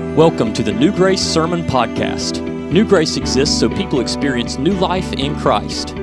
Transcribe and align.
Welcome 0.00 0.52
to 0.54 0.62
the 0.62 0.72
New 0.72 0.92
Grace 0.92 1.20
Sermon 1.20 1.62
Podcast. 1.62 2.42
New 2.72 2.84
Grace 2.84 3.16
exists 3.16 3.60
so 3.60 3.68
people 3.68 4.00
experience 4.00 4.58
new 4.58 4.72
life 4.72 5.12
in 5.12 5.36
Christ. 5.36 5.94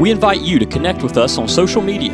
We 0.00 0.10
invite 0.10 0.40
you 0.40 0.58
to 0.58 0.66
connect 0.66 1.02
with 1.02 1.16
us 1.16 1.38
on 1.38 1.46
social 1.46 1.80
media 1.80 2.12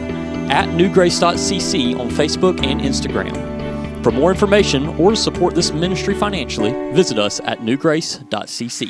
at 0.50 0.68
newgrace.cc 0.68 1.98
on 1.98 2.10
Facebook 2.10 2.62
and 2.62 2.80
Instagram. 2.80 4.02
For 4.04 4.10
more 4.10 4.30
information 4.30 4.88
or 5.00 5.12
to 5.12 5.16
support 5.16 5.54
this 5.54 5.72
ministry 5.72 6.14
financially, 6.14 6.72
visit 6.92 7.18
us 7.18 7.40
at 7.40 7.60
newgrace.cc. 7.60 8.88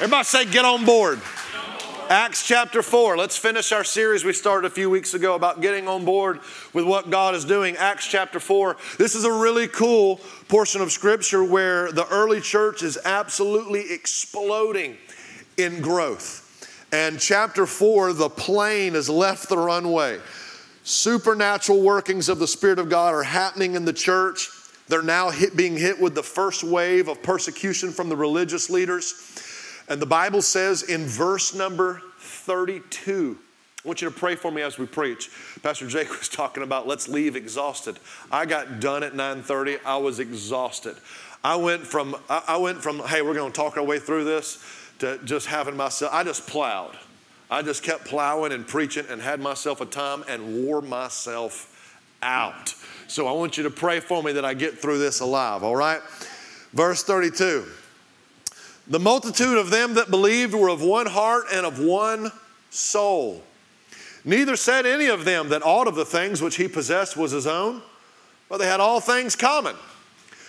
Everybody 0.00 0.24
say, 0.24 0.44
get 0.44 0.64
on 0.64 0.84
board. 0.84 1.20
Acts 2.10 2.46
chapter 2.46 2.82
4. 2.82 3.16
Let's 3.16 3.38
finish 3.38 3.72
our 3.72 3.82
series 3.82 4.24
we 4.24 4.34
started 4.34 4.66
a 4.66 4.70
few 4.70 4.90
weeks 4.90 5.14
ago 5.14 5.34
about 5.34 5.62
getting 5.62 5.88
on 5.88 6.04
board 6.04 6.40
with 6.74 6.84
what 6.84 7.08
God 7.08 7.34
is 7.34 7.46
doing. 7.46 7.76
Acts 7.76 8.06
chapter 8.06 8.38
4. 8.38 8.76
This 8.98 9.14
is 9.14 9.24
a 9.24 9.32
really 9.32 9.68
cool 9.68 10.20
portion 10.48 10.82
of 10.82 10.92
scripture 10.92 11.42
where 11.42 11.90
the 11.92 12.06
early 12.08 12.42
church 12.42 12.82
is 12.82 12.98
absolutely 13.06 13.90
exploding 13.90 14.98
in 15.56 15.80
growth. 15.80 16.42
And 16.92 17.18
chapter 17.18 17.64
4, 17.64 18.12
the 18.12 18.28
plane 18.28 18.92
has 18.92 19.08
left 19.08 19.48
the 19.48 19.58
runway. 19.58 20.20
Supernatural 20.82 21.80
workings 21.80 22.28
of 22.28 22.38
the 22.38 22.46
Spirit 22.46 22.78
of 22.78 22.90
God 22.90 23.14
are 23.14 23.22
happening 23.22 23.76
in 23.76 23.86
the 23.86 23.94
church. 23.94 24.50
They're 24.88 25.02
now 25.02 25.30
hit, 25.30 25.56
being 25.56 25.78
hit 25.78 25.98
with 25.98 26.14
the 26.14 26.22
first 26.22 26.62
wave 26.64 27.08
of 27.08 27.22
persecution 27.22 27.92
from 27.92 28.10
the 28.10 28.16
religious 28.16 28.68
leaders. 28.68 29.42
And 29.88 30.00
the 30.00 30.06
Bible 30.06 30.42
says 30.42 30.82
in 30.82 31.06
verse 31.06 31.54
number 31.54 32.00
32, 32.18 33.38
I 33.84 33.88
want 33.88 34.00
you 34.00 34.08
to 34.08 34.14
pray 34.14 34.34
for 34.34 34.50
me 34.50 34.62
as 34.62 34.78
we 34.78 34.86
preach. 34.86 35.30
Pastor 35.62 35.86
Jake 35.86 36.08
was 36.08 36.28
talking 36.28 36.62
about 36.62 36.86
let's 36.86 37.06
leave 37.06 37.36
exhausted. 37.36 37.98
I 38.32 38.46
got 38.46 38.80
done 38.80 39.02
at 39.02 39.12
9:30. 39.12 39.78
I 39.84 39.98
was 39.98 40.20
exhausted. 40.20 40.96
I 41.42 41.56
went 41.56 41.86
from 41.86 42.16
I 42.30 42.56
went 42.56 42.82
from 42.82 43.00
hey, 43.00 43.20
we're 43.20 43.34
going 43.34 43.52
to 43.52 43.56
talk 43.56 43.76
our 43.76 43.84
way 43.84 43.98
through 43.98 44.24
this 44.24 44.64
to 45.00 45.18
just 45.24 45.46
having 45.46 45.76
myself 45.76 46.14
I 46.14 46.24
just 46.24 46.46
plowed. 46.46 46.96
I 47.50 47.60
just 47.60 47.82
kept 47.82 48.06
plowing 48.06 48.52
and 48.52 48.66
preaching 48.66 49.04
and 49.10 49.20
had 49.20 49.38
myself 49.38 49.82
a 49.82 49.86
time 49.86 50.24
and 50.28 50.64
wore 50.64 50.80
myself 50.80 52.00
out. 52.22 52.74
So 53.06 53.26
I 53.26 53.32
want 53.32 53.58
you 53.58 53.64
to 53.64 53.70
pray 53.70 54.00
for 54.00 54.22
me 54.22 54.32
that 54.32 54.46
I 54.46 54.54
get 54.54 54.78
through 54.78 54.98
this 54.98 55.20
alive, 55.20 55.62
all 55.62 55.76
right? 55.76 56.00
Verse 56.72 57.04
32. 57.04 57.66
The 58.86 58.98
multitude 58.98 59.56
of 59.56 59.70
them 59.70 59.94
that 59.94 60.10
believed 60.10 60.54
were 60.54 60.68
of 60.68 60.82
one 60.82 61.06
heart 61.06 61.46
and 61.52 61.64
of 61.64 61.78
one 61.78 62.30
soul. 62.70 63.42
Neither 64.24 64.56
said 64.56 64.86
any 64.86 65.06
of 65.06 65.24
them 65.24 65.50
that 65.50 65.62
aught 65.62 65.88
of 65.88 65.94
the 65.94 66.04
things 66.04 66.42
which 66.42 66.56
he 66.56 66.68
possessed 66.68 67.16
was 67.16 67.32
his 67.32 67.46
own, 67.46 67.82
but 68.48 68.58
they 68.58 68.66
had 68.66 68.80
all 68.80 69.00
things 69.00 69.36
common. 69.36 69.76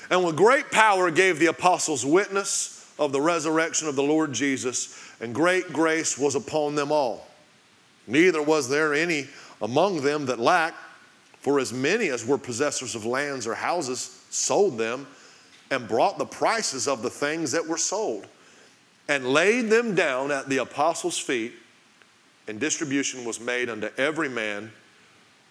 And 0.10 0.24
with 0.24 0.36
great 0.36 0.72
power 0.72 1.12
gave 1.12 1.40
the 1.40 1.48
apostles 1.48 2.06
witness 2.06 2.94
of 3.00 3.12
the 3.12 3.22
resurrection 3.22 3.88
of 3.88 3.96
the 3.96 4.04
Lord 4.04 4.34
Jesus, 4.34 4.98
and 5.20 5.34
great 5.34 5.74
grace 5.74 6.18
was 6.18 6.36
upon 6.36 6.76
them 6.76 6.92
all. 6.92 7.28
Neither 8.08 8.42
was 8.42 8.70
there 8.70 8.94
any 8.94 9.28
among 9.62 10.02
them 10.02 10.26
that 10.28 10.40
lacked, 10.40 10.78
for 11.40 11.60
as 11.60 11.74
many 11.74 12.10
as 12.10 12.26
were 12.26 12.38
possessors 12.38 12.96
of 12.96 13.06
lands 13.06 13.48
or 13.48 13.56
houses 13.56 14.22
sold 14.30 14.78
them 14.78 15.08
and 15.72 15.88
brought 15.88 16.18
the 16.18 16.26
prices 16.26 16.88
of 16.88 17.02
the 17.02 17.10
things 17.10 17.52
that 17.52 17.66
were 17.66 17.78
sold 17.78 18.28
and 19.08 19.28
laid 19.28 19.70
them 19.70 19.96
down 19.96 20.32
at 20.32 20.50
the 20.50 20.58
apostles' 20.58 21.18
feet, 21.18 21.54
and 22.48 22.60
distribution 22.60 23.26
was 23.26 23.40
made 23.40 23.70
unto 23.70 23.90
every 23.98 24.30
man 24.30 24.72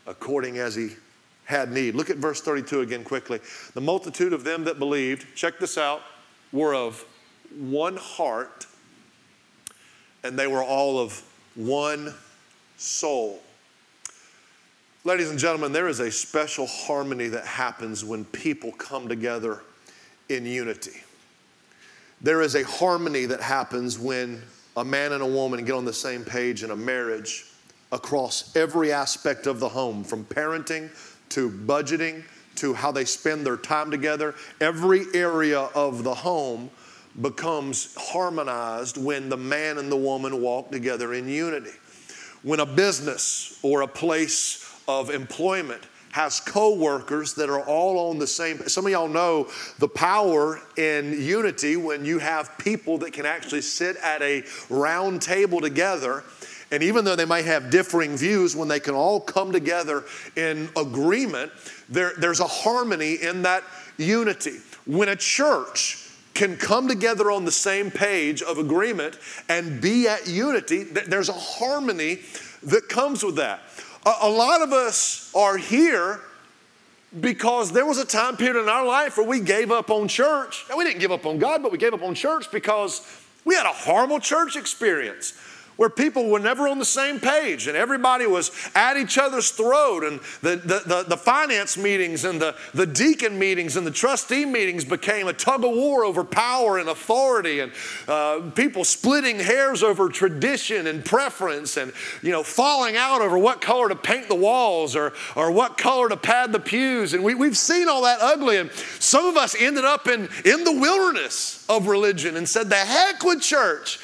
according 0.07 0.59
as 0.59 0.75
he 0.75 0.91
had 1.45 1.71
need. 1.71 1.95
Look 1.95 2.11
at 2.11 2.17
verse 2.17 2.41
32 2.41 2.81
again 2.81 3.05
quickly. 3.05 3.41
The 3.75 3.81
multitude 3.81 4.33
of 4.33 4.45
them 4.45 4.65
that 4.65 4.79
believed, 4.79 5.27
check 5.35 5.59
this 5.59 5.79
out, 5.79 6.03
were 6.53 6.75
of 6.75 7.05
one 7.59 7.97
heart, 7.97 8.67
and 10.23 10.39
they 10.39 10.47
were 10.47 10.63
all 10.63 10.99
of 10.99 11.23
one 11.55 12.15
soul. 12.77 13.41
Ladies 15.05 15.31
and 15.31 15.39
gentlemen, 15.39 15.73
there 15.73 15.89
is 15.89 16.01
a 16.01 16.11
special 16.11 16.67
harmony 16.67 17.29
that 17.29 17.45
happens 17.45 18.05
when 18.05 18.25
people 18.25 18.73
come 18.73 19.07
together 19.07 19.61
in 20.29 20.47
unity. 20.47 21.03
There 22.21 22.41
is 22.41 22.55
a 22.55 22.65
harmony 22.65 23.27
that 23.27 23.41
happens 23.41 23.99
when 23.99 24.43
a 24.77 24.85
man 24.85 25.13
and 25.13 25.23
a 25.23 25.27
woman 25.27 25.65
get 25.65 25.75
on 25.75 25.85
the 25.85 25.93
same 25.93 26.25
page 26.25 26.63
in 26.63 26.71
a 26.71 26.77
marriage 26.77 27.47
across 27.93 28.55
every 28.57 28.93
aspect 28.93 29.47
of 29.47 29.61
the 29.61 29.69
home, 29.69 30.03
from 30.03 30.25
parenting 30.25 30.91
to 31.31 31.51
budgeting 31.51 32.25
to 32.57 32.75
how 32.75 32.91
they 32.91 33.05
spend 33.05 33.45
their 33.45 33.57
time 33.57 33.91
together. 33.91 34.35
Every 34.61 35.05
area 35.15 35.61
of 35.61 36.03
the 36.03 36.15
home 36.15 36.71
becomes 37.21 37.95
harmonized 37.97 38.97
when 38.97 39.29
the 39.29 39.37
man 39.37 39.79
and 39.79 39.91
the 39.91 39.97
woman 39.97 40.41
walk 40.41 40.71
together 40.71 41.15
in 41.15 41.29
unity. 41.29 41.71
When 42.43 42.61
a 42.61 42.67
business 42.67 43.59
or 43.63 43.83
a 43.83 43.89
place 43.89 44.71
of 44.89 45.11
employment 45.11 45.83
has 46.15 46.39
co-workers 46.39 47.35
that 47.35 47.51
are 47.51 47.63
all 47.63 48.09
on 48.09 48.21
the 48.21 48.27
same 48.27 48.57
some 48.69 48.87
of 48.87 48.93
y'all 48.93 49.09
know 49.09 49.49
the 49.81 49.89
power 49.89 50.61
in 50.77 51.13
unity 51.21 51.77
when 51.77 52.05
you 52.05 52.21
have 52.21 52.57
people 52.57 52.99
that 52.99 53.13
can 53.13 53.27
actually 53.27 53.61
sit 53.61 53.97
at 53.97 54.23
a 54.23 54.45
round 54.71 55.21
table 55.21 55.61
together. 55.61 56.23
And 56.71 56.85
even 56.85 57.05
though 57.05 57.17
they 57.17 57.25
might 57.25 57.47
have 57.47 57.69
differing 57.69 58.17
views 58.17 58.55
when 58.55 58.69
they 58.69 58.79
can 58.79 58.95
all 58.95 59.19
come 59.19 59.51
together 59.51 60.05
in 60.37 60.69
agreement 60.77 61.51
there, 61.89 62.13
there's 62.17 62.39
a 62.39 62.47
harmony 62.47 63.15
in 63.15 63.43
that 63.43 63.65
unity. 63.97 64.59
When 64.87 65.09
a 65.09 65.17
church 65.17 66.09
can 66.33 66.57
come 66.57 66.87
together 66.87 67.33
on 67.33 67.45
the 67.45 67.53
same 67.53 67.91
page 67.91 68.41
of 68.41 68.59
agreement 68.59 69.19
and 69.49 69.81
be 69.81 70.07
at 70.07 70.29
unity 70.29 70.85
there's 70.85 71.29
a 71.29 71.33
harmony 71.33 72.21
that 72.63 72.89
comes 72.89 73.25
with 73.25 73.37
that 73.37 73.69
a, 74.07 74.29
lot 74.29 74.63
of 74.63 74.73
us 74.73 75.31
are 75.35 75.57
here 75.57 76.21
because 77.21 77.73
there 77.73 77.87
was 77.87 77.99
a 77.99 78.05
time 78.05 78.37
period 78.37 78.61
in 78.63 78.69
our 78.69 78.85
life 78.85 79.17
where 79.17 79.27
we 79.27 79.41
gave 79.41 79.71
up 79.71 79.91
on 79.91 80.09
church. 80.09 80.65
Now, 80.69 80.77
we 80.77 80.85
didn't 80.85 81.01
give 81.01 81.13
up 81.13 81.27
on 81.27 81.39
God, 81.39 81.63
but 81.63 81.73
we 81.73 81.79
gave 81.79 81.95
up 81.95 82.03
on 82.03 82.15
church 82.15 82.51
because 82.51 83.01
we 83.45 83.55
had 83.55 83.67
a 83.67 83.73
horrible 83.73 84.21
church 84.21 84.57
experience 84.57 85.33
where 85.77 85.91
people 85.91 86.29
were 86.29 86.39
never 86.39 86.69
on 86.69 86.79
the 86.79 86.85
same 86.85 87.19
page 87.19 87.67
and 87.67 87.77
everybody 87.77 88.27
was 88.27 88.51
at 88.75 88.97
each 88.97 89.19
other's 89.19 89.51
throat 89.51 90.05
and 90.05 90.21
the, 90.41 90.57
the, 90.57 90.83
the, 90.87 91.05
the, 91.09 91.17
finance 91.17 91.77
meetings 91.77 92.25
and 92.25 92.41
the, 92.41 92.55
the 92.75 92.87
deacon 92.87 93.39
meetings 93.39 93.77
and 93.77 93.87
the 93.87 93.91
trustee 93.91 94.45
meetings 94.45 94.85
became 94.85 95.27
a 95.27 95.33
tug 95.33 95.65
of 95.65 95.71
war 95.71 96.05
over 96.05 96.23
power 96.23 96.79
and 96.79 96.89
authority 96.89 97.61
and 97.61 97.73
uh, 98.09 98.41
people 98.55 98.85
splitting 98.85 99.39
hairs 99.39 99.83
over 99.83 100.09
tradition 100.09 100.87
and 100.87 101.05
preference 101.05 101.77
and 101.77 101.93
you 102.23 102.31
know 102.31 102.43
falling 102.43 102.97
out 102.97 103.21
over 103.21 103.39
what 103.39 103.61
color 103.61 103.89
to 103.89 103.97
paint 103.97 104.29
the 104.29 104.35
walls 104.35 104.95
or, 104.95 105.13
or 105.35 105.51
what 105.51 105.79
color 105.79 106.09
to 106.09 106.17
pad 106.17 106.53
the 106.53 106.61
pews. 106.61 107.15
And 107.15 107.25
we, 107.25 107.35
we've 107.35 107.57
seen 107.57 107.89
all 107.89 108.03
that 108.03 108.21
ugly 108.21 108.59
and 108.59 108.71
some 109.01 109.27
of 109.27 109.37
us 109.37 109.57
ended 109.59 109.85
up 109.85 110.07
in, 110.07 110.29
in 110.45 110.65
the 110.65 110.79
wilderness 110.79 111.65
of 111.69 111.87
religion 111.87 112.37
and 112.37 112.49
said 112.49 112.69
the 112.69 112.77
heck 112.77 113.23
with 113.25 113.41
church 113.41 113.99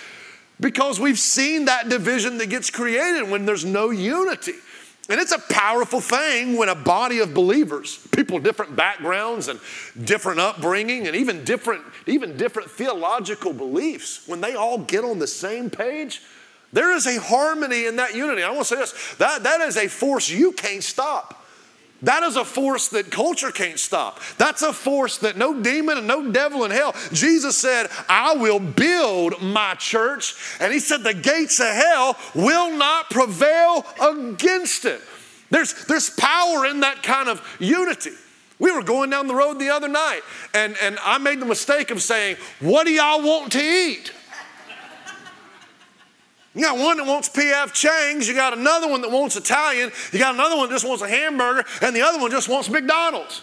because 0.61 1.01
we've 1.01 1.19
seen 1.19 1.65
that 1.65 1.89
division 1.89 2.39
that 2.39 2.51
gets 2.51 2.71
created 2.71 3.29
when 3.29 3.47
there's 3.47 3.65
no 3.65 3.91
unity. 3.91 4.55
And 5.09 5.21
it's 5.21 5.33
a 5.33 5.39
powerful 5.39 6.01
thing 6.01 6.57
when 6.57 6.69
a 6.69 6.75
body 6.75 7.19
of 7.19 7.35
believers, 7.35 8.07
people 8.13 8.39
different 8.39 8.77
backgrounds 8.77 9.49
and 9.49 9.59
different 10.05 10.39
upbringing 10.39 11.09
and 11.09 11.17
even 11.17 11.45
different, 11.45 11.83
even 12.07 12.37
different 12.37 12.71
theological 12.71 13.53
beliefs, 13.53 14.29
when 14.29 14.41
they 14.41 14.55
all 14.55 14.79
get 14.79 15.03
on 15.03 15.19
the 15.19 15.27
same 15.27 15.69
page, 15.69 16.23
there 16.73 16.93
is 16.93 17.07
a 17.07 17.19
harmony 17.19 17.87
in 17.87 17.97
that 17.97 18.15
unity. 18.15 18.45
I 18.45 18.51
want 18.51 18.69
to 18.69 18.77
say 18.77 18.77
this 18.77 19.15
that, 19.17 19.43
that 19.43 19.61
is 19.63 19.77
a 19.77 19.89
force 19.89 20.29
you 20.29 20.53
can't 20.53 20.85
stop. 20.85 21.40
That 22.03 22.23
is 22.23 22.37
a 22.37 22.45
force 22.45 22.89
that 22.89 23.11
culture 23.11 23.51
can't 23.51 23.79
stop. 23.79 24.21
That's 24.39 24.63
a 24.63 24.73
force 24.73 25.19
that 25.19 25.37
no 25.37 25.61
demon 25.61 25.99
and 25.99 26.07
no 26.07 26.31
devil 26.33 26.65
in 26.65 26.71
hell. 26.71 26.95
Jesus 27.13 27.59
said, 27.59 27.89
I 28.09 28.35
will 28.35 28.61
build 28.61 29.43
my 29.43 29.75
church. 29.75 30.35
And 30.61 30.73
he 30.73 30.79
said, 30.79 31.03
the 31.03 31.15
gates 31.15 31.61
of 31.61 31.67
hell 31.67 32.17
will 32.35 32.77
not 32.77 33.11
prevail 33.11 33.85
against 34.01 34.87
it. 34.87 35.03
There's, 35.51 35.85
there's 35.87 36.11
power 36.11 36.65
in 36.67 36.81
that 36.81 37.03
kind 37.03 37.29
of 37.29 37.43
unity. 37.59 38.13
We 38.59 38.71
were 38.71 38.83
going 38.83 39.11
down 39.11 39.27
the 39.27 39.35
road 39.35 39.59
the 39.59 39.71
other 39.71 39.89
night, 39.89 40.21
and, 40.53 40.77
and 40.83 40.99
I 41.03 41.17
made 41.17 41.41
the 41.41 41.47
mistake 41.47 41.91
of 41.91 42.03
saying, 42.03 42.37
What 42.61 42.87
do 42.87 42.93
y'all 42.93 43.23
want 43.23 43.53
to 43.53 43.61
eat? 43.61 44.13
You 46.55 46.63
got 46.63 46.79
one 46.79 46.97
that 46.97 47.07
wants 47.07 47.29
PF 47.29 47.73
Chang's, 47.73 48.27
you 48.27 48.35
got 48.35 48.57
another 48.57 48.89
one 48.89 49.03
that 49.03 49.11
wants 49.11 49.37
Italian, 49.37 49.93
you 50.13 50.19
got 50.19 50.35
another 50.35 50.57
one 50.57 50.69
that 50.69 50.75
just 50.75 50.87
wants 50.87 51.03
a 51.03 51.09
hamburger, 51.09 51.65
and 51.81 51.95
the 51.95 52.03
other 52.03 52.19
one 52.19 52.31
just 52.31 52.49
wants 52.49 52.69
McDonald's. 52.69 53.43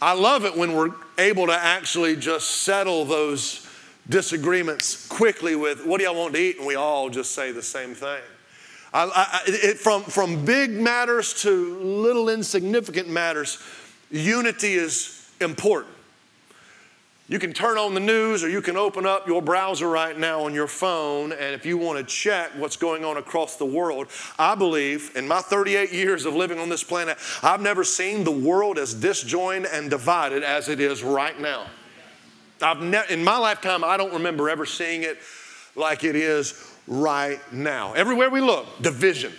I 0.00 0.12
love 0.12 0.44
it 0.44 0.56
when 0.56 0.74
we're 0.74 0.92
able 1.16 1.46
to 1.46 1.54
actually 1.54 2.16
just 2.16 2.62
settle 2.62 3.04
those 3.04 3.66
disagreements 4.08 5.08
quickly 5.08 5.56
with 5.56 5.84
what 5.84 5.98
do 5.98 6.04
y'all 6.04 6.14
want 6.14 6.34
to 6.34 6.40
eat, 6.40 6.58
and 6.58 6.66
we 6.66 6.74
all 6.74 7.08
just 7.08 7.32
say 7.32 7.50
the 7.50 7.62
same 7.62 7.94
thing. 7.94 8.20
I, 8.92 9.04
I, 9.04 9.40
it, 9.46 9.78
from, 9.78 10.02
from 10.02 10.44
big 10.44 10.70
matters 10.70 11.42
to 11.42 11.78
little 11.78 12.28
insignificant 12.28 13.08
matters, 13.08 13.62
unity 14.10 14.74
is 14.74 15.30
important. 15.40 15.94
You 17.30 17.38
can 17.38 17.52
turn 17.52 17.76
on 17.76 17.92
the 17.92 18.00
news 18.00 18.42
or 18.42 18.48
you 18.48 18.62
can 18.62 18.78
open 18.78 19.04
up 19.04 19.26
your 19.26 19.42
browser 19.42 19.86
right 19.86 20.18
now 20.18 20.44
on 20.44 20.54
your 20.54 20.66
phone. 20.66 21.32
And 21.32 21.54
if 21.54 21.66
you 21.66 21.76
want 21.76 21.98
to 21.98 22.04
check 22.04 22.52
what's 22.56 22.76
going 22.76 23.04
on 23.04 23.18
across 23.18 23.56
the 23.56 23.66
world, 23.66 24.08
I 24.38 24.54
believe 24.54 25.12
in 25.14 25.28
my 25.28 25.40
38 25.42 25.92
years 25.92 26.24
of 26.24 26.34
living 26.34 26.58
on 26.58 26.70
this 26.70 26.82
planet, 26.82 27.18
I've 27.42 27.60
never 27.60 27.84
seen 27.84 28.24
the 28.24 28.32
world 28.32 28.78
as 28.78 28.94
disjoined 28.94 29.66
and 29.66 29.90
divided 29.90 30.42
as 30.42 30.70
it 30.70 30.80
is 30.80 31.02
right 31.02 31.38
now. 31.38 31.66
I've 32.62 32.80
ne- 32.80 33.04
in 33.10 33.22
my 33.22 33.36
lifetime, 33.36 33.84
I 33.84 33.98
don't 33.98 34.14
remember 34.14 34.48
ever 34.48 34.64
seeing 34.64 35.02
it 35.02 35.18
like 35.76 36.04
it 36.04 36.16
is 36.16 36.74
right 36.86 37.40
now. 37.52 37.92
Everywhere 37.92 38.30
we 38.30 38.40
look, 38.40 38.66
division. 38.80 39.32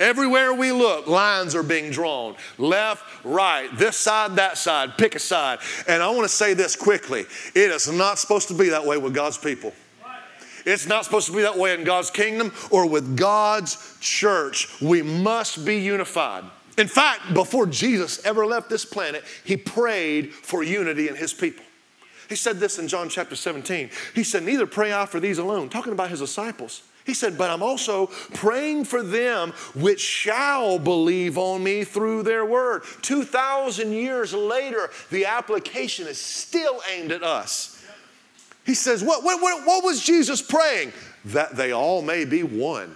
Everywhere 0.00 0.54
we 0.54 0.70
look, 0.70 1.08
lines 1.08 1.54
are 1.54 1.62
being 1.62 1.90
drawn 1.90 2.36
left, 2.56 3.24
right, 3.24 3.68
this 3.76 3.96
side, 3.96 4.36
that 4.36 4.56
side, 4.56 4.96
pick 4.96 5.16
a 5.16 5.18
side. 5.18 5.58
And 5.88 6.02
I 6.02 6.10
want 6.10 6.22
to 6.22 6.28
say 6.28 6.54
this 6.54 6.76
quickly 6.76 7.20
it 7.54 7.70
is 7.70 7.90
not 7.90 8.18
supposed 8.18 8.48
to 8.48 8.54
be 8.54 8.68
that 8.68 8.84
way 8.84 8.96
with 8.96 9.14
God's 9.14 9.38
people. 9.38 9.72
It's 10.64 10.86
not 10.86 11.04
supposed 11.04 11.26
to 11.28 11.32
be 11.32 11.42
that 11.42 11.56
way 11.56 11.74
in 11.74 11.84
God's 11.84 12.10
kingdom 12.10 12.52
or 12.70 12.86
with 12.86 13.16
God's 13.16 13.96
church. 14.00 14.80
We 14.82 15.02
must 15.02 15.64
be 15.64 15.78
unified. 15.78 16.44
In 16.76 16.86
fact, 16.88 17.32
before 17.32 17.66
Jesus 17.66 18.24
ever 18.24 18.46
left 18.46 18.68
this 18.68 18.84
planet, 18.84 19.24
he 19.44 19.56
prayed 19.56 20.32
for 20.32 20.62
unity 20.62 21.08
in 21.08 21.16
his 21.16 21.32
people. 21.32 21.64
He 22.28 22.36
said 22.36 22.58
this 22.60 22.78
in 22.78 22.86
John 22.86 23.08
chapter 23.08 23.34
17. 23.34 23.90
He 24.14 24.22
said, 24.22 24.42
Neither 24.42 24.66
pray 24.66 24.92
I 24.92 25.06
for 25.06 25.18
these 25.18 25.38
alone, 25.38 25.70
talking 25.70 25.92
about 25.92 26.10
his 26.10 26.20
disciples. 26.20 26.82
He 27.08 27.14
said, 27.14 27.38
But 27.38 27.48
I'm 27.48 27.62
also 27.62 28.08
praying 28.34 28.84
for 28.84 29.02
them 29.02 29.52
which 29.74 29.98
shall 29.98 30.78
believe 30.78 31.38
on 31.38 31.64
me 31.64 31.82
through 31.82 32.22
their 32.22 32.44
word. 32.44 32.82
2,000 33.00 33.92
years 33.92 34.34
later, 34.34 34.90
the 35.10 35.24
application 35.24 36.06
is 36.06 36.18
still 36.18 36.82
aimed 36.92 37.10
at 37.10 37.22
us. 37.22 37.82
He 38.66 38.74
says, 38.74 39.02
What, 39.02 39.24
what, 39.24 39.40
what, 39.40 39.82
was 39.82 40.04
Jesus 40.04 40.42
praying? 40.42 40.92
That 41.24 41.56
they 41.56 41.72
all 41.72 42.02
may 42.02 42.26
be 42.26 42.42
one. 42.42 42.94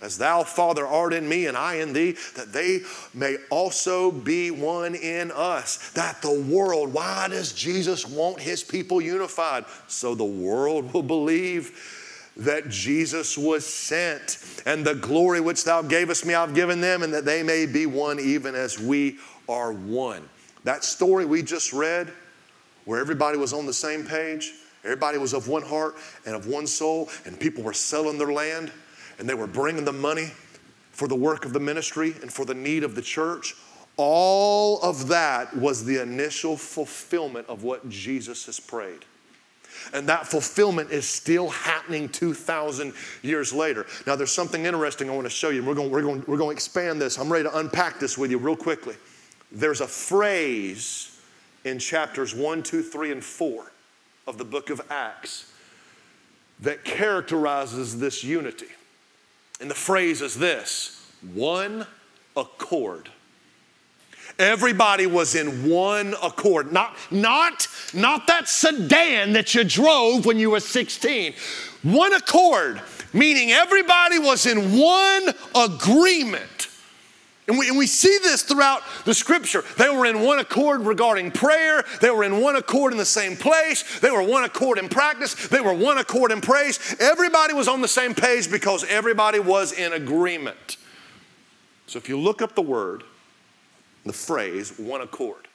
As 0.00 0.16
thou, 0.18 0.44
Father, 0.44 0.86
art 0.86 1.12
in 1.12 1.28
me 1.28 1.46
and 1.46 1.56
I 1.56 1.78
in 1.78 1.92
thee, 1.92 2.12
that 2.36 2.52
they 2.52 2.82
may 3.12 3.38
also 3.50 4.12
be 4.12 4.52
one 4.52 4.94
in 4.94 5.32
us. 5.32 5.90
That 5.94 6.22
the 6.22 6.40
world, 6.42 6.92
why 6.92 7.26
does 7.26 7.52
Jesus 7.52 8.06
want 8.06 8.38
his 8.38 8.62
people 8.62 9.00
unified? 9.00 9.64
So 9.88 10.14
the 10.14 10.22
world 10.22 10.94
will 10.94 11.02
believe 11.02 11.97
that 12.38 12.68
Jesus 12.68 13.36
was 13.36 13.66
sent, 13.66 14.38
and 14.64 14.84
the 14.84 14.94
glory 14.94 15.40
which 15.40 15.64
thou 15.64 15.82
gavest 15.82 16.24
me, 16.24 16.34
I've 16.34 16.54
given 16.54 16.80
them, 16.80 17.02
and 17.02 17.12
that 17.12 17.24
they 17.24 17.42
may 17.42 17.66
be 17.66 17.86
one 17.86 18.20
even 18.20 18.54
as 18.54 18.78
we 18.78 19.18
are 19.48 19.72
one. 19.72 20.28
That 20.64 20.84
story 20.84 21.24
we 21.24 21.42
just 21.42 21.72
read, 21.72 22.12
where 22.84 23.00
everybody 23.00 23.38
was 23.38 23.52
on 23.52 23.66
the 23.66 23.72
same 23.72 24.04
page, 24.04 24.52
everybody 24.84 25.18
was 25.18 25.32
of 25.32 25.48
one 25.48 25.62
heart 25.62 25.96
and 26.26 26.36
of 26.36 26.46
one 26.46 26.66
soul, 26.66 27.10
and 27.24 27.38
people 27.38 27.64
were 27.64 27.72
selling 27.72 28.18
their 28.18 28.32
land, 28.32 28.70
and 29.18 29.28
they 29.28 29.34
were 29.34 29.48
bringing 29.48 29.84
the 29.84 29.92
money 29.92 30.30
for 30.92 31.08
the 31.08 31.16
work 31.16 31.44
of 31.44 31.52
the 31.52 31.60
ministry 31.60 32.14
and 32.22 32.32
for 32.32 32.44
the 32.44 32.54
need 32.54 32.84
of 32.84 32.94
the 32.94 33.02
church. 33.02 33.54
All 33.96 34.80
of 34.82 35.08
that 35.08 35.56
was 35.56 35.84
the 35.84 36.00
initial 36.00 36.56
fulfillment 36.56 37.48
of 37.48 37.64
what 37.64 37.88
Jesus 37.88 38.46
has 38.46 38.60
prayed. 38.60 39.04
And 39.92 40.08
that 40.08 40.26
fulfillment 40.26 40.90
is 40.90 41.08
still 41.08 41.48
happening 41.48 42.08
2,000 42.08 42.92
years 43.22 43.52
later. 43.52 43.86
Now, 44.06 44.16
there's 44.16 44.32
something 44.32 44.66
interesting 44.66 45.08
I 45.08 45.14
want 45.14 45.26
to 45.26 45.30
show 45.30 45.50
you. 45.50 45.62
We're 45.64 45.74
going, 45.74 45.90
we're, 45.90 46.02
going, 46.02 46.24
we're 46.26 46.36
going 46.36 46.50
to 46.50 46.56
expand 46.56 47.00
this. 47.00 47.18
I'm 47.18 47.32
ready 47.32 47.44
to 47.44 47.58
unpack 47.58 47.98
this 47.98 48.18
with 48.18 48.30
you 48.30 48.38
real 48.38 48.56
quickly. 48.56 48.96
There's 49.50 49.80
a 49.80 49.86
phrase 49.86 51.18
in 51.64 51.78
chapters 51.78 52.34
1, 52.34 52.62
2, 52.62 52.82
3, 52.82 53.12
and 53.12 53.24
4 53.24 53.72
of 54.26 54.38
the 54.38 54.44
book 54.44 54.70
of 54.70 54.80
Acts 54.90 55.52
that 56.60 56.84
characterizes 56.84 57.98
this 57.98 58.24
unity. 58.24 58.66
And 59.60 59.70
the 59.70 59.74
phrase 59.74 60.22
is 60.22 60.36
this 60.36 61.12
one 61.32 61.86
accord. 62.36 63.08
Everybody 64.38 65.06
was 65.06 65.34
in 65.34 65.68
one 65.68 66.14
accord. 66.22 66.72
Not, 66.72 66.94
not, 67.10 67.66
not 67.92 68.28
that 68.28 68.48
sedan 68.48 69.32
that 69.32 69.54
you 69.54 69.64
drove 69.64 70.26
when 70.26 70.38
you 70.38 70.50
were 70.50 70.60
16. 70.60 71.34
One 71.82 72.12
accord, 72.12 72.80
meaning 73.12 73.50
everybody 73.50 74.20
was 74.20 74.46
in 74.46 74.78
one 74.78 75.34
agreement. 75.56 76.68
And 77.48 77.58
we, 77.58 77.68
and 77.68 77.78
we, 77.78 77.86
see 77.86 78.16
this 78.22 78.42
throughout 78.42 78.82
the 79.06 79.14
scripture. 79.14 79.64
They 79.78 79.88
were 79.88 80.04
in 80.04 80.20
one 80.20 80.38
accord 80.38 80.82
regarding 80.82 81.30
prayer. 81.30 81.82
They 82.02 82.10
were 82.10 82.22
in 82.22 82.42
one 82.42 82.56
accord 82.56 82.92
in 82.92 82.98
the 82.98 83.06
same 83.06 83.36
place. 83.36 84.00
They 84.00 84.10
were 84.10 84.22
one 84.22 84.44
accord 84.44 84.76
in 84.76 84.90
practice. 84.90 85.48
They 85.48 85.60
were 85.60 85.72
one 85.72 85.96
accord 85.96 86.30
in 86.30 86.42
praise. 86.42 86.94
Everybody 87.00 87.54
was 87.54 87.66
on 87.66 87.80
the 87.80 87.88
same 87.88 88.14
page 88.14 88.50
because 88.50 88.84
everybody 88.84 89.40
was 89.40 89.72
in 89.72 89.94
agreement. 89.94 90.76
So 91.86 91.98
if 91.98 92.06
you 92.06 92.20
look 92.20 92.42
up 92.42 92.54
the 92.54 92.60
word, 92.60 93.02
the 94.08 94.12
phrase 94.12 94.76
one 94.78 95.02
accord. 95.02 95.46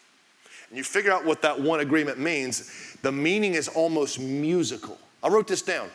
And 0.69 0.77
you 0.77 0.83
figure 0.83 1.11
out 1.11 1.25
what 1.25 1.41
that 1.41 1.59
one 1.59 1.81
agreement 1.81 2.19
means, 2.19 2.95
the 3.01 3.11
meaning 3.11 3.53
is 3.53 3.67
almost 3.67 4.19
musical. 4.19 4.97
I 5.21 5.27
wrote 5.27 5.47
this 5.47 5.61
down. 5.61 5.89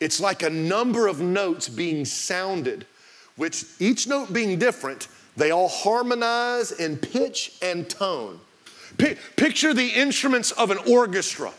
It's 0.00 0.20
like 0.20 0.42
a 0.42 0.50
number 0.50 1.06
of 1.06 1.20
notes 1.20 1.68
being 1.68 2.04
sounded, 2.04 2.86
which 3.36 3.64
each 3.78 4.08
note 4.08 4.32
being 4.32 4.58
different, 4.58 5.08
they 5.36 5.50
all 5.50 5.68
harmonize 5.68 6.72
in 6.72 6.96
pitch 6.96 7.52
and 7.62 7.88
tone. 7.88 8.40
Picture 9.36 9.72
the 9.72 9.88
instruments 9.88 10.50
of 10.52 10.70
an 10.70 10.78
orchestra 10.90 11.52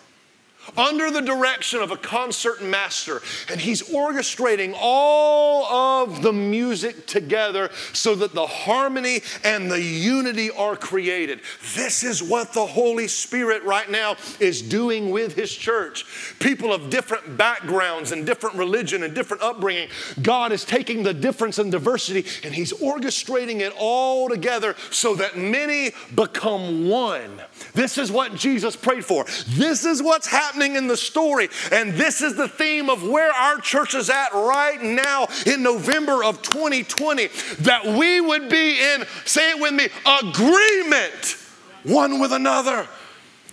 under 0.78 1.12
the 1.12 1.22
direction 1.22 1.82
of 1.82 1.92
a 1.92 1.98
concert 1.98 2.62
master, 2.64 3.22
and 3.50 3.60
he's 3.60 3.82
orchestrating 3.90 4.76
all 4.78 5.66
of 5.66 6.22
the 6.22 6.34
music 6.34 7.08
together 7.08 7.70
so 7.94 8.16
that 8.16 8.34
the 8.34 8.46
harmony 8.46 9.22
and 9.44 9.70
the 9.70 9.82
unity 9.82 10.52
are 10.52 10.76
created. 10.76 11.42
This 11.76 12.04
is 12.04 12.22
what 12.22 12.54
the 12.54 12.66
Holy 12.66 13.08
Spirit 13.08 13.64
right 13.64 13.90
now 13.90 14.16
is 14.40 14.62
doing 14.62 15.10
with 15.10 15.36
his 15.36 15.52
church. 15.52 16.06
People 16.40 16.74
of 16.74 16.90
different 16.90 17.38
backgrounds 17.38 18.12
and 18.12 18.26
different 18.26 18.56
religion 18.56 19.04
and 19.04 19.14
different 19.14 19.44
upbringing, 19.44 19.90
God 20.22 20.52
is 20.52 20.64
taking 20.64 21.04
the 21.04 21.14
difference 21.14 21.58
and 21.60 21.72
diversity 21.72 22.26
and 22.44 22.54
he's 22.54 22.74
orchestrating 22.74 23.60
it 23.60 23.74
all 23.78 24.30
together 24.30 24.76
so 24.90 25.16
that 25.16 25.38
many 25.38 25.92
become 26.16 26.88
one. 26.88 27.42
This 27.74 27.98
is 27.98 28.12
what 28.12 28.36
Jesus 28.36 28.76
prayed 28.76 29.06
for. 29.06 29.26
This 29.48 29.86
is 29.86 30.02
what's 30.02 30.28
happening 30.28 30.51
happening 30.52 30.76
in 30.76 30.88
the 30.88 30.98
story. 30.98 31.50
And 31.72 31.94
this 31.94 32.22
is 32.22 32.36
the 32.36 32.48
theme 32.48 32.90
of 32.90 33.08
where 33.08 33.32
our 33.32 33.58
church 33.60 33.96
is 33.96 34.10
at 34.10 34.34
right 34.34 34.82
now 34.82 35.28
in 35.46 35.64
November 35.64 36.24
of 36.24 36.42
2020 36.42 37.28
that 37.60 37.86
we 37.86 38.20
would 38.20 38.50
be 38.50 38.80
in, 38.94 39.06
say 39.26 39.52
it 39.52 39.60
with 39.60 39.74
me, 39.74 39.88
agreement 40.06 41.38
one 41.84 42.20
with 42.20 42.34
another. 42.34 42.88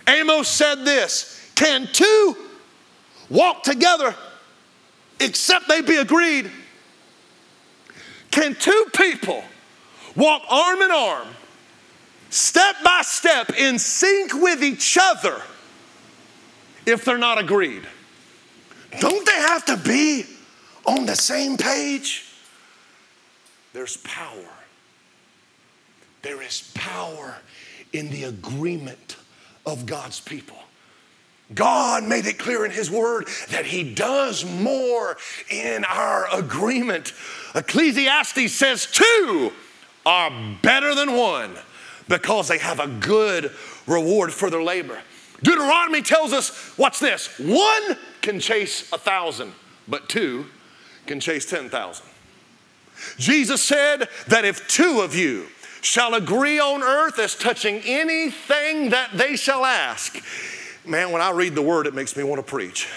Amos 0.07 0.47
said 0.47 0.85
this 0.85 1.51
Can 1.55 1.87
two 1.91 2.35
walk 3.29 3.63
together 3.63 4.13
except 5.19 5.67
they 5.67 5.81
be 5.81 5.97
agreed? 5.97 6.51
Can 8.31 8.55
two 8.55 8.85
people 8.93 9.43
walk 10.15 10.43
arm 10.49 10.81
in 10.81 10.91
arm, 10.91 11.27
step 12.29 12.75
by 12.83 13.01
step, 13.03 13.51
in 13.57 13.79
sync 13.79 14.33
with 14.33 14.63
each 14.63 14.97
other? 15.01 15.41
If 16.89 17.05
they're 17.05 17.17
not 17.17 17.37
agreed? 17.37 17.83
Don't 18.99 19.25
they 19.25 19.31
have 19.33 19.65
to 19.65 19.77
be 19.77 20.25
on 20.85 21.05
the 21.05 21.15
same 21.15 21.57
page? 21.57 22.25
There's 23.73 23.97
power. 23.97 24.49
There 26.21 26.41
is 26.41 26.71
power 26.73 27.37
in 27.93 28.09
the 28.09 28.23
agreement 28.25 29.15
of 29.65 29.85
God's 29.85 30.19
people. 30.19 30.57
God 31.53 32.03
made 32.03 32.25
it 32.25 32.37
clear 32.37 32.65
in 32.65 32.71
His 32.71 32.91
Word 32.91 33.27
that 33.49 33.65
He 33.65 33.93
does 33.93 34.45
more 34.45 35.17
in 35.49 35.83
our 35.85 36.27
agreement. 36.33 37.13
Ecclesiastes 37.55 38.53
says 38.53 38.85
two 38.85 39.51
are 40.05 40.31
better 40.61 40.93
than 40.93 41.13
one 41.13 41.55
because 42.07 42.47
they 42.47 42.59
have 42.59 42.79
a 42.79 42.87
good 42.87 43.51
reward 43.87 44.31
for 44.31 44.49
their 44.49 44.61
labor. 44.61 44.99
Deuteronomy 45.43 46.01
tells 46.01 46.33
us, 46.33 46.77
watch 46.77 46.99
this 46.99 47.37
one 47.39 47.97
can 48.21 48.39
chase 48.39 48.91
a 48.91 48.97
thousand, 48.97 49.53
but 49.87 50.09
two 50.09 50.45
can 51.05 51.19
chase 51.19 51.45
10,000. 51.45 52.05
Jesus 53.17 53.61
said 53.61 54.09
that 54.27 54.45
if 54.45 54.67
two 54.67 55.01
of 55.01 55.15
you 55.15 55.47
shall 55.81 56.13
agree 56.13 56.59
on 56.59 56.83
earth 56.83 57.17
as 57.19 57.35
touching 57.35 57.81
anything 57.85 58.89
that 58.89 59.11
they 59.13 59.35
shall 59.35 59.65
ask, 59.65 60.21
man, 60.85 61.11
when 61.11 61.21
I 61.21 61.31
read 61.31 61.55
the 61.55 61.61
word, 61.61 61.87
it 61.87 61.93
makes 61.93 62.17
me 62.17 62.23
want 62.23 62.39
to 62.39 62.43
preach. 62.43 62.87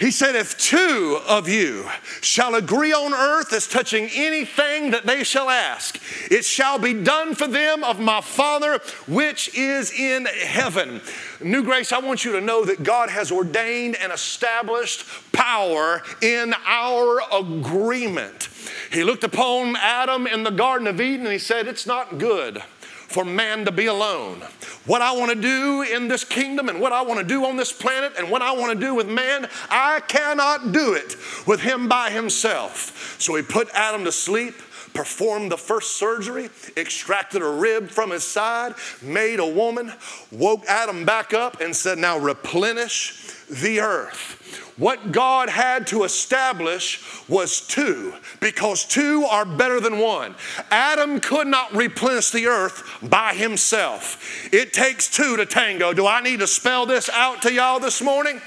He 0.00 0.10
said, 0.10 0.34
If 0.34 0.56
two 0.56 1.20
of 1.28 1.46
you 1.46 1.86
shall 2.22 2.54
agree 2.54 2.90
on 2.90 3.12
earth 3.12 3.52
as 3.52 3.68
touching 3.68 4.08
anything 4.14 4.92
that 4.92 5.04
they 5.04 5.22
shall 5.24 5.50
ask, 5.50 6.00
it 6.30 6.42
shall 6.46 6.78
be 6.78 6.94
done 6.94 7.34
for 7.34 7.46
them 7.46 7.84
of 7.84 8.00
my 8.00 8.22
Father 8.22 8.80
which 9.06 9.54
is 9.54 9.92
in 9.92 10.24
heaven. 10.24 11.02
New 11.42 11.62
Grace, 11.62 11.92
I 11.92 11.98
want 11.98 12.24
you 12.24 12.32
to 12.32 12.40
know 12.40 12.64
that 12.64 12.82
God 12.82 13.10
has 13.10 13.30
ordained 13.30 13.94
and 13.96 14.10
established 14.10 15.04
power 15.32 16.02
in 16.22 16.54
our 16.64 17.20
agreement. 17.30 18.48
He 18.90 19.04
looked 19.04 19.22
upon 19.22 19.76
Adam 19.76 20.26
in 20.26 20.44
the 20.44 20.50
Garden 20.50 20.86
of 20.86 20.98
Eden 20.98 21.26
and 21.26 21.32
he 21.32 21.38
said, 21.38 21.68
It's 21.68 21.86
not 21.86 22.16
good 22.16 22.62
for 23.10 23.24
man 23.24 23.64
to 23.64 23.72
be 23.72 23.86
alone. 23.86 24.40
What 24.86 25.02
I 25.02 25.12
want 25.12 25.32
to 25.32 25.40
do 25.40 25.82
in 25.82 26.08
this 26.08 26.24
kingdom 26.24 26.68
and 26.68 26.80
what 26.80 26.92
I 26.92 27.02
want 27.02 27.18
to 27.18 27.26
do 27.26 27.44
on 27.44 27.56
this 27.56 27.72
planet 27.72 28.12
and 28.16 28.30
what 28.30 28.40
I 28.40 28.52
want 28.52 28.72
to 28.72 28.78
do 28.78 28.94
with 28.94 29.08
man, 29.08 29.48
I 29.68 30.00
cannot 30.06 30.72
do 30.72 30.94
it 30.94 31.16
with 31.46 31.60
him 31.60 31.88
by 31.88 32.10
himself. 32.10 33.16
So 33.20 33.34
he 33.34 33.42
put 33.42 33.68
Adam 33.74 34.04
to 34.04 34.12
sleep 34.12 34.54
performed 34.94 35.52
the 35.52 35.56
first 35.56 35.96
surgery, 35.96 36.50
extracted 36.76 37.42
a 37.42 37.48
rib 37.48 37.88
from 37.88 38.10
his 38.10 38.24
side, 38.24 38.74
made 39.00 39.38
a 39.38 39.46
woman, 39.46 39.92
woke 40.32 40.64
Adam 40.66 41.04
back 41.04 41.32
up, 41.32 41.60
and 41.60 41.74
said, 41.74 41.96
Now 41.96 42.18
replenish 42.18 43.39
the 43.50 43.80
earth. 43.80 44.36
What 44.76 45.12
God 45.12 45.50
had 45.50 45.86
to 45.88 46.04
establish 46.04 47.04
was 47.28 47.60
two, 47.60 48.14
because 48.40 48.86
two 48.86 49.26
are 49.30 49.44
better 49.44 49.78
than 49.78 49.98
one. 49.98 50.34
Adam 50.70 51.20
could 51.20 51.46
not 51.46 51.74
replenish 51.74 52.30
the 52.30 52.46
earth 52.46 52.82
by 53.02 53.34
himself. 53.34 54.48
It 54.54 54.72
takes 54.72 55.14
two 55.14 55.36
to 55.36 55.44
tango. 55.44 55.92
Do 55.92 56.06
I 56.06 56.22
need 56.22 56.40
to 56.40 56.46
spell 56.46 56.86
this 56.86 57.10
out 57.10 57.42
to 57.42 57.52
y'all 57.52 57.78
this 57.78 58.00
morning? 58.00 58.40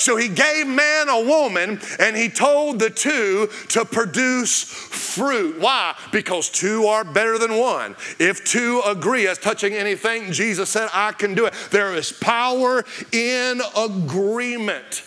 So 0.00 0.16
he 0.16 0.28
gave 0.28 0.66
man 0.66 1.10
a 1.10 1.20
woman 1.20 1.78
and 1.98 2.16
he 2.16 2.30
told 2.30 2.78
the 2.78 2.88
two 2.88 3.50
to 3.68 3.84
produce 3.84 4.62
fruit. 4.64 5.60
Why? 5.60 5.94
Because 6.10 6.48
two 6.48 6.86
are 6.86 7.04
better 7.04 7.38
than 7.38 7.58
one. 7.58 7.94
If 8.18 8.42
two 8.42 8.80
agree 8.86 9.28
as 9.28 9.36
touching 9.36 9.74
anything, 9.74 10.32
Jesus 10.32 10.70
said, 10.70 10.88
I 10.94 11.12
can 11.12 11.34
do 11.34 11.44
it. 11.44 11.54
There 11.70 11.94
is 11.94 12.12
power 12.12 12.82
in 13.12 13.60
agreement. 13.76 15.02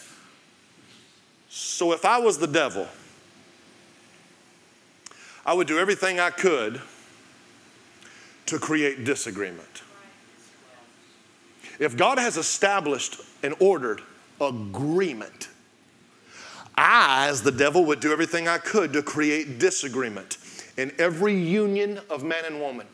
So 1.49 1.91
if 1.91 2.05
I 2.05 2.19
was 2.19 2.37
the 2.37 2.47
devil, 2.47 2.87
I 5.43 5.53
would 5.53 5.67
do 5.67 5.79
everything 5.79 6.19
I 6.19 6.29
could 6.29 6.79
to 8.45 8.59
create 8.59 9.05
disagreement. 9.05 9.81
If 11.79 11.97
God 11.97 12.19
has 12.19 12.37
established 12.37 13.19
and 13.41 13.55
ordered 13.59 14.03
agreement, 14.41 15.49
I, 16.75 17.27
as 17.29 17.43
the 17.43 17.51
devil, 17.51 17.85
would 17.85 17.99
do 17.99 18.11
everything 18.11 18.47
I 18.47 18.57
could 18.57 18.93
to 18.93 19.03
create 19.03 19.59
disagreement 19.59 20.37
in 20.77 20.91
every 20.97 21.39
union 21.39 21.99
of 22.09 22.23
man 22.23 22.45
and 22.45 22.59
woman. 22.59 22.87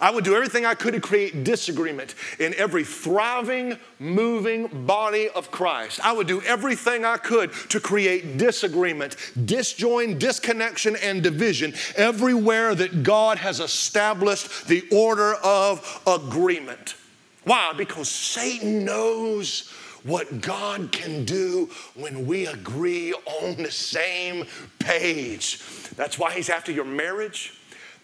I 0.00 0.10
would 0.10 0.24
do 0.24 0.34
everything 0.34 0.66
I 0.66 0.74
could 0.74 0.94
to 0.94 1.00
create 1.00 1.44
disagreement 1.44 2.14
in 2.38 2.54
every 2.54 2.84
thriving, 2.84 3.78
moving 3.98 4.86
body 4.86 5.28
of 5.28 5.50
Christ. 5.50 6.00
I 6.04 6.12
would 6.12 6.26
do 6.26 6.40
everything 6.42 7.04
I 7.04 7.16
could 7.16 7.52
to 7.70 7.80
create 7.80 8.38
disagreement, 8.38 9.16
disjoin, 9.44 10.18
disconnection, 10.18 10.96
and 10.96 11.22
division 11.22 11.74
everywhere 11.96 12.74
that 12.74 13.02
God 13.02 13.38
has 13.38 13.60
established 13.60 14.66
the 14.66 14.84
order 14.90 15.34
of 15.34 16.02
agreement. 16.06 16.96
Why? 17.44 17.72
Because 17.76 18.08
Satan 18.08 18.84
knows 18.84 19.72
what 20.04 20.40
God 20.40 20.92
can 20.92 21.24
do 21.24 21.68
when 21.94 22.26
we 22.26 22.46
agree 22.46 23.12
on 23.12 23.56
the 23.56 23.70
same 23.70 24.46
page. 24.78 25.62
That's 25.96 26.18
why 26.18 26.32
he's 26.32 26.50
after 26.50 26.70
your 26.70 26.84
marriage. 26.84 27.54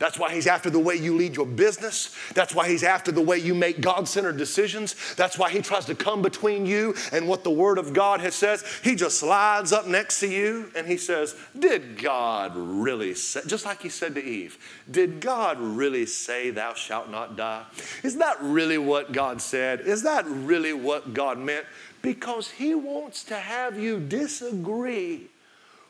That's 0.00 0.18
why 0.18 0.32
he's 0.32 0.46
after 0.46 0.70
the 0.70 0.78
way 0.78 0.94
you 0.94 1.14
lead 1.14 1.36
your 1.36 1.44
business. 1.44 2.16
That's 2.32 2.54
why 2.54 2.68
he's 2.68 2.82
after 2.82 3.12
the 3.12 3.20
way 3.20 3.36
you 3.36 3.54
make 3.54 3.82
God 3.82 4.08
centered 4.08 4.38
decisions. 4.38 4.96
That's 5.14 5.38
why 5.38 5.50
he 5.50 5.60
tries 5.60 5.84
to 5.84 5.94
come 5.94 6.22
between 6.22 6.64
you 6.64 6.94
and 7.12 7.28
what 7.28 7.44
the 7.44 7.50
Word 7.50 7.76
of 7.76 7.92
God 7.92 8.20
has 8.20 8.34
says. 8.34 8.64
He 8.82 8.94
just 8.94 9.18
slides 9.18 9.74
up 9.74 9.86
next 9.86 10.18
to 10.20 10.26
you 10.26 10.70
and 10.74 10.86
he 10.86 10.96
says, 10.96 11.36
Did 11.56 12.00
God 12.00 12.52
really 12.56 13.12
say, 13.12 13.42
just 13.46 13.66
like 13.66 13.82
he 13.82 13.90
said 13.90 14.14
to 14.14 14.24
Eve, 14.24 14.56
did 14.90 15.20
God 15.20 15.60
really 15.60 16.06
say, 16.06 16.48
Thou 16.48 16.72
shalt 16.72 17.10
not 17.10 17.36
die? 17.36 17.66
Is 18.02 18.16
that 18.16 18.38
really 18.40 18.78
what 18.78 19.12
God 19.12 19.42
said? 19.42 19.82
Is 19.82 20.02
that 20.04 20.24
really 20.26 20.72
what 20.72 21.12
God 21.12 21.38
meant? 21.38 21.66
Because 22.02 22.50
he 22.50 22.74
wants 22.74 23.24
to 23.24 23.36
have 23.36 23.78
you 23.78 24.00
disagree 24.00 25.26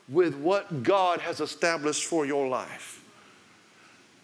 with 0.09 0.35
what 0.35 0.83
God 0.83 1.21
has 1.21 1.39
established 1.39 2.05
for 2.05 2.25
your 2.25 2.47
life. 2.47 3.01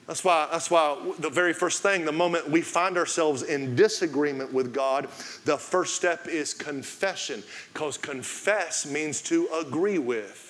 That's 0.06 0.24
why, 0.24 0.48
that's 0.50 0.72
why 0.72 0.98
the 1.20 1.30
very 1.30 1.54
first 1.54 1.82
thing, 1.82 2.06
the 2.06 2.14
moment 2.14 2.50
we 2.50 2.62
find 2.62 2.98
ourselves 2.98 3.44
in 3.44 3.76
disagreement 3.76 4.54
with 4.54 4.74
God, 4.74 5.10
the 5.44 5.58
first 5.58 5.96
step 5.96 6.28
is 6.28 6.54
confession, 6.54 7.44
because 7.74 7.98
confess 7.98 8.86
means 8.86 9.22
to 9.24 9.50
agree 9.62 10.00
with. 10.00 10.46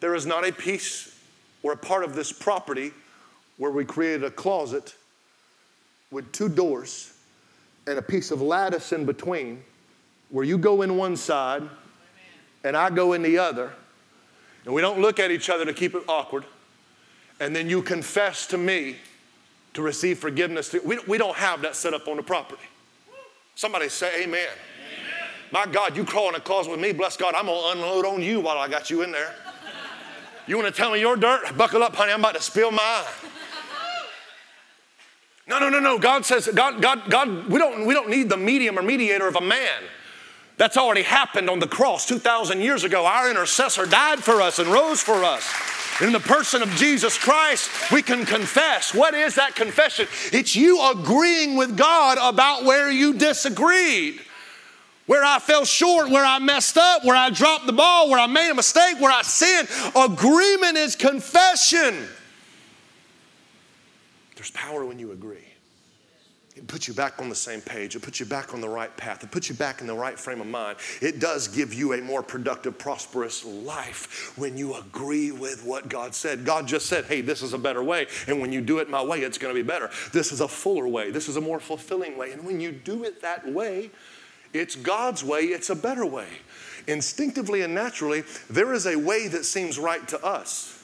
There 0.00 0.14
is 0.14 0.26
not 0.26 0.46
a 0.46 0.52
piece 0.52 1.18
or 1.62 1.72
a 1.72 1.76
part 1.76 2.04
of 2.04 2.14
this 2.14 2.32
property 2.32 2.92
where 3.56 3.70
we 3.70 3.84
created 3.84 4.24
a 4.24 4.30
closet 4.30 4.94
with 6.10 6.30
two 6.32 6.48
doors 6.48 7.14
and 7.90 7.98
a 7.98 8.02
piece 8.02 8.30
of 8.30 8.40
lattice 8.40 8.92
in 8.92 9.04
between, 9.04 9.62
where 10.30 10.44
you 10.44 10.56
go 10.56 10.82
in 10.82 10.96
one 10.96 11.16
side 11.16 11.62
and 12.64 12.76
I 12.76 12.90
go 12.90 13.12
in 13.12 13.22
the 13.22 13.38
other, 13.38 13.72
and 14.64 14.72
we 14.72 14.80
don't 14.80 15.00
look 15.00 15.18
at 15.18 15.30
each 15.30 15.50
other 15.50 15.64
to 15.64 15.72
keep 15.72 15.94
it 15.94 16.02
awkward 16.08 16.44
and 17.40 17.56
then 17.56 17.68
you 17.68 17.82
confess 17.82 18.46
to 18.48 18.58
me 18.58 18.96
to 19.72 19.82
receive 19.82 20.18
forgiveness. 20.18 20.74
We, 20.84 20.98
we 21.08 21.18
don't 21.18 21.36
have 21.36 21.62
that 21.62 21.74
set 21.74 21.94
up 21.94 22.06
on 22.06 22.18
the 22.18 22.22
property. 22.22 22.62
Somebody 23.54 23.88
say 23.88 24.22
amen. 24.22 24.46
amen. 24.46 25.28
My 25.50 25.66
God, 25.66 25.96
you 25.96 26.04
crawl 26.04 26.28
in 26.28 26.34
a 26.34 26.40
closet 26.40 26.70
with 26.70 26.80
me, 26.80 26.92
bless 26.92 27.16
God, 27.16 27.34
I'm 27.34 27.46
gonna 27.46 27.78
unload 27.78 28.04
on 28.04 28.22
you 28.22 28.40
while 28.40 28.58
I 28.58 28.68
got 28.68 28.90
you 28.90 29.02
in 29.02 29.10
there. 29.10 29.34
You 30.46 30.56
wanna 30.56 30.70
tell 30.70 30.92
me 30.92 31.00
your 31.00 31.16
dirt? 31.16 31.56
Buckle 31.56 31.82
up, 31.82 31.96
honey, 31.96 32.12
I'm 32.12 32.20
about 32.20 32.34
to 32.34 32.42
spill 32.42 32.70
mine. 32.70 33.04
No, 35.46 35.58
no, 35.58 35.68
no, 35.68 35.80
no. 35.80 35.98
God 35.98 36.24
says, 36.24 36.48
God, 36.54 36.80
God, 36.80 37.10
God, 37.10 37.48
we 37.48 37.58
don't, 37.58 37.86
we 37.86 37.94
don't 37.94 38.08
need 38.08 38.28
the 38.28 38.36
medium 38.36 38.78
or 38.78 38.82
mediator 38.82 39.26
of 39.26 39.36
a 39.36 39.40
man. 39.40 39.82
That's 40.56 40.76
already 40.76 41.02
happened 41.02 41.48
on 41.48 41.58
the 41.58 41.66
cross 41.66 42.06
2,000 42.06 42.60
years 42.60 42.84
ago. 42.84 43.06
Our 43.06 43.30
intercessor 43.30 43.86
died 43.86 44.22
for 44.22 44.42
us 44.42 44.58
and 44.58 44.68
rose 44.68 45.00
for 45.00 45.24
us. 45.24 45.50
In 46.02 46.12
the 46.12 46.20
person 46.20 46.62
of 46.62 46.68
Jesus 46.76 47.16
Christ, 47.18 47.70
we 47.90 48.02
can 48.02 48.26
confess. 48.26 48.94
What 48.94 49.14
is 49.14 49.36
that 49.36 49.54
confession? 49.54 50.06
It's 50.32 50.54
you 50.54 50.82
agreeing 50.90 51.56
with 51.56 51.76
God 51.76 52.18
about 52.20 52.64
where 52.64 52.90
you 52.90 53.14
disagreed, 53.14 54.20
where 55.06 55.24
I 55.24 55.38
fell 55.38 55.64
short, 55.64 56.10
where 56.10 56.24
I 56.24 56.38
messed 56.38 56.76
up, 56.76 57.04
where 57.04 57.16
I 57.16 57.30
dropped 57.30 57.66
the 57.66 57.72
ball, 57.72 58.10
where 58.10 58.20
I 58.20 58.26
made 58.26 58.50
a 58.50 58.54
mistake, 58.54 59.00
where 59.00 59.12
I 59.12 59.22
sinned. 59.22 59.68
Agreement 59.96 60.76
is 60.76 60.94
confession. 60.94 62.06
There's 64.40 64.52
power 64.52 64.86
when 64.86 64.98
you 64.98 65.12
agree. 65.12 65.44
It 66.56 66.66
puts 66.66 66.88
you 66.88 66.94
back 66.94 67.20
on 67.20 67.28
the 67.28 67.34
same 67.34 67.60
page. 67.60 67.94
It 67.94 68.00
puts 68.00 68.20
you 68.20 68.24
back 68.24 68.54
on 68.54 68.62
the 68.62 68.70
right 68.70 68.96
path. 68.96 69.22
It 69.22 69.30
puts 69.30 69.50
you 69.50 69.54
back 69.54 69.82
in 69.82 69.86
the 69.86 69.92
right 69.92 70.18
frame 70.18 70.40
of 70.40 70.46
mind. 70.46 70.78
It 71.02 71.20
does 71.20 71.46
give 71.46 71.74
you 71.74 71.92
a 71.92 72.00
more 72.00 72.22
productive, 72.22 72.78
prosperous 72.78 73.44
life 73.44 74.32
when 74.38 74.56
you 74.56 74.76
agree 74.76 75.30
with 75.30 75.62
what 75.66 75.90
God 75.90 76.14
said. 76.14 76.46
God 76.46 76.66
just 76.66 76.86
said, 76.86 77.04
hey, 77.04 77.20
this 77.20 77.42
is 77.42 77.52
a 77.52 77.58
better 77.58 77.82
way. 77.82 78.06
And 78.28 78.40
when 78.40 78.50
you 78.50 78.62
do 78.62 78.78
it 78.78 78.88
my 78.88 79.04
way, 79.04 79.20
it's 79.20 79.36
going 79.36 79.54
to 79.54 79.62
be 79.62 79.66
better. 79.66 79.90
This 80.10 80.32
is 80.32 80.40
a 80.40 80.48
fuller 80.48 80.88
way. 80.88 81.10
This 81.10 81.28
is 81.28 81.36
a 81.36 81.42
more 81.42 81.60
fulfilling 81.60 82.16
way. 82.16 82.32
And 82.32 82.42
when 82.42 82.60
you 82.60 82.72
do 82.72 83.04
it 83.04 83.20
that 83.20 83.46
way, 83.46 83.90
it's 84.54 84.74
God's 84.74 85.22
way, 85.22 85.40
it's 85.42 85.68
a 85.68 85.76
better 85.76 86.06
way. 86.06 86.28
Instinctively 86.86 87.60
and 87.60 87.74
naturally, 87.74 88.24
there 88.48 88.72
is 88.72 88.86
a 88.86 88.96
way 88.96 89.28
that 89.28 89.44
seems 89.44 89.78
right 89.78 90.08
to 90.08 90.24
us. 90.24 90.79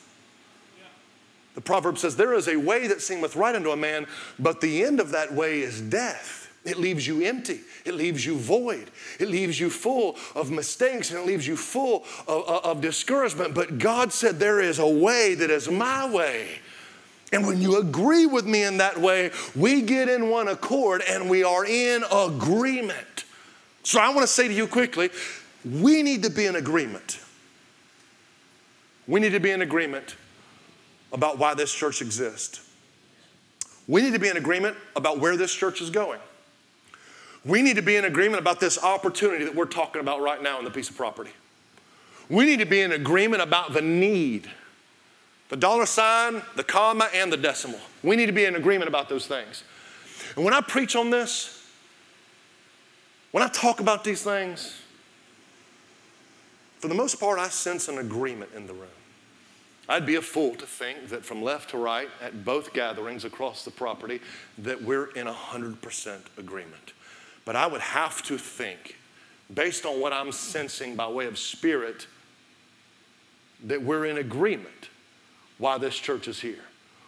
The 1.57 1.63
proverb 1.63 1.97
says, 1.99 2.15
There 2.15 2.35
is 2.35 2.47
a 2.49 2.57
way 2.57 2.87
that 2.87 3.03
seemeth 3.03 3.35
right 3.35 3.57
unto 3.57 3.71
a 3.71 3.77
man, 3.77 4.07
but 4.39 4.61
the 4.61 4.85
end 4.85 5.01
of 5.01 5.11
that 5.11 5.33
way 5.33 5.61
is 5.61 5.81
death. 5.81 6.53
It 6.65 6.79
leaves 6.79 7.07
you 7.07 7.23
empty. 7.23 7.61
It 7.85 7.95
leaves 7.95 8.27
you 8.27 8.37
void. 8.37 8.91
It 9.19 9.29
leaves 9.29 9.59
you 9.59 9.71
full 9.71 10.17
of 10.35 10.51
mistakes 10.51 11.11
and 11.11 11.21
it 11.21 11.27
leaves 11.27 11.47
you 11.47 11.57
full 11.57 12.05
of, 12.29 12.45
of, 12.47 12.65
of, 12.65 12.81
discouragement. 12.83 13.55
But 13.55 13.79
God 13.79 14.13
said, 14.13 14.39
There 14.39 14.61
is 14.61 14.79
a 14.79 14.87
way 14.87 15.35
that 15.35 15.51
is 15.51 15.71
my 15.71 16.09
way. 16.09 16.59
And 17.33 17.47
when 17.47 17.61
you 17.61 17.81
agree 17.81 18.27
with 18.27 18.47
me 18.47 18.63
in 18.63 18.77
that 18.77 18.99
way, 18.99 19.31
we 19.57 19.81
get 19.81 20.09
in 20.09 20.29
one 20.29 20.49
accord 20.49 21.03
and 21.09 21.29
we 21.31 21.43
are 21.43 21.65
in 21.65 22.05
agreement. 22.13 23.25
So 23.83 23.99
I 23.99 24.11
want 24.11 24.21
to 24.21 24.27
say 24.27 24.47
to 24.47 24.55
you 24.55 24.67
quickly 24.67 25.11
we 25.65 26.03
need 26.03 26.23
to 26.23 26.31
be 26.31 26.45
in 26.45 26.55
agreement. 26.55 27.19
We 29.09 29.21
need 29.21 29.31
to 29.31 29.41
be 29.41 29.51
in 29.51 29.63
agreement 29.63 30.17
about 31.13 31.39
why 31.39 31.55
this 31.55 31.73
church 31.73 32.03
exists. 32.03 32.61
We 33.89 34.03
need 34.03 34.13
to 34.15 34.19
be 34.19 34.29
in 34.29 34.37
agreement 34.37 34.77
about 34.97 35.21
where 35.21 35.37
this 35.37 35.55
church 35.55 35.81
is 35.81 35.91
going. 35.91 36.21
We 37.45 37.63
need 37.63 37.77
to 37.77 37.83
be 37.83 37.97
in 37.97 38.05
agreement 38.05 38.41
about 38.41 38.59
this 38.59 38.83
opportunity 38.83 39.45
that 39.45 39.55
we're 39.55 39.67
talking 39.67 40.01
about 40.01 40.21
right 40.21 40.43
now 40.43 40.59
in 40.59 40.65
the 40.65 40.71
piece 40.71 40.91
of 40.91 40.97
property. 40.97 41.31
We 42.29 42.45
need 42.45 42.59
to 42.59 42.67
be 42.67 42.81
in 42.81 42.91
agreement 42.91 43.43
about 43.43 43.73
the 43.73 43.83
need 43.83 44.49
the 45.49 45.57
dollar 45.57 45.87
sign, 45.87 46.43
the 46.57 46.65
comma, 46.65 47.09
and 47.15 47.33
the 47.33 47.37
decimal. 47.37 47.81
We 48.03 48.17
need 48.17 48.27
to 48.27 48.33
be 48.33 48.45
in 48.45 48.57
agreement 48.57 48.89
about 48.89 49.09
those 49.09 49.27
things. 49.27 49.63
And 50.35 50.45
when 50.45 50.55
I 50.55 50.61
preach 50.61 50.97
on 50.97 51.11
this, 51.11 51.65
when 53.31 53.43
I 53.43 53.49
talk 53.49 53.81
about 53.81 54.03
these 54.03 54.23
things, 54.23 54.81
for 56.81 56.89
the 56.89 56.95
most 56.95 57.21
part, 57.21 57.39
I 57.39 57.49
sense 57.49 57.89
an 57.89 57.99
agreement 57.99 58.51
in 58.55 58.67
the 58.67 58.75
room. 58.75 58.89
I'd 59.89 60.07
be 60.07 60.17
a 60.17 60.23
fool 60.23 60.55
to 60.57 60.67
think 60.67 61.09
that 61.09 61.25
from 61.25 61.43
left 61.43 61.71
to 61.71 61.79
right 61.79 62.09
at 62.21 62.45
both 62.45 62.73
gatherings 62.73 63.25
across 63.25 63.65
the 63.65 63.71
property 63.71 64.21
that 64.59 64.83
we're 64.83 65.11
in 65.13 65.27
100% 65.27 66.19
agreement. 66.39 66.93
But 67.45 67.55
I 67.55 67.67
would 67.67 67.81
have 67.81 68.23
to 68.25 68.37
think, 68.37 68.97
based 69.55 69.87
on 69.87 70.01
what 70.01 70.13
I'm 70.13 70.33
sensing 70.33 70.97
by 70.97 71.07
way 71.07 71.27
of 71.27 71.39
spirit, 71.39 72.09
that 73.65 73.81
we're 73.81 74.07
in 74.07 74.19
agreement 74.19 74.91
why 75.59 75.79
this 75.79 75.97
church 75.97 76.27
is 76.27 76.41
here. 76.41 76.65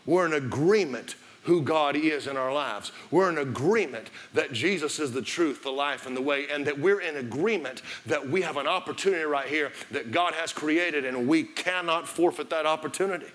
We're 0.07 0.27
in 0.27 0.33
agreement 0.33 1.17
who 1.49 1.63
God 1.63 1.97
is 1.97 2.27
in 2.27 2.37
our 2.37 2.53
lives. 2.53 2.93
We're 3.11 3.31
in 3.31 3.39
agreement 3.39 4.11
that 4.35 4.53
Jesus 4.53 4.99
is 4.99 5.13
the 5.13 5.23
truth, 5.23 5.63
the 5.63 5.71
life, 5.71 6.07
and 6.07 6.15
the 6.15 6.21
way, 6.21 6.47
and 6.51 6.67
that 6.67 6.79
we're 6.79 7.01
in 7.01 7.17
agreement 7.17 7.81
that 8.05 8.29
we 8.29 8.43
have 8.43 8.59
an 8.59 8.67
opportunity 8.67 9.25
right 9.25 9.49
here 9.49 9.73
that 9.91 10.13
God 10.13 10.35
has 10.35 10.53
created 10.53 11.07
and 11.07 11.27
we 11.27 11.45
cannot 11.45 12.07
forfeit 12.07 12.51
that 12.51 12.67
opportunity. 12.67 13.29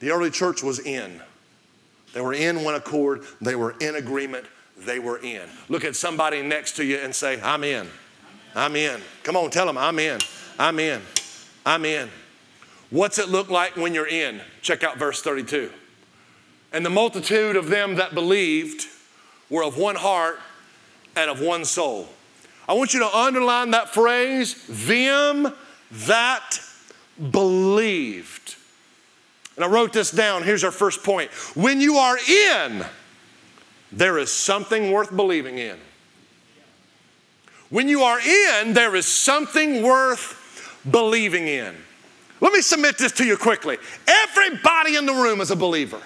The 0.00 0.10
early 0.10 0.30
church 0.30 0.62
was 0.62 0.78
in. 0.78 1.22
They 2.12 2.20
were 2.20 2.34
in 2.34 2.64
one 2.64 2.74
accord, 2.74 3.22
they 3.40 3.54
were 3.54 3.74
in 3.80 3.96
agreement, 3.96 4.44
they 4.76 4.98
were 4.98 5.18
in. 5.20 5.48
Look 5.70 5.84
at 5.84 5.96
somebody 5.96 6.42
next 6.42 6.76
to 6.76 6.84
you 6.84 6.98
and 6.98 7.14
say, 7.14 7.40
I'm 7.40 7.64
in. 7.64 7.88
I'm 8.54 8.76
in. 8.76 9.00
Come 9.22 9.36
on, 9.36 9.50
tell 9.50 9.64
them, 9.64 9.78
I'm 9.78 9.98
in. 9.98 10.20
I'm 10.58 10.78
in. 10.80 11.00
I'm 11.64 11.86
in. 11.86 12.10
What's 12.90 13.18
it 13.18 13.30
look 13.30 13.48
like 13.48 13.76
when 13.76 13.94
you're 13.94 14.06
in? 14.06 14.42
Check 14.60 14.84
out 14.84 14.98
verse 14.98 15.22
32. 15.22 15.70
And 16.72 16.86
the 16.86 16.90
multitude 16.90 17.56
of 17.56 17.68
them 17.68 17.96
that 17.96 18.14
believed 18.14 18.86
were 19.48 19.64
of 19.64 19.76
one 19.76 19.96
heart 19.96 20.38
and 21.16 21.30
of 21.30 21.40
one 21.40 21.64
soul. 21.64 22.08
I 22.68 22.74
want 22.74 22.94
you 22.94 23.00
to 23.00 23.16
underline 23.16 23.72
that 23.72 23.88
phrase, 23.88 24.64
them 24.68 25.52
that 25.90 26.60
believed. 27.30 28.54
And 29.56 29.64
I 29.64 29.68
wrote 29.68 29.92
this 29.92 30.10
down. 30.10 30.44
Here's 30.44 30.62
our 30.62 30.70
first 30.70 31.02
point. 31.02 31.30
When 31.56 31.80
you 31.80 31.96
are 31.96 32.16
in, 32.16 32.84
there 33.90 34.18
is 34.18 34.32
something 34.32 34.92
worth 34.92 35.14
believing 35.14 35.58
in. 35.58 35.76
When 37.70 37.88
you 37.88 38.02
are 38.02 38.20
in, 38.20 38.72
there 38.72 38.94
is 38.94 39.06
something 39.06 39.82
worth 39.82 40.78
believing 40.88 41.48
in. 41.48 41.74
Let 42.40 42.52
me 42.52 42.62
submit 42.62 42.98
this 42.98 43.12
to 43.12 43.24
you 43.24 43.36
quickly. 43.36 43.78
Everybody 44.06 44.96
in 44.96 45.06
the 45.06 45.12
room 45.12 45.40
is 45.40 45.50
a 45.50 45.56
believer. 45.56 46.00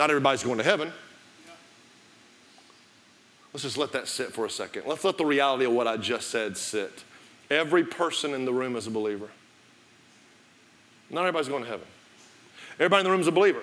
Not 0.00 0.08
everybody's 0.08 0.42
going 0.42 0.56
to 0.56 0.64
heaven. 0.64 0.90
Let's 3.52 3.64
just 3.64 3.76
let 3.76 3.92
that 3.92 4.08
sit 4.08 4.32
for 4.32 4.46
a 4.46 4.50
second. 4.50 4.84
Let's 4.86 5.04
let 5.04 5.18
the 5.18 5.26
reality 5.26 5.66
of 5.66 5.72
what 5.72 5.86
I 5.86 5.98
just 5.98 6.28
said 6.28 6.56
sit. 6.56 7.04
Every 7.50 7.84
person 7.84 8.32
in 8.32 8.46
the 8.46 8.52
room 8.54 8.76
is 8.76 8.86
a 8.86 8.90
believer. 8.90 9.28
Not 11.10 11.20
everybody's 11.20 11.50
going 11.50 11.64
to 11.64 11.68
heaven. 11.68 11.86
Everybody 12.76 13.00
in 13.00 13.04
the 13.04 13.10
room 13.10 13.20
is 13.20 13.26
a 13.26 13.32
believer, 13.32 13.60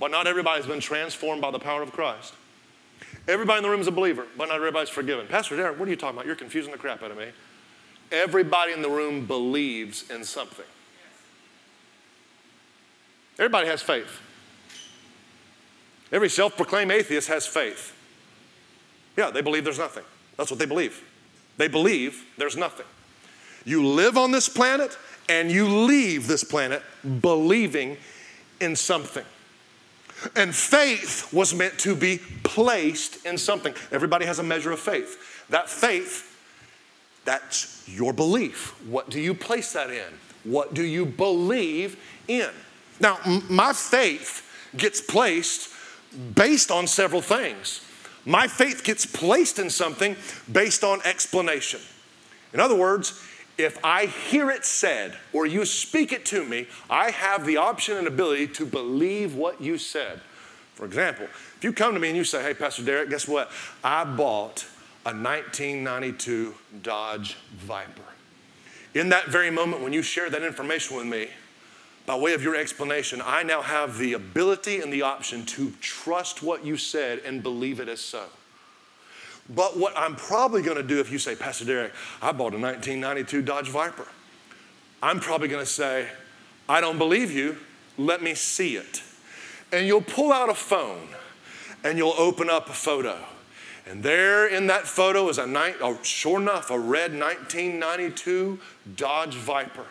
but 0.00 0.10
not 0.10 0.26
everybody's 0.26 0.64
been 0.64 0.80
transformed 0.80 1.42
by 1.42 1.50
the 1.50 1.58
power 1.58 1.82
of 1.82 1.92
Christ. 1.92 2.32
Everybody 3.28 3.58
in 3.58 3.64
the 3.64 3.68
room 3.68 3.82
is 3.82 3.86
a 3.86 3.92
believer, 3.92 4.26
but 4.38 4.48
not 4.48 4.54
everybody's 4.54 4.88
forgiven. 4.88 5.26
Pastor 5.26 5.56
Derek, 5.58 5.78
what 5.78 5.88
are 5.88 5.90
you 5.90 5.96
talking 5.98 6.16
about? 6.16 6.24
You're 6.24 6.36
confusing 6.36 6.72
the 6.72 6.78
crap 6.78 7.02
out 7.02 7.10
of 7.10 7.18
me. 7.18 7.26
Everybody 8.10 8.72
in 8.72 8.80
the 8.80 8.88
room 8.88 9.26
believes 9.26 10.08
in 10.08 10.24
something. 10.24 10.64
Everybody 13.38 13.66
has 13.66 13.82
faith. 13.82 14.22
Every 16.12 16.28
self 16.28 16.56
proclaimed 16.56 16.90
atheist 16.90 17.28
has 17.28 17.46
faith. 17.46 17.94
Yeah, 19.16 19.30
they 19.30 19.42
believe 19.42 19.64
there's 19.64 19.78
nothing. 19.78 20.04
That's 20.36 20.50
what 20.50 20.58
they 20.58 20.66
believe. 20.66 21.02
They 21.56 21.68
believe 21.68 22.24
there's 22.38 22.56
nothing. 22.56 22.86
You 23.64 23.86
live 23.86 24.16
on 24.16 24.30
this 24.30 24.48
planet 24.48 24.96
and 25.28 25.50
you 25.50 25.68
leave 25.68 26.26
this 26.26 26.44
planet 26.44 26.82
believing 27.20 27.96
in 28.60 28.76
something. 28.76 29.24
And 30.34 30.54
faith 30.54 31.32
was 31.32 31.54
meant 31.54 31.78
to 31.80 31.94
be 31.94 32.20
placed 32.42 33.24
in 33.26 33.38
something. 33.38 33.74
Everybody 33.92 34.24
has 34.26 34.38
a 34.38 34.42
measure 34.42 34.72
of 34.72 34.80
faith. 34.80 35.46
That 35.50 35.68
faith 35.68 36.28
that's 37.28 37.86
your 37.86 38.14
belief. 38.14 38.74
What 38.88 39.10
do 39.10 39.20
you 39.20 39.34
place 39.34 39.74
that 39.74 39.90
in? 39.90 40.12
What 40.44 40.72
do 40.72 40.82
you 40.82 41.04
believe 41.04 41.98
in? 42.26 42.48
Now, 43.00 43.18
m- 43.26 43.44
my 43.50 43.74
faith 43.74 44.42
gets 44.76 45.02
placed 45.02 45.68
based 46.34 46.70
on 46.70 46.86
several 46.86 47.20
things. 47.20 47.84
My 48.24 48.46
faith 48.46 48.84
gets 48.84 49.06
placed 49.06 49.58
in 49.58 49.70
something 49.70 50.16
based 50.50 50.84
on 50.84 51.00
explanation. 51.04 51.80
In 52.52 52.60
other 52.60 52.74
words, 52.74 53.22
if 53.56 53.82
I 53.84 54.06
hear 54.06 54.50
it 54.50 54.64
said 54.64 55.16
or 55.32 55.46
you 55.46 55.64
speak 55.64 56.12
it 56.12 56.24
to 56.26 56.44
me, 56.44 56.68
I 56.88 57.10
have 57.10 57.44
the 57.44 57.56
option 57.56 57.96
and 57.96 58.06
ability 58.06 58.48
to 58.48 58.66
believe 58.66 59.34
what 59.34 59.60
you 59.60 59.78
said. 59.78 60.20
For 60.74 60.84
example, 60.84 61.24
if 61.24 61.64
you 61.64 61.72
come 61.72 61.94
to 61.94 62.00
me 62.00 62.08
and 62.08 62.16
you 62.16 62.24
say, 62.24 62.42
Hey, 62.42 62.54
Pastor 62.54 62.84
Derek, 62.84 63.10
guess 63.10 63.26
what? 63.26 63.50
I 63.82 64.04
bought 64.04 64.64
a 65.04 65.10
1992 65.10 66.54
Dodge 66.82 67.34
Viper. 67.56 68.02
In 68.94 69.08
that 69.08 69.26
very 69.26 69.50
moment, 69.50 69.82
when 69.82 69.92
you 69.92 70.02
share 70.02 70.30
that 70.30 70.42
information 70.42 70.96
with 70.96 71.06
me, 71.06 71.28
by 72.08 72.16
way 72.16 72.32
of 72.32 72.42
your 72.42 72.56
explanation, 72.56 73.20
I 73.22 73.42
now 73.42 73.60
have 73.60 73.98
the 73.98 74.14
ability 74.14 74.80
and 74.80 74.90
the 74.90 75.02
option 75.02 75.44
to 75.44 75.70
trust 75.82 76.42
what 76.42 76.64
you 76.64 76.78
said 76.78 77.18
and 77.18 77.42
believe 77.42 77.80
it 77.80 77.88
as 77.88 78.00
so. 78.00 78.24
But 79.54 79.76
what 79.76 79.92
I'm 79.94 80.16
probably 80.16 80.62
going 80.62 80.78
to 80.78 80.82
do 80.82 81.00
if 81.00 81.12
you 81.12 81.18
say, 81.18 81.36
Pastor 81.36 81.66
Derek, 81.66 81.92
I 82.22 82.32
bought 82.32 82.54
a 82.54 82.58
1992 82.58 83.42
Dodge 83.42 83.68
Viper, 83.68 84.08
I'm 85.02 85.20
probably 85.20 85.48
going 85.48 85.62
to 85.62 85.70
say, 85.70 86.08
I 86.66 86.80
don't 86.80 86.96
believe 86.96 87.30
you, 87.30 87.58
let 87.98 88.22
me 88.22 88.34
see 88.34 88.76
it. 88.76 89.02
And 89.70 89.86
you'll 89.86 90.00
pull 90.00 90.32
out 90.32 90.48
a 90.48 90.54
phone 90.54 91.08
and 91.84 91.98
you'll 91.98 92.14
open 92.16 92.48
up 92.48 92.70
a 92.70 92.72
photo 92.72 93.22
and 93.88 94.02
there 94.02 94.46
in 94.46 94.66
that 94.68 94.86
photo 94.86 95.28
is 95.28 95.38
a, 95.38 95.46
night, 95.46 95.76
oh, 95.80 95.98
sure 96.02 96.40
enough, 96.40 96.70
a 96.70 96.78
red 96.78 97.12
1992 97.12 98.58
Dodge 98.96 99.34
Viper. 99.34 99.86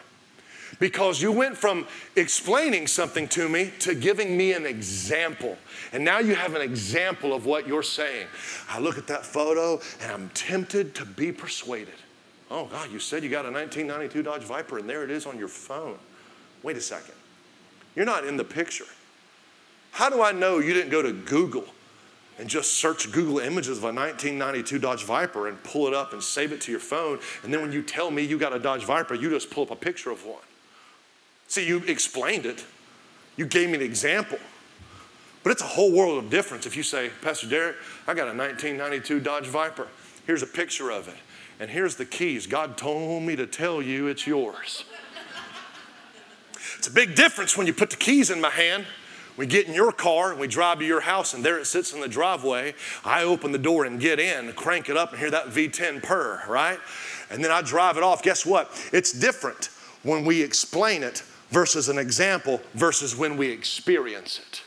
Because 0.80 1.22
you 1.22 1.32
went 1.32 1.58
from 1.58 1.88
explaining 2.16 2.88
something 2.88 3.28
to 3.30 3.50
me 3.50 3.72
to 3.80 3.96
giving 3.96 4.38
me 4.38 4.54
an 4.54 4.66
example. 4.66 5.58
And 5.92 6.04
now 6.04 6.20
you 6.20 6.36
have 6.36 6.54
an 6.54 6.62
example 6.62 7.34
of 7.34 7.46
what 7.46 7.68
you're 7.68 7.84
saying. 7.84 8.28
I 8.70 8.80
look 8.80 8.98
at 8.98 9.08
that 9.08 9.26
photo 9.26 9.82
and 10.02 10.12
I'm 10.12 10.30
tempted 10.30 10.94
to 10.96 11.06
be 11.06 11.32
persuaded. 11.32 11.96
Oh, 12.52 12.66
God, 12.66 12.92
you 12.92 13.00
said 13.00 13.24
you 13.24 13.30
got 13.30 13.46
a 13.46 13.52
1992 13.52 14.24
Dodge 14.24 14.44
Viper 14.44 14.78
and 14.78 14.88
there 14.88 15.04
it 15.04 15.10
is 15.10 15.26
on 15.26 15.38
your 15.38 15.48
phone. 15.48 15.98
Wait 16.64 16.78
a 16.78 16.82
second. 16.82 17.16
You're 17.96 18.06
not 18.06 18.26
in 18.26 18.38
the 18.38 18.44
picture. 18.44 18.86
How 19.92 20.10
do 20.10 20.22
I 20.22 20.32
know 20.32 20.60
you 20.60 20.74
didn't 20.74 20.92
go 20.92 21.02
to 21.02 21.12
Google 21.12 21.66
and 22.38 22.48
just 22.48 22.74
search 22.74 23.12
Google 23.12 23.40
images 23.40 23.80
of 23.80 23.84
a 23.84 23.88
1992 23.88 24.80
Dodge 24.80 25.04
Viper 25.04 25.48
and 25.48 25.62
pull 25.64 25.88
it 25.88 25.94
up 25.94 26.14
and 26.14 26.22
save 26.22 26.52
it 26.52 26.62
to 26.62 26.72
your 26.72 26.80
phone. 26.80 27.20
And 27.44 27.52
then 27.52 27.62
when 27.62 27.72
you 27.72 27.82
tell 27.82 28.12
me 28.12 28.22
you 28.22 28.38
got 28.38 28.54
a 28.54 28.60
Dodge 28.60 28.86
Viper, 28.86 29.16
you 29.16 29.30
just 29.30 29.50
pull 29.50 29.64
up 29.64 29.72
a 29.72 29.76
picture 29.76 30.12
of 30.12 30.24
one. 30.26 30.38
See, 31.48 31.68
you 31.68 31.80
explained 31.80 32.46
it, 32.46 32.66
you 33.36 33.46
gave 33.46 33.70
me 33.70 33.76
an 33.76 33.82
example. 33.82 34.40
But 35.44 35.52
it's 35.52 35.62
a 35.62 35.66
whole 35.66 35.94
world 35.94 36.22
of 36.24 36.30
difference 36.30 36.66
if 36.66 36.76
you 36.76 36.84
say, 36.84 37.10
Pastor 37.22 37.48
Derek, 37.48 37.78
I 38.06 38.14
got 38.14 38.28
a 38.28 38.36
1992 38.36 39.22
Dodge 39.22 39.46
Viper. 39.46 39.88
Here's 40.26 40.44
a 40.44 40.48
picture 40.48 40.92
of 40.92 41.08
it. 41.08 41.16
And 41.60 41.70
here's 41.70 41.96
the 41.96 42.06
keys. 42.06 42.48
God 42.48 42.78
told 42.78 43.24
me 43.24 43.36
to 43.36 43.48
tell 43.48 43.82
you 43.82 44.08
it's 44.08 44.28
yours. 44.28 44.84
it's 46.78 46.88
a 46.88 46.92
big 46.92 47.16
difference 47.16 47.58
when 47.58 47.66
you 47.66 47.74
put 47.74 47.92
the 47.92 47.96
keys 47.96 48.30
in 48.30 48.42
my 48.42 48.50
hand 48.50 48.86
we 49.38 49.46
get 49.46 49.68
in 49.68 49.74
your 49.76 49.92
car 49.92 50.32
and 50.32 50.40
we 50.40 50.48
drive 50.48 50.80
to 50.80 50.86
your 50.86 51.02
house, 51.02 51.36
and 51.36 51.46
there 51.46 51.60
it 51.60 51.66
sits 51.66 51.94
in 51.94 52.02
the 52.02 52.08
driveway. 52.08 52.74
I 53.06 53.24
open 53.24 53.52
the 53.52 53.60
door 53.60 53.86
and 53.86 54.00
get 54.00 54.20
in, 54.20 54.52
crank 54.54 54.90
it 54.90 54.98
up, 54.98 55.12
and 55.12 55.20
hear 55.20 55.30
that 55.30 55.48
V10 55.48 56.02
purr, 56.02 56.44
right? 56.50 56.80
And 57.30 57.44
then 57.44 57.52
I 57.52 57.62
drive 57.62 57.98
it 57.98 58.04
off. 58.04 58.24
Guess 58.24 58.46
what? 58.48 58.90
It's 58.92 59.14
different 59.14 59.70
when 60.02 60.26
we 60.26 60.42
explain 60.42 61.04
it 61.04 61.24
versus 61.50 61.90
an 61.90 61.98
example 61.98 62.62
versus 62.74 63.16
when 63.16 63.38
we 63.38 63.50
experience 63.50 64.40
it. 64.40 64.62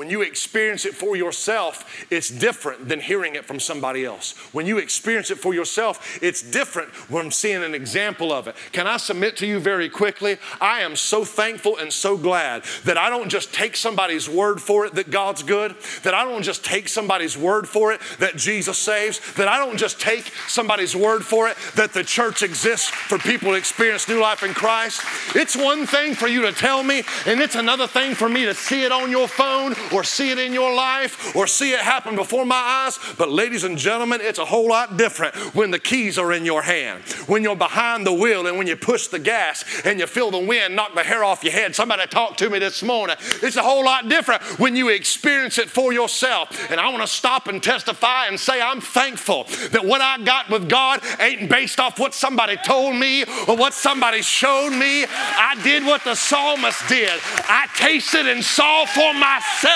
When 0.00 0.08
you 0.08 0.22
experience 0.22 0.86
it 0.86 0.94
for 0.94 1.14
yourself, 1.14 2.06
it's 2.10 2.30
different 2.30 2.88
than 2.88 3.00
hearing 3.00 3.34
it 3.34 3.44
from 3.44 3.60
somebody 3.60 4.06
else. 4.06 4.32
When 4.50 4.64
you 4.64 4.78
experience 4.78 5.30
it 5.30 5.36
for 5.36 5.52
yourself, 5.52 6.18
it's 6.22 6.40
different 6.40 6.88
from 6.88 7.30
seeing 7.30 7.62
an 7.62 7.74
example 7.74 8.32
of 8.32 8.48
it. 8.48 8.56
Can 8.72 8.86
I 8.86 8.96
submit 8.96 9.36
to 9.36 9.46
you 9.46 9.60
very 9.60 9.90
quickly? 9.90 10.38
I 10.58 10.80
am 10.80 10.96
so 10.96 11.22
thankful 11.22 11.76
and 11.76 11.92
so 11.92 12.16
glad 12.16 12.62
that 12.86 12.96
I 12.96 13.10
don't 13.10 13.28
just 13.28 13.52
take 13.52 13.76
somebody's 13.76 14.26
word 14.26 14.62
for 14.62 14.86
it 14.86 14.94
that 14.94 15.10
God's 15.10 15.42
good, 15.42 15.76
that 16.02 16.14
I 16.14 16.24
don't 16.24 16.44
just 16.44 16.64
take 16.64 16.88
somebody's 16.88 17.36
word 17.36 17.68
for 17.68 17.92
it 17.92 18.00
that 18.20 18.38
Jesus 18.38 18.78
saves, 18.78 19.34
that 19.34 19.48
I 19.48 19.58
don't 19.58 19.76
just 19.76 20.00
take 20.00 20.32
somebody's 20.48 20.96
word 20.96 21.26
for 21.26 21.46
it 21.46 21.58
that 21.76 21.92
the 21.92 22.04
church 22.04 22.42
exists 22.42 22.88
for 22.88 23.18
people 23.18 23.50
to 23.50 23.56
experience 23.56 24.08
new 24.08 24.18
life 24.18 24.42
in 24.44 24.54
Christ. 24.54 25.02
It's 25.36 25.54
one 25.54 25.84
thing 25.84 26.14
for 26.14 26.26
you 26.26 26.40
to 26.46 26.52
tell 26.52 26.82
me, 26.82 27.02
and 27.26 27.38
it's 27.38 27.54
another 27.54 27.86
thing 27.86 28.14
for 28.14 28.30
me 28.30 28.46
to 28.46 28.54
see 28.54 28.84
it 28.84 28.92
on 28.92 29.10
your 29.10 29.28
phone 29.28 29.74
or 29.92 30.04
see 30.04 30.30
it 30.30 30.38
in 30.38 30.52
your 30.52 30.74
life 30.74 31.34
or 31.34 31.46
see 31.46 31.72
it 31.72 31.80
happen 31.80 32.16
before 32.16 32.44
my 32.44 32.56
eyes. 32.56 32.98
But, 33.18 33.30
ladies 33.30 33.64
and 33.64 33.78
gentlemen, 33.78 34.20
it's 34.22 34.38
a 34.38 34.44
whole 34.44 34.68
lot 34.68 34.96
different 34.96 35.34
when 35.54 35.70
the 35.70 35.78
keys 35.78 36.18
are 36.18 36.32
in 36.32 36.44
your 36.44 36.62
hand, 36.62 37.02
when 37.26 37.42
you're 37.42 37.56
behind 37.56 38.06
the 38.06 38.12
wheel 38.12 38.46
and 38.46 38.58
when 38.58 38.66
you 38.66 38.76
push 38.76 39.08
the 39.08 39.18
gas 39.18 39.64
and 39.84 39.98
you 39.98 40.06
feel 40.06 40.30
the 40.30 40.38
wind 40.38 40.76
knock 40.76 40.94
the 40.94 41.02
hair 41.02 41.24
off 41.24 41.42
your 41.44 41.52
head. 41.52 41.74
Somebody 41.74 42.06
talked 42.06 42.38
to 42.40 42.50
me 42.50 42.58
this 42.58 42.82
morning. 42.82 43.16
It's 43.42 43.56
a 43.56 43.62
whole 43.62 43.84
lot 43.84 44.08
different 44.08 44.42
when 44.58 44.76
you 44.76 44.88
experience 44.88 45.58
it 45.58 45.70
for 45.70 45.92
yourself. 45.92 46.70
And 46.70 46.80
I 46.80 46.88
want 46.88 47.02
to 47.02 47.08
stop 47.08 47.48
and 47.48 47.62
testify 47.62 48.26
and 48.26 48.38
say, 48.38 48.60
I'm 48.60 48.80
thankful 48.80 49.44
that 49.70 49.84
what 49.84 50.00
I 50.00 50.22
got 50.22 50.50
with 50.50 50.68
God 50.68 51.00
ain't 51.18 51.48
based 51.48 51.80
off 51.80 51.98
what 51.98 52.14
somebody 52.14 52.56
told 52.64 52.96
me 52.96 53.24
or 53.48 53.56
what 53.56 53.74
somebody 53.74 54.22
showed 54.22 54.70
me. 54.70 55.04
I 55.08 55.58
did 55.62 55.84
what 55.84 56.04
the 56.04 56.14
psalmist 56.14 56.88
did. 56.88 57.18
I 57.48 57.66
tasted 57.76 58.26
and 58.26 58.44
saw 58.44 58.86
for 58.86 59.14
myself 59.14 59.69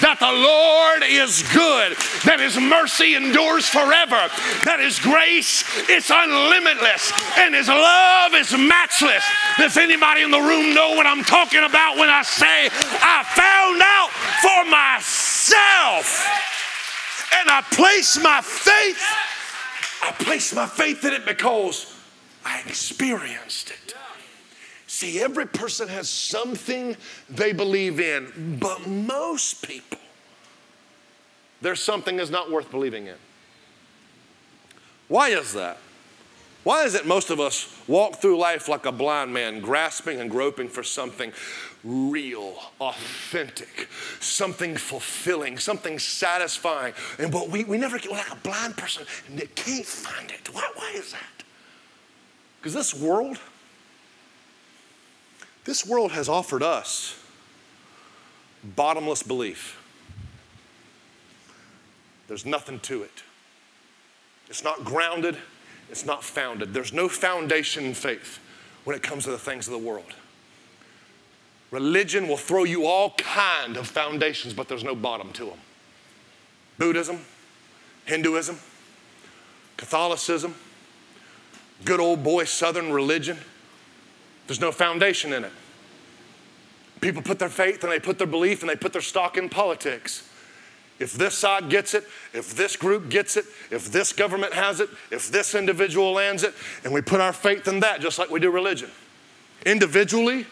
that 0.00 0.18
the 0.20 0.30
Lord 0.30 1.02
is 1.06 1.42
good, 1.52 1.96
that 2.24 2.40
His 2.40 2.56
mercy 2.58 3.14
endures 3.14 3.68
forever, 3.68 4.20
that 4.64 4.78
His 4.80 4.98
grace 4.98 5.62
is 5.88 6.10
unlimitless, 6.10 7.12
and 7.38 7.54
His 7.54 7.68
love 7.68 8.34
is 8.34 8.52
matchless. 8.56 9.24
Does 9.58 9.76
anybody 9.76 10.22
in 10.22 10.30
the 10.30 10.40
room 10.40 10.74
know 10.74 10.94
what 10.94 11.06
I'm 11.06 11.24
talking 11.24 11.64
about 11.64 11.96
when 11.96 12.08
I 12.08 12.22
say 12.22 12.68
I 13.02 13.22
found 13.34 13.82
out 13.82 14.10
for 14.40 14.60
myself 14.70 16.06
and 17.40 17.50
I 17.50 17.62
place 17.70 18.18
my 18.22 18.40
faith? 18.40 19.02
I 20.02 20.12
place 20.12 20.54
my 20.54 20.66
faith 20.66 21.04
in 21.04 21.12
it 21.12 21.26
because 21.26 21.94
I 22.44 22.60
experienced 22.66 23.70
it. 23.70 23.94
See, 25.00 25.18
every 25.18 25.46
person 25.46 25.88
has 25.88 26.10
something 26.10 26.94
they 27.30 27.54
believe 27.54 28.00
in, 28.00 28.58
but 28.60 28.86
most 28.86 29.66
people, 29.66 29.96
there's 31.62 31.82
something 31.82 32.18
that's 32.18 32.28
not 32.28 32.50
worth 32.50 32.70
believing 32.70 33.06
in. 33.06 33.14
Why 35.08 35.30
is 35.30 35.54
that? 35.54 35.78
Why 36.64 36.84
is 36.84 36.94
it 36.94 37.06
most 37.06 37.30
of 37.30 37.40
us 37.40 37.74
walk 37.88 38.16
through 38.16 38.36
life 38.36 38.68
like 38.68 38.84
a 38.84 38.92
blind 38.92 39.32
man, 39.32 39.60
grasping 39.60 40.20
and 40.20 40.30
groping 40.30 40.68
for 40.68 40.82
something 40.82 41.32
real, 41.82 42.62
authentic, 42.78 43.88
something 44.20 44.76
fulfilling, 44.76 45.56
something 45.56 45.98
satisfying, 45.98 46.92
and 47.18 47.32
but 47.32 47.48
we, 47.48 47.64
we 47.64 47.78
never 47.78 47.98
get 47.98 48.10
like 48.10 48.30
a 48.30 48.36
blind 48.36 48.76
person 48.76 49.06
and 49.28 49.38
they 49.38 49.46
can't 49.46 49.86
find 49.86 50.30
it. 50.30 50.52
Why, 50.52 50.70
why 50.74 50.92
is 50.94 51.12
that? 51.12 51.44
Because 52.58 52.74
this 52.74 52.92
world, 52.92 53.38
this 55.70 55.86
world 55.86 56.10
has 56.10 56.28
offered 56.28 56.64
us 56.64 57.16
bottomless 58.74 59.22
belief. 59.22 59.80
There's 62.26 62.44
nothing 62.44 62.80
to 62.80 63.04
it. 63.04 63.22
It's 64.48 64.64
not 64.64 64.84
grounded, 64.84 65.36
it's 65.88 66.04
not 66.04 66.24
founded. 66.24 66.74
There's 66.74 66.92
no 66.92 67.08
foundation 67.08 67.84
in 67.84 67.94
faith 67.94 68.40
when 68.82 68.96
it 68.96 69.02
comes 69.04 69.22
to 69.24 69.30
the 69.30 69.38
things 69.38 69.68
of 69.68 69.72
the 69.72 69.78
world. 69.78 70.12
Religion 71.70 72.26
will 72.26 72.36
throw 72.36 72.64
you 72.64 72.86
all 72.86 73.10
kind 73.10 73.76
of 73.76 73.86
foundations, 73.86 74.52
but 74.52 74.66
there's 74.66 74.82
no 74.82 74.96
bottom 74.96 75.32
to 75.34 75.44
them. 75.44 75.58
Buddhism, 76.78 77.20
Hinduism, 78.06 78.58
Catholicism, 79.76 80.56
good 81.84 82.00
old 82.00 82.24
boy 82.24 82.42
Southern 82.42 82.92
religion, 82.92 83.38
there's 84.48 84.60
no 84.60 84.72
foundation 84.72 85.32
in 85.32 85.44
it. 85.44 85.52
People 87.00 87.22
put 87.22 87.38
their 87.38 87.48
faith 87.48 87.82
and 87.82 87.92
they 87.92 88.00
put 88.00 88.18
their 88.18 88.26
belief 88.26 88.60
and 88.60 88.68
they 88.68 88.76
put 88.76 88.92
their 88.92 89.02
stock 89.02 89.36
in 89.36 89.48
politics. 89.48 90.28
If 90.98 91.14
this 91.14 91.36
side 91.36 91.70
gets 91.70 91.94
it, 91.94 92.04
if 92.34 92.54
this 92.54 92.76
group 92.76 93.08
gets 93.08 93.38
it, 93.38 93.46
if 93.70 93.90
this 93.90 94.12
government 94.12 94.52
has 94.52 94.80
it, 94.80 94.90
if 95.10 95.30
this 95.30 95.54
individual 95.54 96.12
lands 96.12 96.42
it, 96.42 96.54
and 96.84 96.92
we 96.92 97.00
put 97.00 97.22
our 97.22 97.32
faith 97.32 97.66
in 97.68 97.80
that 97.80 98.02
just 98.02 98.18
like 98.18 98.28
we 98.28 98.38
do 98.38 98.50
religion. 98.50 98.90
Individually, 99.64 100.46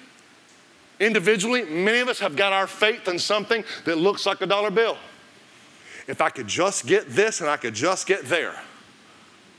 individually, 1.00 1.64
many 1.64 1.98
of 1.98 2.08
us 2.08 2.18
have 2.20 2.34
got 2.34 2.54
our 2.54 2.66
faith 2.66 3.08
in 3.08 3.18
something 3.18 3.62
that 3.84 3.98
looks 3.98 4.24
like 4.24 4.40
a 4.40 4.46
dollar 4.46 4.70
bill. 4.70 4.96
If 6.06 6.22
I 6.22 6.30
could 6.30 6.48
just 6.48 6.86
get 6.86 7.10
this 7.10 7.42
and 7.42 7.50
I 7.50 7.58
could 7.58 7.74
just 7.74 8.06
get 8.06 8.24
there. 8.24 8.58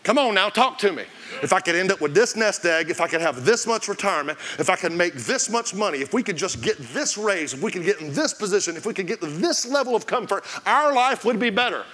Come 0.09 0.17
on 0.17 0.33
now, 0.33 0.49
talk 0.49 0.79
to 0.79 0.91
me 0.91 1.03
if 1.43 1.53
I 1.53 1.59
could 1.59 1.75
end 1.75 1.91
up 1.91 2.01
with 2.01 2.15
this 2.15 2.35
nest 2.35 2.65
egg, 2.65 2.89
if 2.89 2.99
I 2.99 3.07
could 3.07 3.21
have 3.21 3.45
this 3.45 3.67
much 3.67 3.87
retirement, 3.87 4.39
if 4.57 4.67
I 4.67 4.75
could 4.75 4.91
make 4.91 5.13
this 5.13 5.51
much 5.51 5.75
money, 5.75 5.99
if 5.99 6.15
we 6.15 6.23
could 6.23 6.35
just 6.35 6.63
get 6.63 6.79
this 6.95 7.15
raise, 7.15 7.53
if 7.53 7.61
we 7.61 7.69
could 7.69 7.83
get 7.83 8.01
in 8.01 8.11
this 8.11 8.33
position, 8.33 8.75
if 8.75 8.87
we 8.87 8.93
could 8.95 9.05
get 9.05 9.21
this 9.21 9.67
level 9.67 9.95
of 9.95 10.07
comfort, 10.07 10.45
our 10.65 10.95
life 10.95 11.25
would 11.25 11.37
be 11.37 11.51
better. 11.51 11.85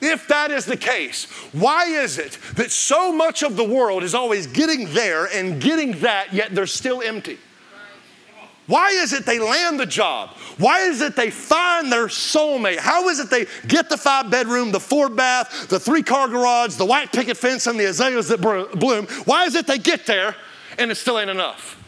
If 0.00 0.26
that 0.26 0.50
is 0.50 0.66
the 0.66 0.76
case, 0.76 1.30
why 1.52 1.84
is 1.84 2.18
it 2.18 2.40
that 2.56 2.72
so 2.72 3.12
much 3.12 3.44
of 3.44 3.54
the 3.54 3.62
world 3.62 4.02
is 4.02 4.16
always 4.16 4.48
getting 4.48 4.92
there 4.92 5.26
and 5.26 5.62
getting 5.62 5.92
that, 6.00 6.34
yet 6.34 6.56
they're 6.56 6.66
still 6.66 7.02
empty? 7.02 7.38
Why 8.66 8.90
is 8.90 9.12
it 9.12 9.26
they 9.26 9.38
land 9.38 9.78
the 9.78 9.86
job? 9.86 10.30
Why 10.58 10.80
is 10.80 11.02
it 11.02 11.16
they 11.16 11.30
find 11.30 11.92
their 11.92 12.06
soulmate? 12.06 12.78
How 12.78 13.08
is 13.08 13.20
it 13.20 13.28
they 13.28 13.46
get 13.68 13.90
the 13.90 13.98
five 13.98 14.30
bedroom, 14.30 14.72
the 14.72 14.80
four 14.80 15.10
bath, 15.10 15.68
the 15.68 15.78
three 15.78 16.02
car 16.02 16.28
garage, 16.28 16.76
the 16.76 16.86
white 16.86 17.12
picket 17.12 17.36
fence, 17.36 17.66
and 17.66 17.78
the 17.78 17.84
azaleas 17.84 18.28
that 18.28 18.40
bloom? 18.40 19.06
Why 19.26 19.44
is 19.44 19.54
it 19.54 19.66
they 19.66 19.78
get 19.78 20.06
there 20.06 20.34
and 20.78 20.90
it 20.90 20.94
still 20.94 21.18
ain't 21.18 21.30
enough? 21.30 21.80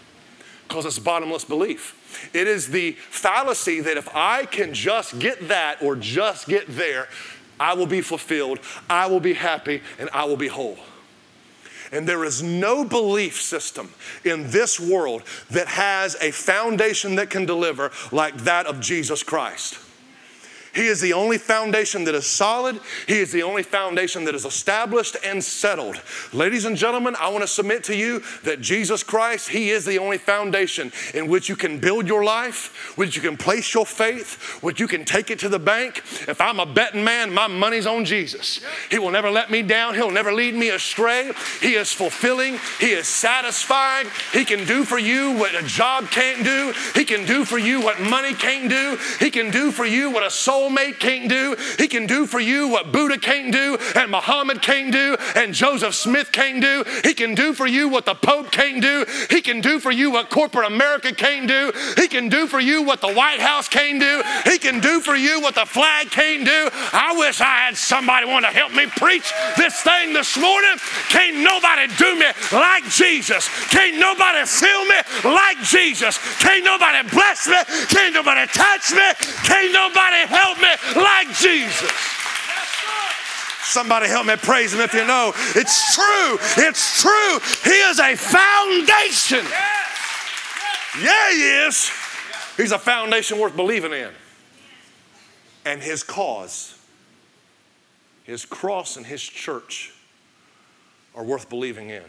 Because 0.69 0.85
it's 0.85 0.99
bottomless 0.99 1.45
belief. 1.45 2.31
It 2.35 2.47
is 2.47 2.69
the 2.69 2.93
fallacy 2.93 3.81
that 3.81 3.97
if 3.97 4.09
I 4.15 4.45
can 4.45 4.75
just 4.75 5.19
get 5.19 5.49
that 5.49 5.83
or 5.83 5.97
just 5.97 6.49
get 6.49 6.67
there, 6.69 7.09
I 7.59 7.75
will 7.75 7.87
be 7.87 8.03
fulfilled, 8.03 8.59
I 8.91 9.07
will 9.07 9.21
be 9.21 9.33
happy, 9.33 9.83
and 9.99 10.11
I 10.13 10.25
will 10.25 10.37
be 10.37 10.49
whole. 10.49 10.79
And 11.93 12.09
there 12.09 12.25
is 12.25 12.43
no 12.43 12.85
belief 12.85 13.41
system 13.41 13.91
in 14.25 14.51
this 14.51 14.79
world 14.79 15.23
that 15.51 15.69
has 15.69 16.17
a 16.21 16.31
foundation 16.31 17.17
that 17.17 17.31
can 17.31 17.47
deliver 17.47 17.91
like 18.13 18.37
that 18.39 18.67
of 18.67 18.81
Jesus 18.81 19.23
Christ. 19.23 19.79
He 20.77 20.89
is 20.89 21.01
the 21.01 21.15
only 21.15 21.39
foundation 21.39 22.05
that 22.05 22.15
is 22.15 22.27
solid. 22.27 22.79
He 23.09 23.19
is 23.19 23.33
the 23.33 23.43
only 23.43 23.63
foundation 23.63 24.25
that 24.27 24.35
is 24.35 24.45
established 24.45 25.17
and 25.25 25.43
settled. 25.43 26.01
Ladies 26.35 26.67
and 26.67 26.77
gentlemen, 26.77 27.17
I 27.19 27.29
want 27.31 27.43
to 27.43 27.49
submit 27.49 27.83
to 27.85 27.97
you 27.97 28.23
that 28.45 28.61
Jesus 28.61 29.03
Christ, 29.03 29.49
He 29.49 29.71
is 29.71 29.87
the 29.87 29.99
only 29.99 30.19
foundation 30.19 30.93
in 31.15 31.29
which 31.29 31.49
you 31.49 31.57
can 31.57 31.81
build 31.81 32.07
your 32.07 32.23
life, 32.23 32.95
which 32.97 33.17
you 33.17 33.23
can 33.23 33.39
place 33.39 33.73
your 33.73 33.87
faith, 33.87 34.63
which 34.63 34.79
you 34.79 34.87
can 34.87 35.07
take 35.07 35.31
it 35.31 35.39
to 35.39 35.49
the 35.49 35.59
bank. 35.59 36.03
If 36.29 36.43
I'm 36.43 36.61
a 36.61 36.67
betting 36.67 37.03
man, 37.03 37.33
my 37.33 37.47
money's 37.47 37.87
on 37.87 38.05
Jesus. 38.05 38.61
He 38.91 38.99
will 38.99 39.11
never 39.11 39.31
let 39.31 39.51
me 39.51 39.63
down, 39.63 39.95
He'll 39.95 40.11
never 40.11 40.33
lead 40.33 40.55
me 40.55 40.69
astray. 40.69 41.33
He 41.63 41.75
is 41.75 41.91
fulfilling, 41.91 42.59
He 42.79 42.91
is 42.91 43.09
satisfying. 43.09 44.09
He 44.35 44.45
can 44.45 44.67
do 44.67 44.85
for 44.85 44.99
you 44.99 45.39
what 45.39 45.55
a 45.55 45.67
job 45.67 46.11
can't 46.11 46.45
do, 46.45 46.75
He 46.95 47.07
can 47.07 47.25
do 47.25 47.47
for 47.47 47.57
you 47.57 47.81
what 47.81 47.99
money 47.99 48.35
can't 48.35 48.69
do, 48.69 48.99
He 49.19 49.31
can 49.31 49.51
do 49.51 49.73
for 49.73 49.87
you 49.87 50.11
what 50.11 50.23
a 50.23 50.31
soul 50.31 50.66
soulmate 50.67 50.99
can't 50.99 51.29
do. 51.29 51.57
He 51.79 51.89
can 51.89 52.07
do 52.07 52.27
for 52.27 52.41
you 52.41 52.69
what 52.69 52.93
Buddha 52.93 53.19
can't 53.19 53.53
do, 53.53 53.79
and 53.95 54.11
Muhammad 54.11 54.63
can't 54.63 54.93
do, 54.93 55.17
and 55.35 55.55
Joseph 55.55 55.95
Smith 55.95 56.33
can't 56.33 56.61
do. 56.61 56.85
He 57.05 57.15
can 57.15 57.35
do 57.35 57.53
for 57.53 57.67
you 57.67 57.89
what 57.89 58.05
the 58.05 58.15
Pope 58.15 58.51
can't 58.51 58.83
do. 58.83 59.05
He 59.31 59.41
can 59.41 59.61
do 59.61 59.79
for 59.79 59.91
you 59.91 60.11
what 60.11 60.31
corporate 60.31 60.67
America 60.67 61.15
can't 61.15 61.49
do. 61.49 61.73
He 61.97 62.09
can 62.09 62.29
do 62.29 62.47
for 62.47 62.61
you 62.61 62.83
what 62.83 63.01
the 63.01 63.13
White 63.13 63.41
House 63.41 63.69
can't 63.69 64.01
do. 64.01 64.23
He 64.45 64.59
can 64.59 64.81
do 64.81 65.01
for 65.01 65.17
you 65.17 65.41
what 65.41 65.55
the 65.55 65.67
flag 65.67 66.11
can't 66.11 66.45
do. 66.45 66.69
I 66.93 67.15
wish 67.17 67.41
I 67.41 67.67
had 67.67 67.77
somebody 67.77 68.27
want 68.27 68.45
to 68.45 68.51
help 68.51 68.73
me 68.73 68.87
preach 68.87 69.33
this 69.57 69.81
thing 69.83 70.13
this 70.13 70.37
morning. 70.37 70.77
Can't 71.09 71.39
nobody 71.39 71.87
do 71.97 72.17
me 72.17 72.27
like 72.53 72.85
Jesus. 72.85 73.49
Can't 73.69 73.99
nobody 73.99 74.45
fill 74.47 74.85
me 74.87 74.97
like 75.25 75.59
Jesus. 75.63 76.19
Can't 76.41 76.65
nobody 76.65 77.09
bless 77.11 77.47
me. 77.47 77.59
Can't 77.89 78.15
nobody 78.15 78.47
touch 78.53 78.93
me. 78.93 79.07
Can't 79.45 79.73
nobody 79.73 80.27
help 80.27 80.46
me 80.55 81.03
like 81.03 81.29
Jesus. 81.35 81.91
Somebody 83.63 84.07
help 84.09 84.27
me 84.27 84.37
praise 84.37 84.73
him 84.73 84.81
if 84.81 84.95
you 84.95 85.07
know. 85.07 85.33
It's 85.55 85.95
true. 85.95 86.39
It's 86.65 87.03
true. 87.03 87.39
He 87.65 87.77
is 87.77 87.99
a 87.99 88.17
foundation. 88.17 89.45
Yeah, 91.03 91.31
he 91.33 91.67
is. 91.67 91.91
He's 92.57 92.73
a 92.73 92.79
foundation 92.79 93.39
worth 93.39 93.55
believing 93.57 93.93
in. 93.93 94.11
And 95.65 95.83
his 95.83 96.03
cause, 96.03 96.79
his 98.25 98.45
cross, 98.45 98.97
and 98.97 99.05
his 99.05 99.23
church 99.23 99.93
are 101.15 101.25
worth 101.25 101.49
believing 101.49 101.91
in. 101.91 102.05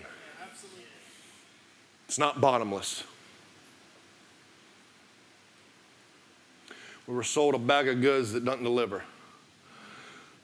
It's 2.08 2.20
not 2.20 2.40
bottomless. 2.40 3.04
We 7.08 7.16
were 7.16 7.24
sold 7.24 7.56
a 7.56 7.58
bag 7.58 7.88
of 7.88 8.02
goods 8.02 8.34
that 8.34 8.44
doesn't 8.44 8.64
deliver. 8.64 9.02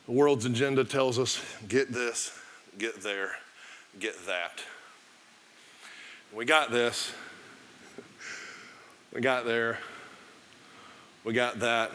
The 0.06 0.12
world's 0.13 0.45
agenda 0.45 0.86
tells 0.86 1.19
us 1.19 1.43
get 1.67 1.91
this, 1.91 2.38
get 2.78 3.02
there, 3.02 3.32
get 3.99 4.26
that. 4.26 4.63
We 6.34 6.45
got 6.45 6.71
this, 6.71 7.13
we 9.13 9.21
got 9.21 9.45
there, 9.45 9.78
we 11.23 11.34
got 11.34 11.60
that, 11.60 11.91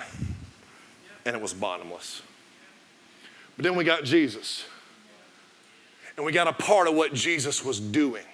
and 1.24 1.34
it 1.34 1.42
was 1.42 1.52
bottomless. 1.52 2.22
But 3.56 3.64
then 3.64 3.74
we 3.74 3.84
got 3.84 4.04
Jesus, 4.04 4.64
and 6.16 6.24
we 6.24 6.32
got 6.32 6.46
a 6.46 6.52
part 6.52 6.88
of 6.88 6.94
what 6.94 7.14
Jesus 7.14 7.64
was 7.64 7.80
doing. 7.80 8.24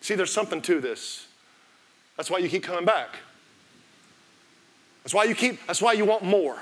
See, 0.00 0.14
there's 0.14 0.32
something 0.32 0.62
to 0.62 0.80
this. 0.80 1.26
That's 2.16 2.30
why 2.30 2.38
you 2.38 2.48
keep 2.48 2.62
coming 2.62 2.84
back. 2.84 3.16
That's 5.02 5.14
why 5.14 5.24
you 5.24 5.34
keep, 5.34 5.64
that's 5.66 5.82
why 5.82 5.92
you 5.94 6.04
want 6.04 6.22
more. 6.22 6.58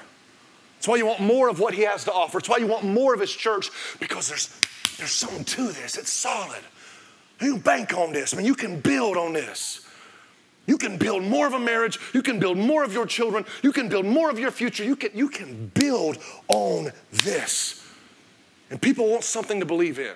That's 0.77 0.88
why 0.88 0.96
you 0.96 1.07
want 1.07 1.20
more 1.20 1.48
of 1.48 1.59
what 1.59 1.74
he 1.74 1.83
has 1.83 2.05
to 2.05 2.12
offer. 2.12 2.38
It's 2.38 2.48
why 2.48 2.59
you 2.59 2.66
want 2.66 2.85
more 2.85 3.12
of 3.12 3.20
his 3.20 3.33
church 3.33 3.70
because 3.98 4.29
there's, 4.29 4.61
there's 4.96 5.11
something 5.11 5.44
to 5.44 5.72
this. 5.72 5.96
It's 5.96 6.12
solid. 6.12 6.62
You 7.40 7.59
bank 7.59 7.94
on 7.94 8.12
this. 8.12 8.33
I 8.33 8.37
mean, 8.37 8.46
you 8.46 8.55
can 8.55 8.81
build 8.81 9.16
on 9.16 9.33
this. 9.33 9.85
You 10.66 10.77
can 10.77 10.98
build 10.98 11.22
more 11.22 11.46
of 11.46 11.55
a 11.55 11.59
marriage. 11.59 11.98
You 12.12 12.22
can 12.22 12.38
build 12.38 12.59
more 12.59 12.85
of 12.85 12.92
your 12.92 13.07
children. 13.07 13.44
You 13.62 13.72
can 13.72 13.88
build 13.88 14.05
more 14.05 14.29
of 14.29 14.38
your 14.38 14.51
future. 14.51 14.85
You 14.85 14.96
can, 14.96 15.11
you 15.14 15.29
can 15.29 15.68
build 15.68 16.18
on 16.48 16.92
this. 17.11 17.85
And 18.70 18.81
people 18.81 19.09
want 19.09 19.24
something 19.24 19.61
to 19.61 19.66
believe 19.66 19.98
in. 19.98 20.14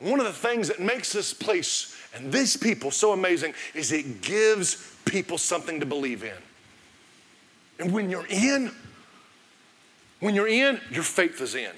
One 0.00 0.18
of 0.18 0.26
the 0.26 0.32
things 0.32 0.68
that 0.68 0.80
makes 0.80 1.12
this 1.12 1.34
place 1.34 1.94
and 2.14 2.32
these 2.32 2.56
people 2.56 2.90
so 2.90 3.12
amazing 3.12 3.54
is 3.74 3.92
it 3.92 4.22
gives 4.22 4.94
people 5.04 5.38
something 5.38 5.80
to 5.80 5.86
believe 5.86 6.24
in. 6.24 6.32
And 7.78 7.92
when 7.92 8.10
you're 8.10 8.26
in, 8.28 8.72
when 10.20 10.34
you're 10.34 10.48
in, 10.48 10.80
your 10.90 11.04
faith 11.04 11.40
is 11.40 11.54
in. 11.54 11.70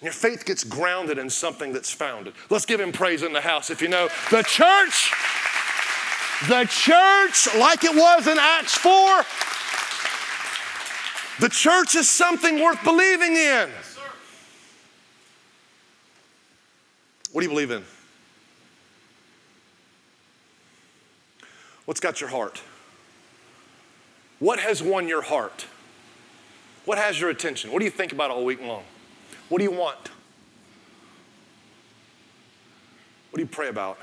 Your 0.00 0.12
faith 0.12 0.44
gets 0.44 0.62
grounded 0.62 1.18
in 1.18 1.28
something 1.28 1.72
that's 1.72 1.90
founded. 1.90 2.34
Let's 2.50 2.66
give 2.66 2.78
him 2.78 2.92
praise 2.92 3.22
in 3.22 3.32
the 3.32 3.40
house 3.40 3.70
if 3.70 3.82
you 3.82 3.88
know. 3.88 4.08
The 4.30 4.42
church, 4.42 5.12
the 6.46 6.64
church, 6.70 7.56
like 7.58 7.82
it 7.82 7.94
was 7.94 8.28
in 8.28 8.38
Acts 8.38 8.76
4, 8.76 9.24
the 11.40 11.48
church 11.48 11.96
is 11.96 12.08
something 12.08 12.62
worth 12.62 12.82
believing 12.84 13.34
in. 13.34 13.70
What 17.32 17.40
do 17.40 17.46
you 17.46 17.50
believe 17.50 17.72
in? 17.72 17.84
What's 21.88 22.00
got 22.00 22.20
your 22.20 22.28
heart? 22.28 22.60
What 24.40 24.58
has 24.58 24.82
won 24.82 25.08
your 25.08 25.22
heart? 25.22 25.64
What 26.84 26.98
has 26.98 27.18
your 27.18 27.30
attention? 27.30 27.72
What 27.72 27.78
do 27.78 27.86
you 27.86 27.90
think 27.90 28.12
about 28.12 28.30
all 28.30 28.44
week 28.44 28.60
long? 28.60 28.82
What 29.48 29.56
do 29.56 29.64
you 29.64 29.70
want? 29.70 30.10
What 33.30 33.38
do 33.38 33.40
you 33.40 33.46
pray 33.46 33.68
about? 33.68 33.96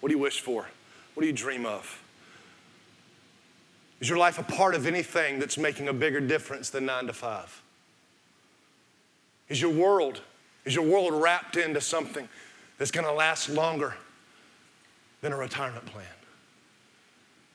What 0.00 0.08
do 0.08 0.14
you 0.14 0.18
wish 0.18 0.40
for? 0.40 0.68
What 1.12 1.20
do 1.20 1.26
you 1.26 1.34
dream 1.34 1.66
of? 1.66 2.02
Is 4.00 4.08
your 4.08 4.16
life 4.16 4.38
a 4.38 4.42
part 4.42 4.74
of 4.74 4.86
anything 4.86 5.38
that's 5.38 5.58
making 5.58 5.88
a 5.88 5.92
bigger 5.92 6.20
difference 6.20 6.70
than 6.70 6.86
nine 6.86 7.08
to 7.08 7.12
five? 7.12 7.60
Is 9.50 9.60
your 9.60 9.72
world, 9.72 10.22
is 10.64 10.74
your 10.74 10.86
world 10.86 11.12
wrapped 11.12 11.58
into 11.58 11.82
something 11.82 12.26
that's 12.78 12.90
gonna 12.90 13.12
last 13.12 13.50
longer 13.50 13.96
than 15.20 15.34
a 15.34 15.36
retirement 15.36 15.84
plan? 15.84 16.06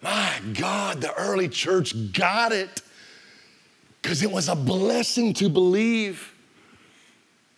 My 0.03 0.41
God, 0.53 0.99
the 0.99 1.13
early 1.13 1.47
church 1.47 2.11
got 2.11 2.51
it 2.51 2.81
because 4.01 4.21
it 4.21 4.29
was 4.29 4.49
a 4.49 4.55
blessing 4.55 5.33
to 5.35 5.47
believe. 5.47 6.33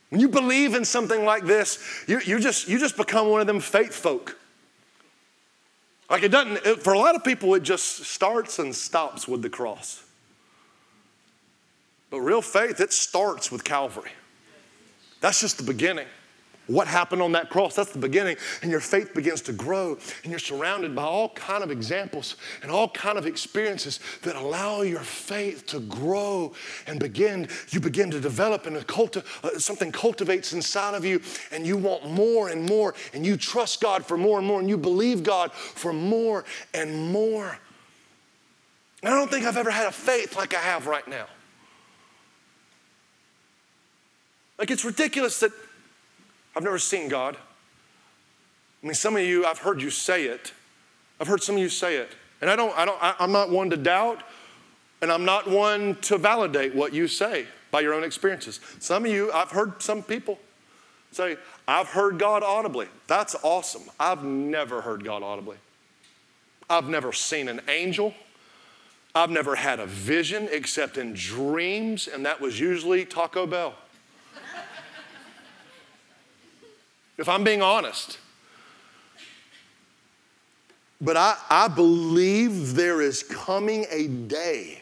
When 0.10 0.21
you 0.21 0.29
believe 0.29 0.75
in 0.75 0.86
something 0.86 1.25
like 1.25 1.45
this, 1.45 2.05
you, 2.08 2.19
you, 2.19 2.39
just, 2.39 2.69
you 2.69 2.77
just 2.77 2.97
become 2.97 3.29
one 3.29 3.41
of 3.41 3.47
them 3.47 3.60
faith 3.60 3.93
folk. 3.93 4.38
Like 6.08 6.21
it 6.21 6.29
doesn't, 6.29 6.63
it, 6.63 6.84
for 6.84 6.93
a 6.93 6.99
lot 6.99 7.15
of 7.15 7.23
people, 7.23 7.55
it 7.55 7.63
just 7.63 8.03
starts 8.03 8.60
and 8.60 8.75
stops 8.75 9.27
with 9.27 9.41
the 9.41 9.49
cross. 9.49 10.03
But 12.12 12.19
real 12.19 12.43
faith, 12.43 12.79
it 12.79 12.93
starts 12.93 13.51
with 13.51 13.63
Calvary. 13.63 14.12
That's 15.19 15.41
just 15.41 15.58
the 15.58 15.63
beginning 15.63 16.05
what 16.67 16.88
happened 16.88 17.21
on 17.21 17.34
that 17.34 17.49
cross? 17.49 17.75
That's 17.75 17.91
the 17.91 17.99
beginning. 17.99 18.38
And 18.62 18.71
your 18.71 18.80
faith 18.80 19.13
begins 19.13 19.41
to 19.43 19.54
grow 19.54 19.97
and 20.23 20.32
you're 20.32 20.39
surrounded 20.39 20.95
by 20.95 21.04
all 21.04 21.30
kind 21.30 21.63
of 21.63 21.71
examples 21.71 22.36
and 22.63 22.71
all 22.71 22.89
kind 22.89 23.17
of 23.17 23.25
experiences 23.25 23.99
that 24.23 24.36
allow 24.36 24.82
your 24.82 25.01
faith 25.01 25.65
to 25.67 25.80
grow 25.80 26.54
and 26.88 26.99
begin 26.99 27.47
you 27.69 27.80
begin 27.80 28.10
to 28.12 28.19
develop 28.19 28.65
and 28.65 28.75
culti- 28.88 29.23
uh, 29.43 29.60
something 29.60 29.91
cultivates 29.91 30.54
inside 30.54 30.95
of 30.95 31.06
you 31.06 31.21
and 31.51 31.65
you 31.65 31.78
want 31.78 32.10
more 32.10 32.49
and 32.49 32.65
more 32.67 32.95
and 33.13 33.25
you 33.25 33.38
trust 33.38 33.82
god 33.82 34.06
for 34.06 34.17
more 34.17 34.39
and 34.39 34.47
more 34.47 34.60
and 34.60 34.69
you 34.69 34.78
believe 34.78 35.23
god 35.23 35.51
for 35.51 35.93
more 35.93 36.45
and 36.73 37.12
more. 37.12 37.58
And 39.04 39.13
i 39.13 39.17
don't 39.17 39.30
think 39.30 39.45
i've 39.45 39.58
ever 39.58 39.71
had 39.71 39.88
a 39.88 39.91
faith 39.91 40.36
like 40.36 40.56
i 40.56 40.60
have 40.60 40.88
right 40.88 41.08
now. 41.08 41.28
Like 44.58 44.71
it's 44.71 44.86
ridiculous 44.86 45.39
that 45.41 45.51
I've 46.55 46.63
never 46.63 46.79
seen 46.79 47.09
God. 47.09 47.37
I 48.81 48.87
mean, 48.87 48.93
some 48.93 49.15
of 49.15 49.23
you, 49.23 49.45
I've 49.45 49.59
heard 49.59 49.81
you 49.81 49.89
say 49.89 50.25
it. 50.25 50.53
I've 51.19 51.27
heard 51.27 51.41
some 51.41 51.55
of 51.55 51.61
you 51.61 51.69
say 51.69 51.97
it. 51.97 52.11
And 52.41 52.49
I 52.49 52.55
don't, 52.55 52.77
I 52.77 52.85
don't, 52.85 53.01
I, 53.01 53.15
I'm 53.19 53.31
not 53.31 53.49
one 53.49 53.69
to 53.71 53.77
doubt, 53.77 54.21
and 55.01 55.11
I'm 55.11 55.25
not 55.25 55.49
one 55.49 55.95
to 56.01 56.17
validate 56.17 56.75
what 56.75 56.93
you 56.93 57.07
say 57.07 57.47
by 57.71 57.81
your 57.81 57.93
own 57.93 58.03
experiences. 58.03 58.59
Some 58.79 59.05
of 59.05 59.11
you, 59.11 59.31
I've 59.31 59.51
heard 59.51 59.81
some 59.81 60.03
people 60.03 60.39
say, 61.11 61.37
I've 61.67 61.87
heard 61.87 62.19
God 62.19 62.43
audibly. 62.43 62.87
That's 63.07 63.35
awesome. 63.41 63.83
I've 63.99 64.23
never 64.23 64.81
heard 64.81 65.03
God 65.03 65.23
audibly. 65.23 65.57
I've 66.69 66.87
never 66.87 67.13
seen 67.13 67.47
an 67.47 67.61
angel. 67.67 68.13
I've 69.13 69.29
never 69.29 69.55
had 69.55 69.79
a 69.79 69.85
vision 69.85 70.49
except 70.51 70.97
in 70.97 71.13
dreams, 71.13 72.07
and 72.07 72.25
that 72.25 72.41
was 72.41 72.59
usually 72.59 73.05
Taco 73.05 73.47
Bell. 73.47 73.75
If 77.17 77.30
I'm 77.30 77.43
being 77.43 77.62
honest. 77.62 78.19
But 81.01 81.17
I, 81.17 81.38
I 81.49 81.67
believe 81.67 82.75
there 82.75 83.01
is 83.01 83.21
coming 83.23 83.86
a 83.89 84.08
day 84.08 84.82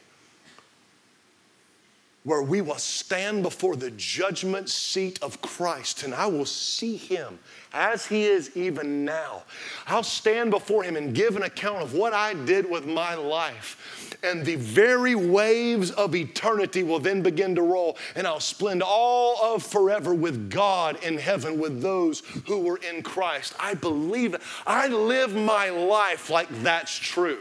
where 2.23 2.41
we 2.41 2.61
will 2.61 2.77
stand 2.77 3.43
before 3.43 3.75
the 3.75 3.91
judgment 3.91 4.69
seat 4.69 5.19
of 5.21 5.41
Christ 5.41 6.03
and 6.03 6.15
I 6.15 6.25
will 6.27 6.45
see 6.45 6.95
him 6.95 7.39
as 7.73 8.05
he 8.05 8.23
is 8.23 8.55
even 8.55 9.03
now. 9.03 9.43
I'll 9.87 10.03
stand 10.03 10.51
before 10.51 10.83
him 10.83 10.95
and 10.95 11.13
give 11.13 11.35
an 11.35 11.43
account 11.43 11.81
of 11.81 11.93
what 11.93 12.13
I 12.13 12.33
did 12.33 12.69
with 12.69 12.85
my 12.85 13.15
life. 13.15 14.17
And 14.23 14.45
the 14.45 14.55
very 14.55 15.15
waves 15.15 15.91
of 15.91 16.15
eternity 16.15 16.83
will 16.83 16.99
then 16.99 17.21
begin 17.21 17.55
to 17.55 17.61
roll, 17.61 17.97
and 18.15 18.27
I'll 18.27 18.39
spend 18.39 18.83
all 18.83 19.55
of 19.55 19.63
forever 19.63 20.13
with 20.13 20.49
God 20.49 21.03
in 21.03 21.17
heaven 21.17 21.59
with 21.59 21.81
those 21.81 22.21
who 22.45 22.59
were 22.59 22.77
in 22.77 23.01
Christ. 23.01 23.55
I 23.59 23.73
believe, 23.73 24.35
it. 24.35 24.41
I 24.67 24.87
live 24.87 25.35
my 25.35 25.69
life 25.69 26.29
like 26.29 26.47
that's 26.61 26.95
true. 26.95 27.39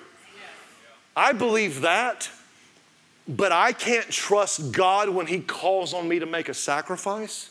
I 1.14 1.32
believe 1.32 1.82
that. 1.82 2.30
But 3.36 3.50
I 3.50 3.72
can't 3.72 4.10
trust 4.10 4.72
God 4.72 5.08
when 5.08 5.26
He 5.26 5.40
calls 5.40 5.94
on 5.94 6.06
me 6.06 6.18
to 6.18 6.26
make 6.26 6.50
a 6.50 6.54
sacrifice. 6.54 7.50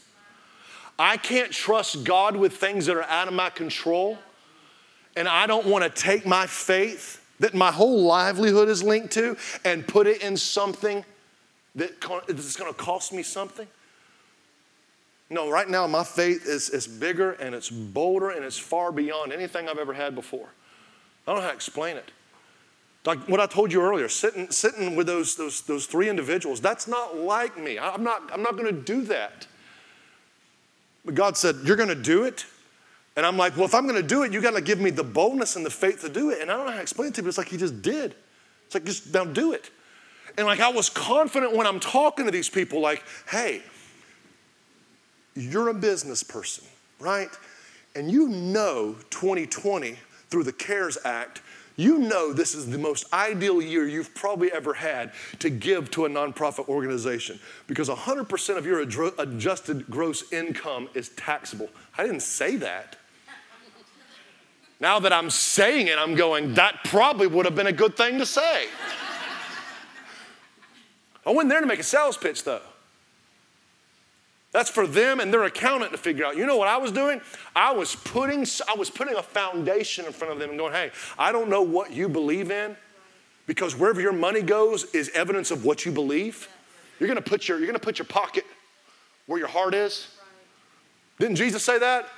I 0.99 1.17
can't 1.17 1.51
trust 1.51 2.03
God 2.03 2.35
with 2.35 2.57
things 2.57 2.85
that 2.85 2.95
are 2.95 3.03
out 3.03 3.27
of 3.27 3.33
my 3.33 3.49
control. 3.49 4.19
And 5.15 5.27
I 5.27 5.47
don't 5.47 5.65
want 5.65 5.83
to 5.83 5.89
take 5.89 6.25
my 6.25 6.45
faith 6.45 7.25
that 7.39 7.55
my 7.55 7.71
whole 7.71 8.03
livelihood 8.03 8.69
is 8.69 8.83
linked 8.83 9.11
to 9.13 9.35
and 9.65 9.87
put 9.87 10.05
it 10.05 10.21
in 10.21 10.37
something 10.37 11.03
that 11.73 11.91
is 12.27 12.55
going 12.55 12.71
to 12.71 12.77
cost 12.77 13.11
me 13.11 13.23
something. 13.23 13.67
No, 15.31 15.49
right 15.49 15.67
now 15.67 15.87
my 15.87 16.03
faith 16.03 16.45
is, 16.45 16.69
is 16.69 16.85
bigger 16.87 17.31
and 17.31 17.55
it's 17.55 17.69
bolder 17.69 18.29
and 18.29 18.45
it's 18.45 18.59
far 18.59 18.91
beyond 18.91 19.33
anything 19.33 19.67
I've 19.67 19.79
ever 19.79 19.93
had 19.93 20.13
before. 20.13 20.49
I 21.25 21.31
don't 21.31 21.37
know 21.37 21.41
how 21.41 21.47
to 21.47 21.55
explain 21.55 21.97
it. 21.97 22.11
Like 23.05 23.27
what 23.27 23.39
I 23.39 23.47
told 23.47 23.71
you 23.71 23.81
earlier, 23.81 24.07
sitting, 24.07 24.51
sitting 24.51 24.95
with 24.95 25.07
those, 25.07 25.35
those, 25.35 25.61
those 25.61 25.85
three 25.87 26.07
individuals, 26.07 26.61
that's 26.61 26.87
not 26.87 27.17
like 27.17 27.57
me. 27.57 27.79
I'm 27.79 28.03
not, 28.03 28.29
I'm 28.31 28.43
not 28.43 28.57
going 28.57 28.73
to 28.73 28.81
do 28.81 29.01
that. 29.05 29.47
But 31.03 31.15
God 31.15 31.35
said, 31.35 31.57
You're 31.63 31.77
going 31.77 31.89
to 31.89 31.95
do 31.95 32.23
it? 32.23 32.45
And 33.17 33.25
I'm 33.25 33.37
like, 33.37 33.55
Well, 33.55 33.65
if 33.65 33.73
I'm 33.73 33.87
going 33.87 34.01
to 34.01 34.07
do 34.07 34.23
it, 34.23 34.31
you 34.31 34.41
got 34.41 34.53
to 34.53 34.61
give 34.61 34.79
me 34.79 34.91
the 34.91 35.03
boldness 35.03 35.55
and 35.55 35.65
the 35.65 35.71
faith 35.71 36.01
to 36.01 36.09
do 36.09 36.29
it. 36.29 36.41
And 36.41 36.51
I 36.51 36.57
don't 36.57 36.65
know 36.65 36.71
how 36.71 36.77
to 36.77 36.83
explain 36.83 37.09
it 37.09 37.15
to 37.15 37.21
you, 37.21 37.23
but 37.23 37.29
it's 37.29 37.37
like 37.39 37.49
He 37.49 37.57
just 37.57 37.81
did. 37.81 38.13
It's 38.67 38.75
like, 38.75 38.85
just 38.85 39.13
now 39.13 39.25
do 39.25 39.53
it. 39.53 39.71
And 40.37 40.47
like 40.47 40.59
I 40.59 40.69
was 40.69 40.89
confident 40.89 41.55
when 41.55 41.67
I'm 41.67 41.79
talking 41.79 42.25
to 42.25 42.31
these 42.31 42.49
people, 42.49 42.79
like, 42.79 43.03
hey, 43.29 43.61
you're 45.35 45.69
a 45.69 45.73
business 45.73 46.23
person, 46.23 46.63
right? 46.99 47.29
And 47.95 48.09
you 48.09 48.29
know 48.29 48.95
2020 49.09 49.97
through 50.29 50.43
the 50.43 50.53
CARES 50.53 50.97
Act, 51.03 51.41
you 51.81 51.97
know 51.97 52.31
this 52.31 52.53
is 52.53 52.69
the 52.69 52.77
most 52.77 53.11
ideal 53.13 53.61
year 53.61 53.87
you've 53.87 54.13
probably 54.13 54.51
ever 54.51 54.73
had 54.73 55.11
to 55.39 55.49
give 55.49 55.89
to 55.91 56.05
a 56.05 56.09
nonprofit 56.09 56.67
organization 56.67 57.39
because 57.67 57.89
100% 57.89 58.57
of 58.57 58.65
your 58.65 58.81
adjusted 58.81 59.87
gross 59.89 60.31
income 60.31 60.89
is 60.93 61.09
taxable. 61.09 61.69
I 61.97 62.03
didn't 62.03 62.21
say 62.21 62.55
that. 62.57 62.97
Now 64.79 64.99
that 64.99 65.13
I'm 65.13 65.29
saying 65.29 65.87
it, 65.87 65.97
I'm 65.97 66.15
going, 66.15 66.55
that 66.55 66.83
probably 66.85 67.27
would 67.27 67.45
have 67.45 67.55
been 67.55 67.67
a 67.67 67.71
good 67.71 67.95
thing 67.95 68.17
to 68.19 68.25
say. 68.25 68.67
I 71.25 71.31
went 71.31 71.49
there 71.49 71.61
to 71.61 71.67
make 71.67 71.79
a 71.79 71.83
sales 71.83 72.17
pitch 72.17 72.43
though. 72.43 72.61
That's 74.51 74.69
for 74.69 74.85
them 74.85 75.19
and 75.19 75.33
their 75.33 75.43
accountant 75.43 75.91
to 75.91 75.97
figure 75.97 76.25
out. 76.25 76.35
You 76.35 76.45
know 76.45 76.57
what 76.57 76.67
I 76.67 76.77
was 76.77 76.91
doing? 76.91 77.21
I 77.55 77.71
was 77.71 77.95
putting 77.95 78.45
I 78.67 78.75
was 78.75 78.89
putting 78.89 79.15
a 79.15 79.23
foundation 79.23 80.05
in 80.05 80.11
front 80.11 80.33
of 80.33 80.39
them 80.39 80.49
and 80.49 80.59
going, 80.59 80.73
"Hey, 80.73 80.91
I 81.17 81.31
don't 81.31 81.49
know 81.49 81.61
what 81.61 81.91
you 81.91 82.09
believe 82.09 82.51
in 82.51 82.75
because 83.47 83.75
wherever 83.75 84.01
your 84.01 84.13
money 84.13 84.41
goes 84.41 84.93
is 84.93 85.09
evidence 85.09 85.51
of 85.51 85.63
what 85.63 85.85
you 85.85 85.91
believe. 85.91 86.49
You're 86.99 87.07
going 87.07 87.21
to 87.21 87.29
put 87.29 87.47
your 87.47 87.59
you're 87.59 87.71
to 87.71 87.79
put 87.79 87.97
your 87.97 88.05
pocket 88.05 88.45
where 89.25 89.39
your 89.39 89.47
heart 89.47 89.73
is." 89.73 90.07
Didn't 91.17 91.35
Jesus 91.35 91.63
say 91.63 91.77
that? 91.77 92.09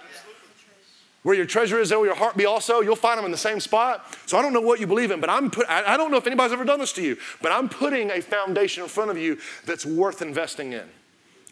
Where 1.24 1.36
your 1.36 1.46
treasure 1.46 1.80
is, 1.80 1.90
there 1.90 2.00
will 2.00 2.06
your 2.06 2.16
heart 2.16 2.36
be 2.36 2.46
also. 2.46 2.82
You'll 2.82 2.96
find 2.96 3.18
them 3.18 3.26
in 3.26 3.32
the 3.32 3.38
same 3.38 3.60
spot. 3.60 4.06
So 4.26 4.38
I 4.38 4.42
don't 4.42 4.54
know 4.54 4.62
what 4.62 4.80
you 4.80 4.88
believe 4.88 5.12
in, 5.12 5.22
but 5.22 5.30
I'm 5.30 5.52
put, 5.52 5.70
I 5.70 5.96
don't 5.96 6.12
know 6.12 6.18
if 6.18 6.28
anybody's 6.28 6.52
ever 6.52 6.66
done 6.66 6.80
this 6.80 6.92
to 6.94 7.02
you, 7.02 7.18
but 7.42 7.52
I'm 7.52 7.70
putting 7.70 8.12
a 8.12 8.22
foundation 8.22 8.84
in 8.84 8.90
front 8.90 9.10
of 9.10 9.18
you 9.18 9.40
that's 9.66 9.86
worth 9.86 10.22
investing 10.22 10.74
in. 10.74 10.84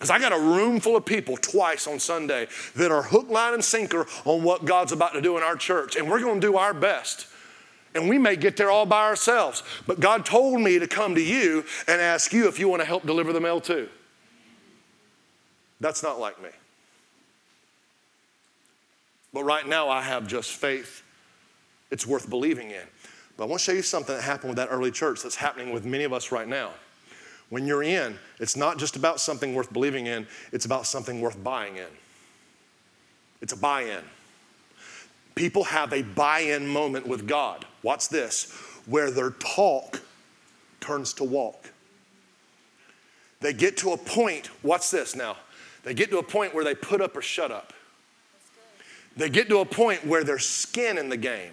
Because 0.01 0.09
I 0.09 0.17
got 0.17 0.33
a 0.33 0.39
room 0.39 0.79
full 0.79 0.97
of 0.97 1.05
people 1.05 1.37
twice 1.37 1.85
on 1.85 1.99
Sunday 1.99 2.47
that 2.75 2.89
are 2.89 3.03
hook, 3.03 3.29
line, 3.29 3.53
and 3.53 3.63
sinker 3.63 4.07
on 4.25 4.41
what 4.41 4.65
God's 4.65 4.91
about 4.91 5.13
to 5.13 5.21
do 5.21 5.37
in 5.37 5.43
our 5.43 5.55
church. 5.55 5.95
And 5.95 6.09
we're 6.09 6.19
going 6.19 6.41
to 6.41 6.47
do 6.47 6.57
our 6.57 6.73
best. 6.73 7.27
And 7.93 8.09
we 8.09 8.17
may 8.17 8.35
get 8.35 8.57
there 8.57 8.71
all 8.71 8.87
by 8.87 9.03
ourselves. 9.03 9.61
But 9.85 9.99
God 9.99 10.25
told 10.25 10.59
me 10.59 10.79
to 10.79 10.87
come 10.87 11.13
to 11.13 11.21
you 11.21 11.65
and 11.87 12.01
ask 12.01 12.33
you 12.33 12.47
if 12.47 12.57
you 12.57 12.67
want 12.67 12.81
to 12.81 12.85
help 12.87 13.05
deliver 13.05 13.31
the 13.31 13.39
mail 13.39 13.61
too. 13.61 13.89
That's 15.79 16.01
not 16.01 16.19
like 16.19 16.41
me. 16.41 16.49
But 19.31 19.43
right 19.43 19.67
now, 19.67 19.87
I 19.87 20.01
have 20.01 20.25
just 20.25 20.53
faith 20.53 21.03
it's 21.91 22.07
worth 22.07 22.27
believing 22.27 22.71
in. 22.71 22.87
But 23.37 23.43
I 23.43 23.45
want 23.45 23.59
to 23.59 23.65
show 23.65 23.71
you 23.71 23.83
something 23.83 24.15
that 24.15 24.23
happened 24.23 24.49
with 24.49 24.57
that 24.57 24.69
early 24.71 24.89
church 24.89 25.21
that's 25.21 25.35
happening 25.35 25.71
with 25.71 25.85
many 25.85 26.05
of 26.05 26.11
us 26.11 26.31
right 26.31 26.47
now. 26.47 26.71
When 27.51 27.67
you're 27.67 27.83
in, 27.83 28.17
it's 28.39 28.55
not 28.55 28.79
just 28.79 28.95
about 28.95 29.19
something 29.19 29.53
worth 29.53 29.73
believing 29.73 30.07
in, 30.07 30.25
it's 30.53 30.63
about 30.63 30.87
something 30.87 31.19
worth 31.19 31.43
buying 31.43 31.75
in. 31.75 31.89
It's 33.41 33.51
a 33.51 33.57
buy 33.57 33.81
in. 33.81 34.03
People 35.35 35.65
have 35.65 35.91
a 35.91 36.01
buy 36.01 36.39
in 36.39 36.65
moment 36.65 37.05
with 37.05 37.27
God. 37.27 37.65
Watch 37.83 38.07
this, 38.07 38.53
where 38.85 39.11
their 39.11 39.31
talk 39.31 40.01
turns 40.79 41.13
to 41.15 41.25
walk. 41.25 41.69
They 43.41 43.51
get 43.51 43.75
to 43.77 43.91
a 43.91 43.97
point, 43.97 44.49
watch 44.63 44.89
this 44.89 45.13
now, 45.13 45.35
they 45.83 45.93
get 45.93 46.09
to 46.11 46.19
a 46.19 46.23
point 46.23 46.55
where 46.55 46.63
they 46.63 46.73
put 46.73 47.01
up 47.01 47.17
or 47.17 47.21
shut 47.21 47.51
up. 47.51 47.73
They 49.17 49.29
get 49.29 49.49
to 49.49 49.59
a 49.59 49.65
point 49.65 50.07
where 50.07 50.23
there's 50.23 50.45
skin 50.45 50.97
in 50.97 51.09
the 51.09 51.17
game. 51.17 51.51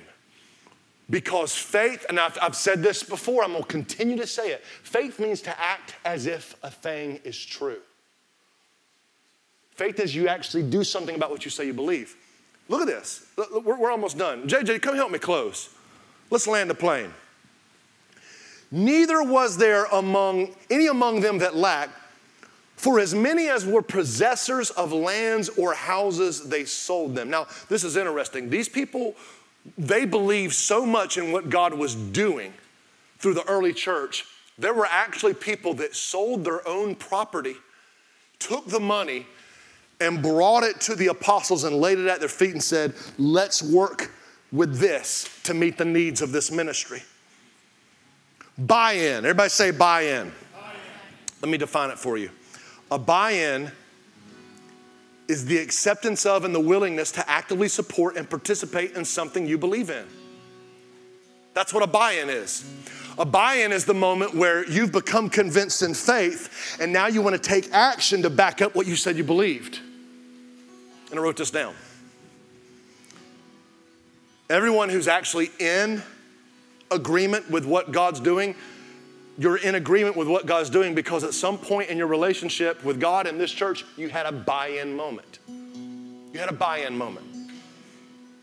Because 1.10 1.54
faith, 1.54 2.04
and 2.08 2.20
I've, 2.20 2.36
I've, 2.40 2.54
said 2.54 2.82
this 2.82 3.02
before, 3.02 3.42
I'm 3.42 3.52
gonna 3.52 3.64
continue 3.64 4.16
to 4.18 4.26
say 4.26 4.50
it 4.50 4.64
faith 4.64 5.18
means 5.18 5.40
to 5.42 5.60
act 5.60 5.94
as 6.04 6.26
if 6.26 6.56
a 6.62 6.70
thing 6.70 7.20
is 7.24 7.42
true. 7.42 7.78
Faith 9.70 10.00
is 10.00 10.14
you 10.14 10.28
actually 10.28 10.64
do 10.64 10.84
something 10.84 11.14
about 11.14 11.30
what 11.30 11.44
you 11.44 11.50
say 11.50 11.64
you 11.64 11.72
believe. 11.72 12.16
Look 12.68 12.82
at 12.82 12.86
this. 12.86 13.24
We're, 13.36 13.78
we're 13.78 13.90
almost 13.90 14.18
done. 14.18 14.46
JJ, 14.46 14.82
come 14.82 14.96
help 14.96 15.10
me 15.10 15.18
close. 15.18 15.70
Let's 16.30 16.46
land 16.46 16.68
the 16.68 16.74
plane. 16.74 17.14
Neither 18.70 19.22
was 19.22 19.56
there 19.56 19.86
among 19.86 20.54
any 20.68 20.88
among 20.88 21.20
them 21.20 21.38
that 21.38 21.56
lacked, 21.56 21.92
for 22.76 23.00
as 23.00 23.14
many 23.14 23.48
as 23.48 23.64
were 23.64 23.82
possessors 23.82 24.70
of 24.70 24.92
lands 24.92 25.48
or 25.50 25.72
houses, 25.72 26.48
they 26.48 26.64
sold 26.64 27.14
them. 27.14 27.30
Now, 27.30 27.46
this 27.68 27.82
is 27.82 27.96
interesting. 27.96 28.50
These 28.50 28.68
people 28.68 29.16
they 29.76 30.04
believed 30.04 30.54
so 30.54 30.86
much 30.86 31.18
in 31.18 31.32
what 31.32 31.50
God 31.50 31.74
was 31.74 31.94
doing 31.94 32.52
through 33.18 33.34
the 33.34 33.44
early 33.44 33.72
church, 33.72 34.24
there 34.58 34.74
were 34.74 34.86
actually 34.86 35.34
people 35.34 35.74
that 35.74 35.94
sold 35.94 36.44
their 36.44 36.66
own 36.66 36.94
property, 36.94 37.54
took 38.38 38.66
the 38.66 38.80
money, 38.80 39.26
and 40.00 40.22
brought 40.22 40.62
it 40.62 40.80
to 40.82 40.94
the 40.94 41.08
apostles 41.08 41.64
and 41.64 41.76
laid 41.76 41.98
it 41.98 42.06
at 42.06 42.20
their 42.20 42.28
feet 42.28 42.52
and 42.52 42.62
said, 42.62 42.94
Let's 43.18 43.62
work 43.62 44.12
with 44.52 44.78
this 44.78 45.28
to 45.44 45.54
meet 45.54 45.76
the 45.76 45.84
needs 45.84 46.22
of 46.22 46.32
this 46.32 46.50
ministry. 46.50 47.02
Buy 48.56 48.92
in. 48.92 49.18
Everybody 49.18 49.50
say 49.50 49.70
buy 49.70 50.02
in. 50.02 50.32
buy 50.54 50.72
in. 50.72 51.40
Let 51.42 51.50
me 51.50 51.58
define 51.58 51.90
it 51.90 51.98
for 51.98 52.16
you. 52.18 52.30
A 52.90 52.98
buy 52.98 53.32
in 53.32 53.70
is 55.28 55.44
the 55.44 55.58
acceptance 55.58 56.24
of 56.24 56.44
and 56.44 56.54
the 56.54 56.60
willingness 56.60 57.12
to 57.12 57.30
actively 57.30 57.68
support 57.68 58.16
and 58.16 58.28
participate 58.28 58.92
in 58.96 59.04
something 59.04 59.46
you 59.46 59.58
believe 59.58 59.90
in. 59.90 60.06
That's 61.54 61.74
what 61.74 61.82
a 61.82 61.86
buy 61.86 62.12
in 62.12 62.30
is. 62.30 62.64
A 63.18 63.24
buy 63.24 63.54
in 63.56 63.72
is 63.72 63.84
the 63.84 63.94
moment 63.94 64.34
where 64.34 64.68
you've 64.70 64.92
become 64.92 65.28
convinced 65.28 65.82
in 65.82 65.92
faith 65.92 66.78
and 66.80 66.92
now 66.92 67.08
you 67.08 67.20
want 67.20 67.34
to 67.34 67.42
take 67.42 67.72
action 67.72 68.22
to 68.22 68.30
back 68.30 68.62
up 68.62 68.74
what 68.74 68.86
you 68.86 68.96
said 68.96 69.16
you 69.16 69.24
believed. 69.24 69.80
And 71.10 71.18
I 71.18 71.22
wrote 71.22 71.36
this 71.36 71.50
down. 71.50 71.74
Everyone 74.48 74.88
who's 74.88 75.08
actually 75.08 75.50
in 75.58 76.02
agreement 76.90 77.50
with 77.50 77.66
what 77.66 77.92
God's 77.92 78.20
doing 78.20 78.54
you're 79.38 79.56
in 79.56 79.76
agreement 79.76 80.16
with 80.16 80.26
what 80.26 80.46
God's 80.46 80.68
doing 80.68 80.94
because 80.94 81.22
at 81.22 81.32
some 81.32 81.58
point 81.58 81.90
in 81.90 81.96
your 81.96 82.08
relationship 82.08 82.82
with 82.84 83.00
God 83.00 83.26
and 83.28 83.40
this 83.40 83.52
church, 83.52 83.84
you 83.96 84.08
had 84.08 84.26
a 84.26 84.32
buy 84.32 84.66
in 84.66 84.96
moment. 84.96 85.38
You 85.46 86.40
had 86.40 86.48
a 86.48 86.54
buy 86.54 86.78
in 86.78 86.98
moment, 86.98 87.26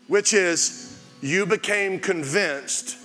which 0.08 0.32
is 0.32 0.98
you 1.20 1.44
became 1.44 2.00
convinced 2.00 2.96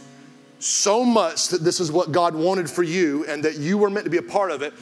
so 0.59 1.03
much 1.03 1.49
that 1.49 1.63
this 1.63 1.79
is 1.79 1.91
what 1.91 2.11
God 2.11 2.33
wanted 2.33 2.69
for 2.69 2.83
you 2.83 3.25
and 3.25 3.43
that 3.43 3.57
you 3.57 3.77
were 3.77 3.89
meant 3.89 4.05
to 4.05 4.09
be 4.09 4.17
a 4.17 4.23
part 4.23 4.51
of 4.51 4.61
it 4.61 4.73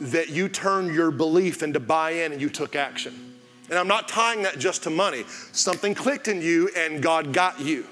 that 0.00 0.30
you 0.30 0.48
turned 0.48 0.94
your 0.94 1.10
belief 1.10 1.62
into 1.62 1.80
buy 1.80 2.10
in 2.10 2.32
and 2.32 2.40
you 2.40 2.48
took 2.48 2.74
action. 2.74 3.34
And 3.68 3.78
I'm 3.78 3.88
not 3.88 4.08
tying 4.08 4.42
that 4.42 4.58
just 4.58 4.84
to 4.84 4.90
money. 4.90 5.24
Something 5.52 5.94
clicked 5.94 6.28
in 6.28 6.40
you 6.40 6.70
and 6.76 7.02
God 7.02 7.32
got 7.32 7.60
you. 7.60 7.86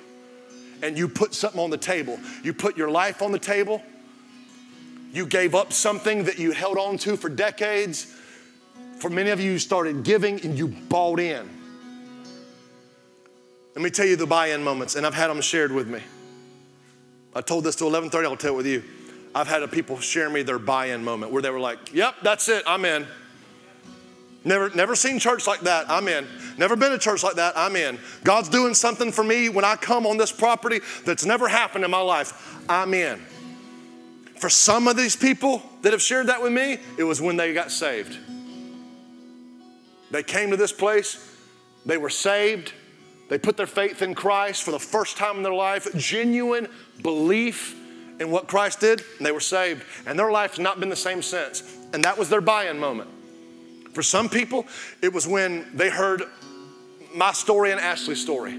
And 0.83 0.97
you 0.97 1.09
put 1.09 1.35
something 1.35 1.61
on 1.61 1.71
the 1.71 1.79
table. 1.79 2.19
You 2.43 2.53
put 2.53 2.77
your 2.77 2.91
life 2.91 3.23
on 3.23 3.33
the 3.33 3.39
table 3.39 3.83
you 5.15 5.27
gave 5.27 5.55
up 5.55 5.73
something 5.73 6.25
that 6.25 6.39
you 6.39 6.51
held 6.51 6.77
on 6.77 6.99
to 6.99 7.17
for 7.17 7.29
decades. 7.29 8.13
For 8.99 9.09
many 9.09 9.31
of 9.31 9.41
you, 9.41 9.53
you 9.53 9.59
started 9.59 10.03
giving 10.03 10.41
and 10.45 10.59
you 10.59 10.69
bought 10.69 11.21
in. 11.21 11.49
Let 13.75 13.83
me 13.83 13.91
tell 13.91 14.07
you 14.07 14.17
the 14.17 14.27
buy-in 14.27 14.63
moments, 14.63 14.97
and 14.97 15.07
I've 15.07 15.15
had 15.15 15.29
them 15.29 15.41
shared 15.41 15.73
with 15.73 15.89
me. 15.89 16.01
I 17.35 17.41
told 17.41 17.65
this 17.65 17.77
to 17.77 17.85
11:30. 17.85 18.25
I'll 18.27 18.37
tell 18.37 18.55
it 18.55 18.57
with 18.57 18.67
you. 18.67 18.83
I've 19.35 19.49
had 19.49 19.69
people 19.73 19.99
share 19.99 20.31
me 20.31 20.43
their 20.43 20.59
buy-in 20.59 21.03
moment 21.03 21.33
where 21.33 21.43
they 21.43 21.51
were 21.51 21.61
like, 21.61 21.93
"Yep, 21.93 22.17
that's 22.23 22.49
it. 22.49 22.63
I'm 22.67 22.85
in." 22.85 23.07
Never, 24.45 24.71
never 24.71 24.95
seen 24.95 25.19
church 25.19 25.47
like 25.47 25.61
that. 25.61 25.91
I'm 25.91 26.07
in. 26.07 26.27
Never 26.59 26.77
been 26.77 26.91
to 26.91 26.99
church 26.99 27.23
like 27.23 27.37
that. 27.37 27.57
I'm 27.57 27.77
in. 27.77 27.99
God's 28.25 28.49
doing 28.49 28.75
something 28.75 29.11
for 29.11 29.25
me 29.25 29.49
when 29.49 29.65
I 29.65 29.75
come 29.75 30.07
on 30.07 30.19
this 30.19 30.31
property 30.31 30.81
that's 31.05 31.25
never 31.25 31.49
happened 31.49 31.85
in 31.85 31.91
my 31.91 32.01
life. 32.01 32.59
I'm 32.69 32.93
in. 32.95 33.25
For 34.37 34.51
some 34.51 34.89
of 34.89 34.97
these 34.97 35.17
people 35.17 35.63
that 35.83 35.93
have 35.93 36.03
shared 36.03 36.27
that 36.27 36.43
with 36.43 36.53
me, 36.53 36.79
it 36.99 37.05
was 37.05 37.21
when 37.21 37.37
they 37.37 37.55
got 37.55 37.71
saved. 37.71 38.19
They 40.11 40.23
came 40.23 40.51
to 40.51 40.57
this 40.57 40.73
place, 40.73 41.19
they 41.87 41.97
were 41.97 42.11
saved, 42.11 42.73
they 43.29 43.39
put 43.39 43.57
their 43.57 43.67
faith 43.67 44.03
in 44.03 44.15
Christ 44.15 44.63
for 44.63 44.71
the 44.71 44.79
first 44.79 45.17
time 45.17 45.39
in 45.39 45.43
their 45.43 45.55
life, 45.55 45.89
genuine 45.97 46.69
belief 47.03 47.75
in 48.21 48.31
what 48.31 48.47
Christ 48.47 48.81
did, 48.81 49.03
and 49.19 49.27
they 49.27 49.33
were 49.33 49.41
saved. 49.41 49.83
And 50.07 50.19
their 50.19 50.31
life 50.31 50.53
has 50.53 50.61
not 50.61 50.79
been 50.79 50.89
the 50.89 50.97
same 50.97 51.23
since. 51.23 51.63
And 51.93 52.05
that 52.05 52.19
was 52.19 52.29
their 52.29 52.41
buy 52.41 52.69
in 52.69 52.79
moment. 52.79 53.11
For 53.93 54.03
some 54.03 54.29
people, 54.29 54.67
it 55.03 55.13
was 55.13 55.27
when 55.27 55.67
they 55.75 55.89
heard 55.89 56.23
my 57.15 57.33
story 57.33 57.71
and 57.73 57.81
Ashley's 57.81 58.21
story. 58.21 58.59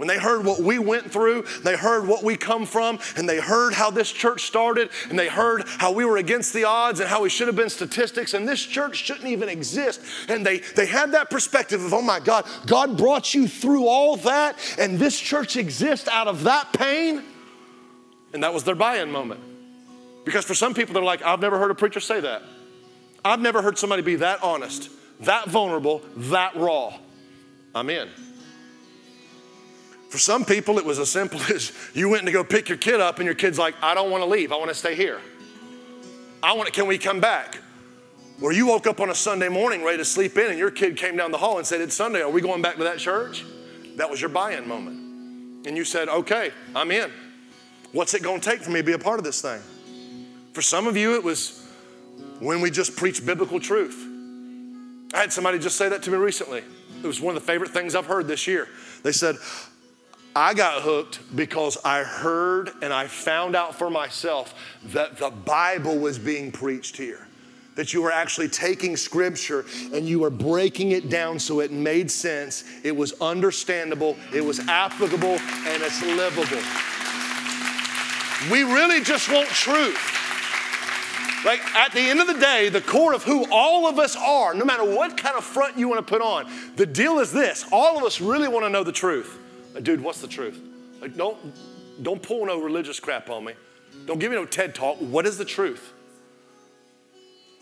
When 0.00 0.08
they 0.08 0.18
heard 0.18 0.46
what 0.46 0.60
we 0.60 0.78
went 0.78 1.12
through, 1.12 1.44
they 1.62 1.76
heard 1.76 2.08
what 2.08 2.24
we 2.24 2.34
come 2.34 2.64
from, 2.64 2.98
and 3.18 3.28
they 3.28 3.38
heard 3.38 3.74
how 3.74 3.90
this 3.90 4.10
church 4.10 4.46
started, 4.46 4.88
and 5.10 5.18
they 5.18 5.28
heard 5.28 5.64
how 5.76 5.92
we 5.92 6.06
were 6.06 6.16
against 6.16 6.54
the 6.54 6.64
odds 6.64 7.00
and 7.00 7.08
how 7.10 7.20
we 7.20 7.28
should 7.28 7.48
have 7.48 7.56
been 7.56 7.68
statistics, 7.68 8.32
and 8.32 8.48
this 8.48 8.64
church 8.64 8.96
shouldn't 8.96 9.26
even 9.26 9.50
exist. 9.50 10.00
And 10.26 10.46
they, 10.46 10.60
they 10.74 10.86
had 10.86 11.12
that 11.12 11.28
perspective 11.28 11.84
of, 11.84 11.92
oh 11.92 12.00
my 12.00 12.18
God, 12.18 12.46
God 12.64 12.96
brought 12.96 13.34
you 13.34 13.46
through 13.46 13.88
all 13.88 14.16
that, 14.16 14.56
and 14.78 14.98
this 14.98 15.20
church 15.20 15.56
exists 15.56 16.08
out 16.08 16.28
of 16.28 16.44
that 16.44 16.72
pain. 16.72 17.22
And 18.32 18.42
that 18.42 18.54
was 18.54 18.64
their 18.64 18.74
buy 18.74 19.00
in 19.00 19.10
moment 19.10 19.42
Because 20.24 20.46
for 20.46 20.54
some 20.54 20.72
people, 20.72 20.94
they're 20.94 21.02
like, 21.02 21.20
I've 21.22 21.40
never 21.40 21.58
heard 21.58 21.72
a 21.72 21.74
preacher 21.74 22.00
say 22.00 22.20
that. 22.20 22.40
I've 23.22 23.40
never 23.40 23.60
heard 23.60 23.76
somebody 23.76 24.00
be 24.00 24.16
that 24.16 24.42
honest, 24.42 24.88
that 25.20 25.48
vulnerable, 25.48 26.00
that 26.16 26.56
raw. 26.56 26.94
I'm 27.74 27.90
in. 27.90 28.08
For 30.10 30.18
some 30.18 30.44
people, 30.44 30.78
it 30.78 30.84
was 30.84 30.98
as 30.98 31.10
simple 31.10 31.40
as 31.54 31.72
you 31.94 32.08
went 32.08 32.26
to 32.26 32.32
go 32.32 32.44
pick 32.44 32.68
your 32.68 32.78
kid 32.78 33.00
up, 33.00 33.18
and 33.18 33.24
your 33.26 33.34
kid's 33.34 33.58
like, 33.58 33.74
I 33.80 33.94
don't 33.94 34.10
want 34.10 34.22
to 34.22 34.28
leave. 34.28 34.52
I 34.52 34.56
want 34.56 34.68
to 34.68 34.74
stay 34.74 34.94
here. 34.94 35.20
I 36.42 36.52
want 36.52 36.66
to, 36.66 36.72
can 36.72 36.86
we 36.86 36.98
come 36.98 37.20
back? 37.20 37.58
Or 38.42 38.52
you 38.52 38.66
woke 38.66 38.86
up 38.86 39.00
on 39.00 39.10
a 39.10 39.14
Sunday 39.14 39.48
morning 39.48 39.84
ready 39.84 39.98
to 39.98 40.04
sleep 40.04 40.36
in, 40.36 40.50
and 40.50 40.58
your 40.58 40.70
kid 40.70 40.96
came 40.96 41.16
down 41.16 41.30
the 41.30 41.38
hall 41.38 41.58
and 41.58 41.66
said, 41.66 41.80
It's 41.80 41.94
Sunday. 41.94 42.22
Are 42.22 42.30
we 42.30 42.40
going 42.40 42.60
back 42.60 42.76
to 42.76 42.84
that 42.84 42.98
church? 42.98 43.44
That 43.96 44.10
was 44.10 44.20
your 44.20 44.30
buy 44.30 44.54
in 44.54 44.66
moment. 44.66 45.66
And 45.66 45.76
you 45.76 45.84
said, 45.84 46.08
Okay, 46.08 46.50
I'm 46.74 46.90
in. 46.90 47.10
What's 47.92 48.14
it 48.14 48.22
going 48.22 48.40
to 48.40 48.50
take 48.50 48.62
for 48.62 48.70
me 48.70 48.80
to 48.80 48.86
be 48.86 48.92
a 48.92 48.98
part 48.98 49.18
of 49.18 49.24
this 49.24 49.42
thing? 49.42 49.60
For 50.54 50.62
some 50.62 50.86
of 50.86 50.96
you, 50.96 51.14
it 51.14 51.22
was 51.22 51.68
when 52.40 52.60
we 52.60 52.70
just 52.70 52.96
preach 52.96 53.24
biblical 53.24 53.60
truth. 53.60 54.06
I 55.12 55.18
had 55.18 55.32
somebody 55.32 55.58
just 55.58 55.76
say 55.76 55.88
that 55.88 56.02
to 56.04 56.10
me 56.10 56.16
recently. 56.16 56.62
It 57.02 57.06
was 57.06 57.20
one 57.20 57.36
of 57.36 57.42
the 57.42 57.46
favorite 57.46 57.70
things 57.70 57.94
I've 57.94 58.06
heard 58.06 58.26
this 58.26 58.46
year. 58.46 58.68
They 59.02 59.12
said, 59.12 59.36
I 60.34 60.54
got 60.54 60.82
hooked 60.82 61.20
because 61.34 61.76
I 61.84 62.04
heard 62.04 62.70
and 62.82 62.92
I 62.92 63.08
found 63.08 63.56
out 63.56 63.74
for 63.74 63.90
myself 63.90 64.54
that 64.86 65.16
the 65.16 65.30
Bible 65.30 65.98
was 65.98 66.18
being 66.18 66.52
preached 66.52 66.96
here. 66.96 67.26
That 67.74 67.92
you 67.92 68.02
were 68.02 68.12
actually 68.12 68.48
taking 68.48 68.96
scripture 68.96 69.64
and 69.92 70.06
you 70.06 70.20
were 70.20 70.30
breaking 70.30 70.92
it 70.92 71.08
down 71.08 71.38
so 71.38 71.60
it 71.60 71.72
made 71.72 72.10
sense, 72.10 72.64
it 72.84 72.94
was 72.94 73.12
understandable, 73.20 74.16
it 74.32 74.44
was 74.44 74.60
applicable, 74.60 75.38
and 75.38 75.82
it's 75.82 76.02
livable. 76.04 76.62
We 78.52 78.62
really 78.62 79.02
just 79.02 79.30
want 79.30 79.48
truth. 79.48 79.98
Like 81.44 81.60
at 81.74 81.92
the 81.92 82.00
end 82.00 82.20
of 82.20 82.26
the 82.26 82.34
day, 82.34 82.68
the 82.68 82.82
core 82.82 83.14
of 83.14 83.24
who 83.24 83.46
all 83.50 83.88
of 83.88 83.98
us 83.98 84.14
are, 84.14 84.54
no 84.54 84.64
matter 84.64 84.84
what 84.84 85.16
kind 85.16 85.36
of 85.36 85.44
front 85.44 85.76
you 85.78 85.88
want 85.88 86.06
to 86.06 86.08
put 86.08 86.22
on, 86.22 86.46
the 86.76 86.86
deal 86.86 87.18
is 87.18 87.32
this 87.32 87.64
all 87.72 87.98
of 87.98 88.04
us 88.04 88.20
really 88.20 88.46
want 88.46 88.64
to 88.64 88.68
know 88.68 88.84
the 88.84 88.92
truth. 88.92 89.38
Dude, 89.82 90.00
what's 90.00 90.20
the 90.20 90.28
truth? 90.28 90.60
Like, 91.00 91.16
don't, 91.16 91.38
don't 92.02 92.22
pull 92.22 92.46
no 92.46 92.60
religious 92.60 93.00
crap 93.00 93.30
on 93.30 93.44
me. 93.44 93.54
Don't 94.06 94.18
give 94.18 94.30
me 94.30 94.36
no 94.36 94.44
TED 94.44 94.74
talk. 94.74 94.98
What 94.98 95.26
is 95.26 95.38
the 95.38 95.44
truth? 95.44 95.92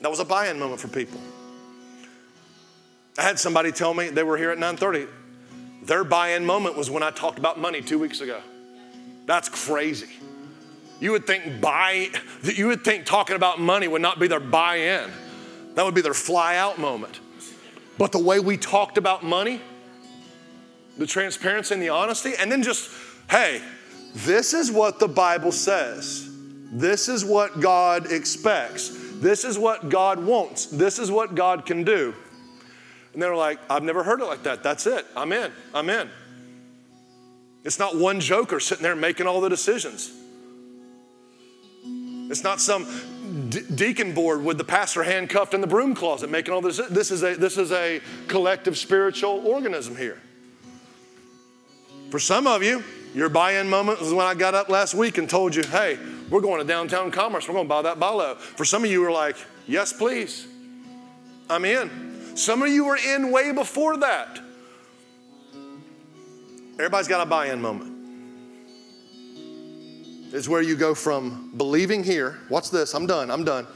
That 0.01 0.11
was 0.11 0.21
a 0.21 0.25
buy-in 0.25 0.59
moment 0.59 0.81
for 0.81 0.89
people. 0.89 1.21
I 3.19 3.23
had 3.23 3.39
somebody 3.39 3.73
tell 3.73 3.95
me 3.95 4.11
they 4.11 4.23
were 4.23 4.37
here 4.37 4.51
at 4.51 4.59
9:30. 4.59 5.09
Their 5.83 6.05
buy-in 6.05 6.47
moment 6.47 6.77
was 6.77 6.91
when 6.91 7.03
I 7.03 7.11
talked 7.11 7.39
about 7.39 7.59
money 7.59 7.83
two 7.83 7.99
weeks 7.99 8.21
ago. 8.21 8.41
That's 9.27 9.49
crazy. 9.49 10.09
You 11.01 11.13
would 11.13 11.27
think 11.27 11.61
buy, 11.61 12.11
that 12.43 12.59
you 12.59 12.69
would 12.69 12.85
think 12.85 13.07
talking 13.07 13.37
about 13.37 13.61
money 13.61 13.89
would 13.89 14.03
not 14.03 14.19
be 14.19 14.29
their 14.29 14.41
buy-in. 14.41 15.11
That 15.75 15.85
would 15.85 15.95
be 15.95 16.01
their 16.01 16.15
fly-out 16.15 16.79
moment. 16.79 17.21
But 17.99 18.13
the 18.13 18.19
way 18.19 18.41
we 18.41 18.57
talked 18.57 18.99
about 18.99 19.25
money, 19.25 19.61
the 20.99 21.07
transparency 21.07 21.75
and 21.75 21.83
the 21.83 21.89
honesty, 21.89 22.35
and 22.39 22.51
then 22.51 22.63
just, 22.63 22.91
hey, 23.31 23.63
this 24.15 24.53
is 24.53 24.71
what 24.71 24.99
the 24.99 25.09
Bible 25.09 25.53
says. 25.53 26.29
This 26.73 27.09
is 27.09 27.25
what 27.25 27.61
God 27.61 28.13
expects. 28.13 28.91
This 29.15 29.45
is 29.45 29.59
what 29.59 29.89
God 29.89 30.23
wants. 30.23 30.67
This 30.67 30.99
is 30.99 31.11
what 31.11 31.35
God 31.35 31.65
can 31.65 31.85
do. 31.85 32.15
And 33.13 33.23
they're 33.23 33.35
like, 33.35 33.59
I've 33.71 33.83
never 33.83 34.03
heard 34.03 34.21
it 34.21 34.27
like 34.27 34.43
that. 34.43 34.63
That's 34.63 34.87
it. 34.87 35.07
I'm 35.17 35.33
in. 35.33 35.51
I'm 35.75 35.89
in. 35.89 36.11
It's 37.65 37.79
not 37.79 37.97
one 37.97 38.21
joker 38.21 38.61
sitting 38.61 38.83
there 38.83 38.97
making 38.97 39.27
all 39.27 39.41
the 39.41 39.49
decisions. 39.49 40.13
It's 42.31 42.45
not 42.45 42.61
some 42.61 42.87
de- 43.49 43.63
deacon 43.63 44.15
board 44.15 44.45
with 44.45 44.59
the 44.59 44.65
pastor 44.65 45.03
handcuffed 45.03 45.55
in 45.55 45.61
the 45.61 45.67
broom 45.67 45.95
closet 45.95 46.31
making 46.31 46.53
all 46.53 46.61
this. 46.61 46.79
This 46.91 47.11
is 47.11 47.23
a, 47.23 47.35
this 47.35 47.57
is 47.57 47.73
a 47.73 48.01
collective 48.27 48.77
spiritual 48.77 49.47
organism 49.47 49.97
here. 49.97 50.21
For 52.11 52.19
some 52.19 52.47
of 52.47 52.63
you, 52.63 52.83
your 53.15 53.29
buy 53.29 53.53
in 53.55 53.69
moment 53.69 54.01
was 54.01 54.13
when 54.13 54.27
I 54.27 54.35
got 54.35 54.55
up 54.55 54.69
last 54.69 54.95
week 54.95 55.19
and 55.19 55.29
told 55.29 55.55
you, 55.55 55.63
hey, 55.63 55.99
we're 56.31 56.41
going 56.41 56.61
to 56.61 56.67
downtown 56.67 57.11
commerce. 57.11 57.49
We're 57.49 57.55
going 57.55 57.67
to 57.67 57.69
buy 57.69 57.83
that 57.83 57.99
Balo. 57.99 58.37
For 58.37 58.65
some 58.65 58.85
of 58.85 58.91
you 58.91 59.01
were 59.01 59.11
like, 59.11 59.37
yes, 59.67 59.93
please. 59.93 60.47
I'm 61.51 61.65
in. 61.65 62.37
Some 62.37 62.63
of 62.63 62.69
you 62.69 62.85
were 62.85 62.97
in 62.97 63.31
way 63.33 63.53
before 63.53 63.99
that. 63.99 64.41
Everybody's 66.75 67.09
got 67.09 67.27
a 67.27 67.29
buy 67.29 67.47
in 67.47 67.61
moment. 67.61 67.95
It's 70.33 70.49
where 70.49 70.63
you 70.63 70.77
go 70.77 70.95
from 70.95 71.53
believing 71.57 72.05
here. 72.05 72.39
Watch 72.51 72.71
this. 72.71 72.95
I'm 72.95 73.07
done. 73.07 73.31
I'm 73.31 73.45
done. 73.45 73.67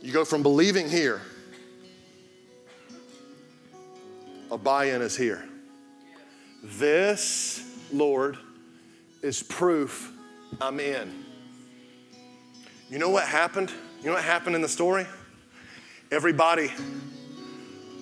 You 0.00 0.12
go 0.12 0.24
from 0.24 0.42
believing 0.42 0.88
here. 0.88 1.20
A 4.50 4.56
buy 4.56 4.86
in 4.86 5.02
is 5.02 5.16
here. 5.16 5.44
This, 6.76 7.64
Lord, 7.92 8.36
is 9.22 9.42
proof 9.42 10.12
I'm 10.60 10.80
in. 10.80 11.24
You 12.90 12.98
know 12.98 13.10
what 13.10 13.26
happened? 13.26 13.72
You 14.00 14.06
know 14.06 14.14
what 14.14 14.24
happened 14.24 14.54
in 14.54 14.62
the 14.62 14.68
story? 14.68 15.06
Everybody 16.10 16.70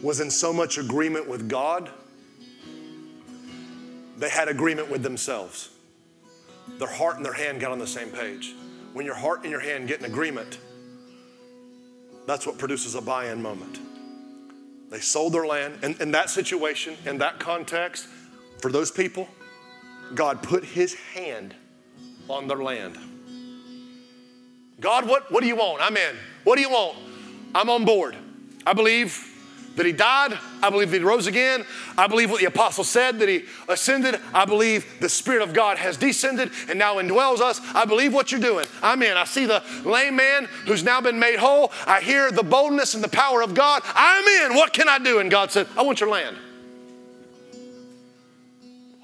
was 0.03 0.21
in 0.21 0.31
so 0.31 0.53
much 0.53 0.79
agreement 0.79 1.29
with 1.29 1.49
God, 1.49 1.91
they 4.19 4.29
had 4.29 4.49
agreement 4.49 4.91
with 4.91 5.03
themselves. 5.03 5.71
Their 6.79 6.89
heart 6.89 7.17
and 7.17 7.25
their 7.25 7.33
hand 7.33 7.61
got 7.61 7.71
on 7.71 7.79
the 7.79 7.87
same 7.87 8.09
page. 8.09 8.55
When 8.93 9.07
your 9.07 9.15
heart 9.15 9.43
and 9.43 9.51
your 9.51 9.61
hand 9.61 9.89
get 9.89 10.01
in 10.01 10.07
agreement, 10.07 10.59
that's 12.27 12.47
what 12.47 12.59
produces 12.59 12.95
a 12.95 13.01
buy 13.01 13.31
in 13.31 13.41
moment. 13.41 13.79
They 14.91 15.01
sold 15.01 15.33
their 15.33 15.47
land. 15.47 15.79
And 15.83 16.01
in 16.01 16.13
that 16.13 16.31
situation, 16.31 16.97
in 17.05 17.19
that 17.19 17.39
context, 17.39 18.09
for 18.61 18.71
those 18.71 18.91
people, 18.91 19.29
God 20.15 20.43
put 20.43 20.65
his 20.65 20.95
hand 20.95 21.55
on 22.29 22.49
their 22.49 22.63
land. 22.63 22.99
God, 24.81 25.09
what, 25.09 25.31
what 25.33 25.41
do 25.41 25.47
you 25.47 25.57
want? 25.57 25.81
I'm 25.83 25.97
in. 25.97 26.17
What 26.45 26.57
do 26.57 26.63
you 26.63 26.71
want? 26.71 26.99
I'm 27.55 27.71
on 27.71 27.85
board. 27.85 28.17
I 28.67 28.73
believe 28.73 29.33
that 29.77 29.87
he 29.87 29.93
died. 29.93 30.39
I 30.63 30.71
believe 30.71 30.91
that 30.91 30.99
he 30.99 31.05
rose 31.05 31.27
again. 31.27 31.65
I 31.97 32.07
believe 32.07 32.31
what 32.31 32.41
the 32.41 32.47
apostle 32.47 32.85
said 32.85 33.19
that 33.19 33.29
he 33.29 33.45
ascended. 33.69 34.19
I 34.35 34.45
believe 34.45 34.87
the 35.01 35.09
Spirit 35.09 35.43
of 35.43 35.53
God 35.53 35.79
has 35.79 35.97
descended 35.97 36.51
and 36.69 36.79
now 36.79 36.97
indwells 36.97 37.41
us. 37.41 37.61
I 37.75 37.85
believe 37.85 38.13
what 38.13 38.33
you're 38.33 38.41
doing. 38.41 38.67
I'm 38.83 39.03
in. 39.03 39.17
I 39.17 39.25
see 39.25 39.47
the 39.47 39.63
lame 39.85 40.17
man 40.17 40.47
who's 40.67 40.83
now 40.83 41.01
been 41.01 41.19
made 41.19 41.39
whole. 41.39 41.73
I 41.87 42.01
hear 42.01 42.31
the 42.31 42.43
boldness 42.43 42.95
and 42.95 43.05
the 43.05 43.09
power 43.09 43.43
of 43.43 43.55
God. 43.55 43.83
I'm 43.95 44.51
in. 44.51 44.57
What 44.57 44.73
can 44.73 44.89
I 44.89 44.99
do? 44.99 45.21
And 45.21 45.31
God 45.31 45.51
said, 45.51 45.67
I 45.77 45.83
want 45.83 46.01
your 46.01 46.11
land. 46.11 46.37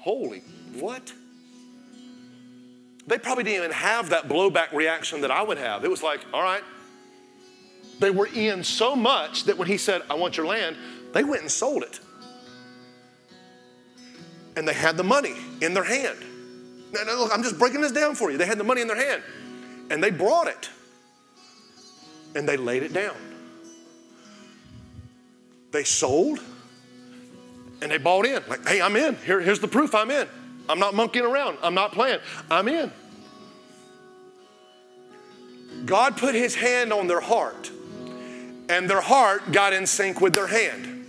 Holy, 0.03 0.39
what? 0.81 1.13
They 3.07 3.17
probably 3.17 3.45
didn't 3.45 3.59
even 3.59 3.71
have 3.71 4.09
that 4.09 4.27
blowback 4.27 4.73
reaction 4.73 5.21
that 5.21 5.31
I 5.31 5.41
would 5.41 5.57
have. 5.57 5.85
It 5.85 5.89
was 5.89 6.03
like, 6.03 6.19
all 6.33 6.43
right. 6.43 6.61
They 7.99 8.11
were 8.11 8.27
in 8.27 8.65
so 8.65 8.97
much 8.97 9.45
that 9.45 9.57
when 9.57 9.69
he 9.69 9.77
said, 9.77 10.01
I 10.09 10.15
want 10.15 10.35
your 10.35 10.45
land, 10.45 10.75
they 11.13 11.23
went 11.23 11.43
and 11.43 11.49
sold 11.49 11.83
it. 11.83 12.01
And 14.57 14.67
they 14.67 14.73
had 14.73 14.97
the 14.97 15.05
money 15.05 15.35
in 15.61 15.73
their 15.73 15.85
hand. 15.85 16.19
Now, 16.91 17.03
now, 17.03 17.17
look, 17.17 17.31
I'm 17.33 17.41
just 17.41 17.57
breaking 17.57 17.79
this 17.79 17.93
down 17.93 18.15
for 18.15 18.29
you. 18.29 18.37
They 18.37 18.45
had 18.45 18.57
the 18.57 18.65
money 18.65 18.81
in 18.81 18.89
their 18.89 18.97
hand 18.97 19.23
and 19.89 20.03
they 20.03 20.11
brought 20.11 20.47
it 20.47 20.69
and 22.35 22.47
they 22.47 22.57
laid 22.57 22.83
it 22.83 22.91
down. 22.91 23.15
They 25.71 25.85
sold 25.85 26.41
and 27.83 27.91
they 27.91 27.97
bought 27.97 28.25
in. 28.25 28.41
Like, 28.47 28.67
hey, 28.67 28.81
I'm 28.81 28.95
in. 28.95 29.15
Here, 29.17 29.41
here's 29.41 29.59
the 29.59 29.67
proof 29.67 29.93
I'm 29.93 30.09
in. 30.09 30.27
I'm 30.69 30.79
not 30.79 30.95
monkeying 30.95 31.25
around. 31.25 31.57
I'm 31.61 31.75
not 31.75 31.91
playing. 31.91 32.19
I'm 32.49 32.67
in. 32.69 32.91
God 35.85 36.15
put 36.15 36.33
his 36.33 36.55
hand 36.55 36.93
on 36.93 37.07
their 37.07 37.19
heart, 37.19 37.69
and 38.69 38.89
their 38.89 39.01
heart 39.01 39.51
got 39.51 39.73
in 39.73 39.85
sync 39.85 40.21
with 40.21 40.33
their 40.33 40.47
hand. 40.47 41.05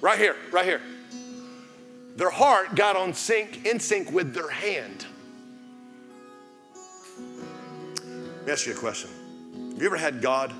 Right 0.00 0.18
here, 0.18 0.34
right 0.50 0.64
here. 0.64 0.80
Their 2.16 2.30
heart 2.30 2.74
got 2.74 2.96
on 2.96 3.12
sync, 3.12 3.66
in 3.66 3.78
sync 3.78 4.10
with 4.10 4.32
their 4.32 4.48
hand. 4.48 5.04
Let 8.38 8.46
me 8.46 8.52
ask 8.52 8.66
you 8.66 8.72
a 8.72 8.76
question. 8.76 9.10
Have 9.72 9.82
you 9.82 9.86
ever 9.86 9.98
had 9.98 10.22
God 10.22 10.54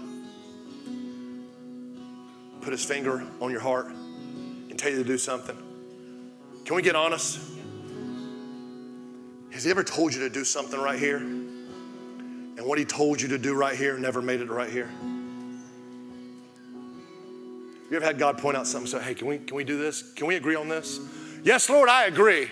put 2.60 2.72
his 2.72 2.84
finger 2.84 3.26
on 3.40 3.50
your 3.50 3.60
heart 3.60 3.90
tell 4.80 4.90
you 4.90 4.98
to 4.98 5.04
do 5.04 5.18
something? 5.18 5.56
Can 6.64 6.74
we 6.74 6.82
get 6.82 6.96
honest? 6.96 7.38
Has 9.50 9.64
he 9.64 9.70
ever 9.70 9.84
told 9.84 10.14
you 10.14 10.20
to 10.20 10.30
do 10.30 10.44
something 10.44 10.80
right 10.80 10.98
here? 10.98 11.18
And 11.18 12.60
what 12.60 12.78
he 12.78 12.84
told 12.84 13.20
you 13.20 13.28
to 13.28 13.38
do 13.38 13.54
right 13.54 13.76
here 13.76 13.98
never 13.98 14.22
made 14.22 14.40
it 14.40 14.48
right 14.48 14.70
here? 14.70 14.88
You 17.90 17.96
ever 17.96 18.04
had 18.04 18.18
God 18.18 18.38
point 18.38 18.56
out 18.56 18.66
something 18.66 18.92
and 18.92 19.02
say, 19.02 19.08
hey, 19.08 19.14
can 19.14 19.26
we, 19.26 19.38
can 19.38 19.56
we 19.56 19.64
do 19.64 19.76
this? 19.76 20.12
Can 20.12 20.26
we 20.26 20.36
agree 20.36 20.54
on 20.54 20.68
this? 20.68 21.00
Yes, 21.42 21.68
Lord, 21.68 21.88
I 21.88 22.04
agree. 22.04 22.48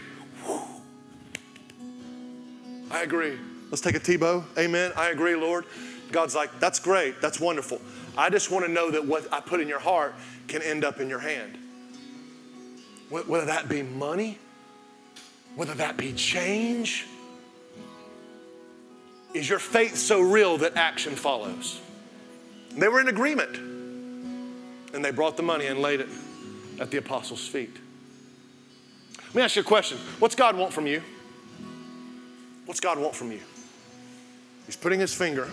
I 2.90 3.02
agree. 3.02 3.38
Let's 3.70 3.80
take 3.80 3.94
a 3.94 4.00
Tebow. 4.00 4.44
Amen. 4.58 4.92
I 4.96 5.10
agree, 5.10 5.36
Lord. 5.36 5.64
God's 6.10 6.34
like, 6.34 6.58
that's 6.58 6.80
great. 6.80 7.20
That's 7.20 7.38
wonderful. 7.38 7.80
I 8.16 8.30
just 8.30 8.50
want 8.50 8.66
to 8.66 8.70
know 8.70 8.90
that 8.90 9.06
what 9.06 9.32
I 9.32 9.40
put 9.40 9.60
in 9.60 9.68
your 9.68 9.78
heart 9.78 10.14
can 10.48 10.60
end 10.62 10.84
up 10.84 10.98
in 11.00 11.08
your 11.08 11.20
hand. 11.20 11.56
Whether 13.10 13.46
that 13.46 13.68
be 13.68 13.82
money, 13.82 14.38
whether 15.54 15.74
that 15.74 15.96
be 15.96 16.12
change. 16.12 17.06
Is 19.34 19.48
your 19.48 19.58
faith 19.58 19.96
so 19.96 20.20
real 20.20 20.58
that 20.58 20.76
action 20.76 21.14
follows? 21.14 21.80
They 22.70 22.88
were 22.88 23.00
in 23.00 23.08
agreement. 23.08 23.56
And 24.94 25.04
they 25.04 25.10
brought 25.10 25.36
the 25.36 25.42
money 25.42 25.66
and 25.66 25.80
laid 25.80 26.00
it 26.00 26.08
at 26.80 26.90
the 26.90 26.98
apostles' 26.98 27.46
feet. 27.46 27.76
Let 29.26 29.34
me 29.34 29.42
ask 29.42 29.56
you 29.56 29.62
a 29.62 29.64
question 29.64 29.98
What's 30.18 30.34
God 30.34 30.56
want 30.56 30.72
from 30.72 30.86
you? 30.86 31.02
What's 32.66 32.80
God 32.80 32.98
want 32.98 33.14
from 33.14 33.32
you? 33.32 33.40
He's 34.66 34.76
putting 34.76 35.00
his 35.00 35.14
finger 35.14 35.48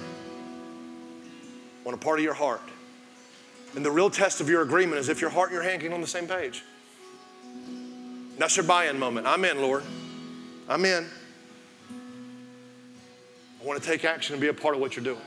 on 1.85 1.93
a 1.93 1.97
part 1.97 2.19
of 2.19 2.23
your 2.23 2.33
heart. 2.33 2.61
And 3.75 3.85
the 3.85 3.91
real 3.91 4.09
test 4.09 4.39
of 4.39 4.49
your 4.49 4.61
agreement 4.61 4.99
is 4.99 5.09
if 5.09 5.19
your 5.19 5.29
heart 5.29 5.49
and 5.49 5.55
your 5.55 5.63
hand 5.63 5.81
get 5.81 5.93
on 5.93 6.01
the 6.01 6.07
same 6.07 6.27
page. 6.27 6.63
That's 8.37 8.57
your 8.57 8.65
buy 8.65 8.87
in 8.87 8.99
moment. 8.99 9.27
I'm 9.27 9.45
in, 9.45 9.61
Lord. 9.61 9.83
I'm 10.67 10.83
in. 10.85 11.07
I 13.61 13.65
want 13.65 13.81
to 13.81 13.87
take 13.87 14.05
action 14.05 14.33
and 14.33 14.41
be 14.41 14.47
a 14.47 14.53
part 14.53 14.75
of 14.75 14.81
what 14.81 14.95
you're 14.95 15.05
doing. 15.05 15.21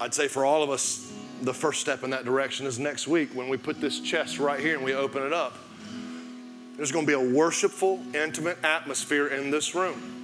I'd 0.00 0.14
say 0.14 0.28
for 0.28 0.44
all 0.44 0.62
of 0.62 0.70
us, 0.70 1.12
the 1.42 1.54
first 1.54 1.80
step 1.80 2.02
in 2.02 2.10
that 2.10 2.24
direction 2.24 2.66
is 2.66 2.78
next 2.78 3.08
week 3.08 3.30
when 3.34 3.48
we 3.48 3.56
put 3.56 3.80
this 3.80 4.00
chest 4.00 4.38
right 4.38 4.60
here 4.60 4.74
and 4.76 4.84
we 4.84 4.94
open 4.94 5.22
it 5.22 5.32
up. 5.32 5.56
There's 6.76 6.92
going 6.92 7.06
to 7.06 7.08
be 7.08 7.14
a 7.14 7.34
worshipful, 7.34 8.00
intimate 8.14 8.58
atmosphere 8.64 9.28
in 9.28 9.50
this 9.50 9.74
room. 9.74 10.18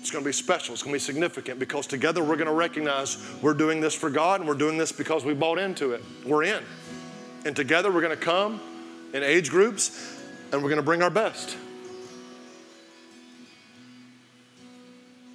It's 0.00 0.10
going 0.10 0.24
to 0.24 0.28
be 0.28 0.32
special. 0.32 0.74
It's 0.74 0.82
going 0.82 0.92
to 0.92 0.96
be 0.96 1.00
significant 1.04 1.58
because 1.58 1.86
together 1.86 2.22
we're 2.22 2.36
going 2.36 2.46
to 2.48 2.52
recognize 2.52 3.18
we're 3.42 3.54
doing 3.54 3.80
this 3.80 3.94
for 3.94 4.10
God 4.10 4.40
and 4.40 4.48
we're 4.48 4.54
doing 4.54 4.78
this 4.78 4.90
because 4.90 5.24
we 5.24 5.34
bought 5.34 5.58
into 5.58 5.92
it. 5.92 6.02
We're 6.24 6.44
in. 6.44 6.62
And 7.44 7.54
together 7.54 7.92
we're 7.92 8.00
going 8.00 8.16
to 8.16 8.24
come 8.24 8.60
in 9.12 9.22
age 9.22 9.50
groups 9.50 10.18
and 10.52 10.62
we're 10.62 10.68
going 10.68 10.80
to 10.80 10.84
bring 10.84 11.02
our 11.02 11.10
best. 11.10 11.56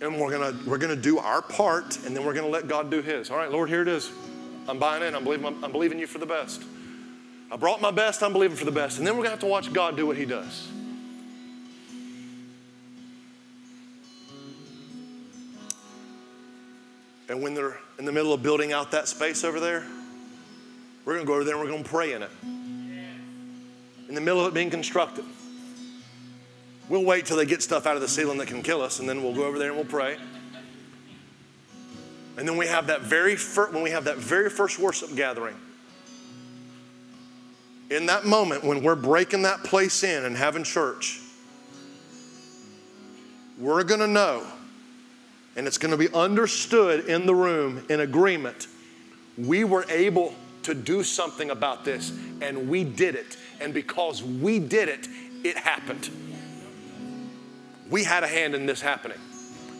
And 0.01 0.19
we're 0.19 0.38
going 0.38 0.53
to 0.53 0.69
we're 0.69 0.78
going 0.78 0.95
to 0.95 1.01
do 1.01 1.17
our 1.19 1.41
part 1.41 1.97
and 2.05 2.15
then 2.15 2.26
we're 2.26 2.34
going 2.34 2.45
to 2.45 2.51
let 2.51 2.67
God 2.67 2.91
do 2.91 3.01
his. 3.01 3.32
All 3.32 3.38
right, 3.38 3.49
Lord, 3.49 3.69
here 3.69 3.82
it 3.82 3.88
is. 3.88 4.11
I'm 4.67 4.80
buying 4.80 5.03
in. 5.03 5.15
I'm 5.15 5.24
believing, 5.24 5.45
I'm, 5.45 5.63
I'm 5.63 5.71
believing 5.71 5.99
you 5.99 6.07
for 6.07 6.19
the 6.19 6.26
best. 6.26 6.61
I 7.51 7.55
brought 7.55 7.82
my 7.82 7.91
best. 7.91 8.24
I'm 8.24 8.34
believing 8.34 8.57
for 8.57 8.65
the 8.65 8.71
best. 8.71 8.97
And 8.97 9.07
then 9.07 9.13
we're 9.13 9.24
going 9.24 9.30
to 9.30 9.32
have 9.32 9.39
to 9.41 9.45
watch 9.45 9.71
God 9.71 9.95
do 9.95 10.05
what 10.05 10.17
he 10.17 10.26
does. 10.26 10.67
And 17.30 17.41
when 17.41 17.53
they're 17.53 17.78
in 17.97 18.05
the 18.05 18.11
middle 18.11 18.34
of 18.34 18.43
building 18.43 18.74
out 18.74 18.91
that 18.91 19.07
space 19.07 19.43
over 19.43 19.59
there, 19.59 19.86
we're 21.05 21.13
going 21.13 21.26
to 21.26 21.28
go 21.28 21.34
over 21.36 21.43
there 21.43 21.55
and 21.55 21.63
we're 21.63 21.69
going 21.69 21.84
to 21.84 21.89
pray 21.89 22.13
in 22.13 22.24
it. 22.24 22.32
In 24.14 24.16
the 24.16 24.22
middle 24.22 24.41
of 24.41 24.49
it 24.49 24.53
being 24.53 24.70
constructed. 24.70 25.26
We'll 26.88 27.03
wait 27.03 27.26
till 27.26 27.36
they 27.36 27.47
get 27.47 27.64
stuff 27.64 27.88
out 27.88 27.95
of 27.95 28.01
the 28.03 28.07
ceiling 28.07 28.38
that 28.38 28.47
can 28.47 28.61
kill 28.61 28.80
us, 28.80 28.99
and 28.99 29.09
then 29.09 29.24
we'll 29.24 29.34
go 29.34 29.43
over 29.43 29.57
there 29.57 29.70
and 29.70 29.76
we'll 29.76 29.88
pray. 29.88 30.18
And 32.38 32.47
then 32.47 32.55
we 32.55 32.68
have 32.68 32.86
that 32.86 33.01
very 33.01 33.36
first, 33.36 33.74
when 33.74 33.82
we 33.82 33.89
have 33.89 34.03
that 34.03 34.18
very 34.18 34.51
first 34.51 34.78
worship 34.78 35.16
gathering, 35.16 35.55
in 37.89 38.05
that 38.05 38.24
moment 38.24 38.64
when 38.64 38.84
we're 38.84 38.95
breaking 38.95 39.41
that 39.41 39.64
place 39.64 40.03
in 40.03 40.26
and 40.26 40.38
having 40.38 40.64
church, 40.64 41.20
we're 43.57 43.84
going 43.84 43.99
to 43.99 44.05
know, 44.05 44.45
and 45.55 45.66
it's 45.66 45.80
going 45.80 45.89
to 45.89 45.97
be 45.97 46.14
understood 46.14 47.05
in 47.07 47.26
the 47.26 47.34
room 47.34 47.84
in 47.89 47.99
agreement. 47.99 48.68
We 49.39 49.64
were 49.64 49.88
able 49.89 50.36
to 50.64 50.74
do 50.74 51.03
something 51.03 51.49
about 51.49 51.86
this, 51.86 52.11
and 52.41 52.70
we 52.70 52.84
did 52.84 53.16
it. 53.16 53.38
And 53.61 53.74
because 53.74 54.24
we 54.24 54.59
did 54.59 54.89
it, 54.89 55.07
it 55.43 55.57
happened. 55.57 56.09
We 57.89 58.03
had 58.03 58.24
a 58.24 58.28
hand 58.28 58.55
in 58.55 58.66
this 58.66 58.82
happening 58.82 59.20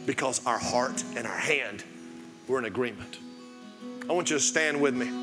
because 0.06 0.46
our 0.46 0.60
heart 0.60 1.04
and 1.16 1.26
our 1.26 1.38
hand 1.38 1.84
were 2.48 2.60
in 2.60 2.66
agreement. 2.66 3.20
I 4.10 4.14
want 4.14 4.30
you 4.30 4.38
to 4.38 4.44
stand 4.44 4.80
with 4.80 4.94
me. 4.94 5.23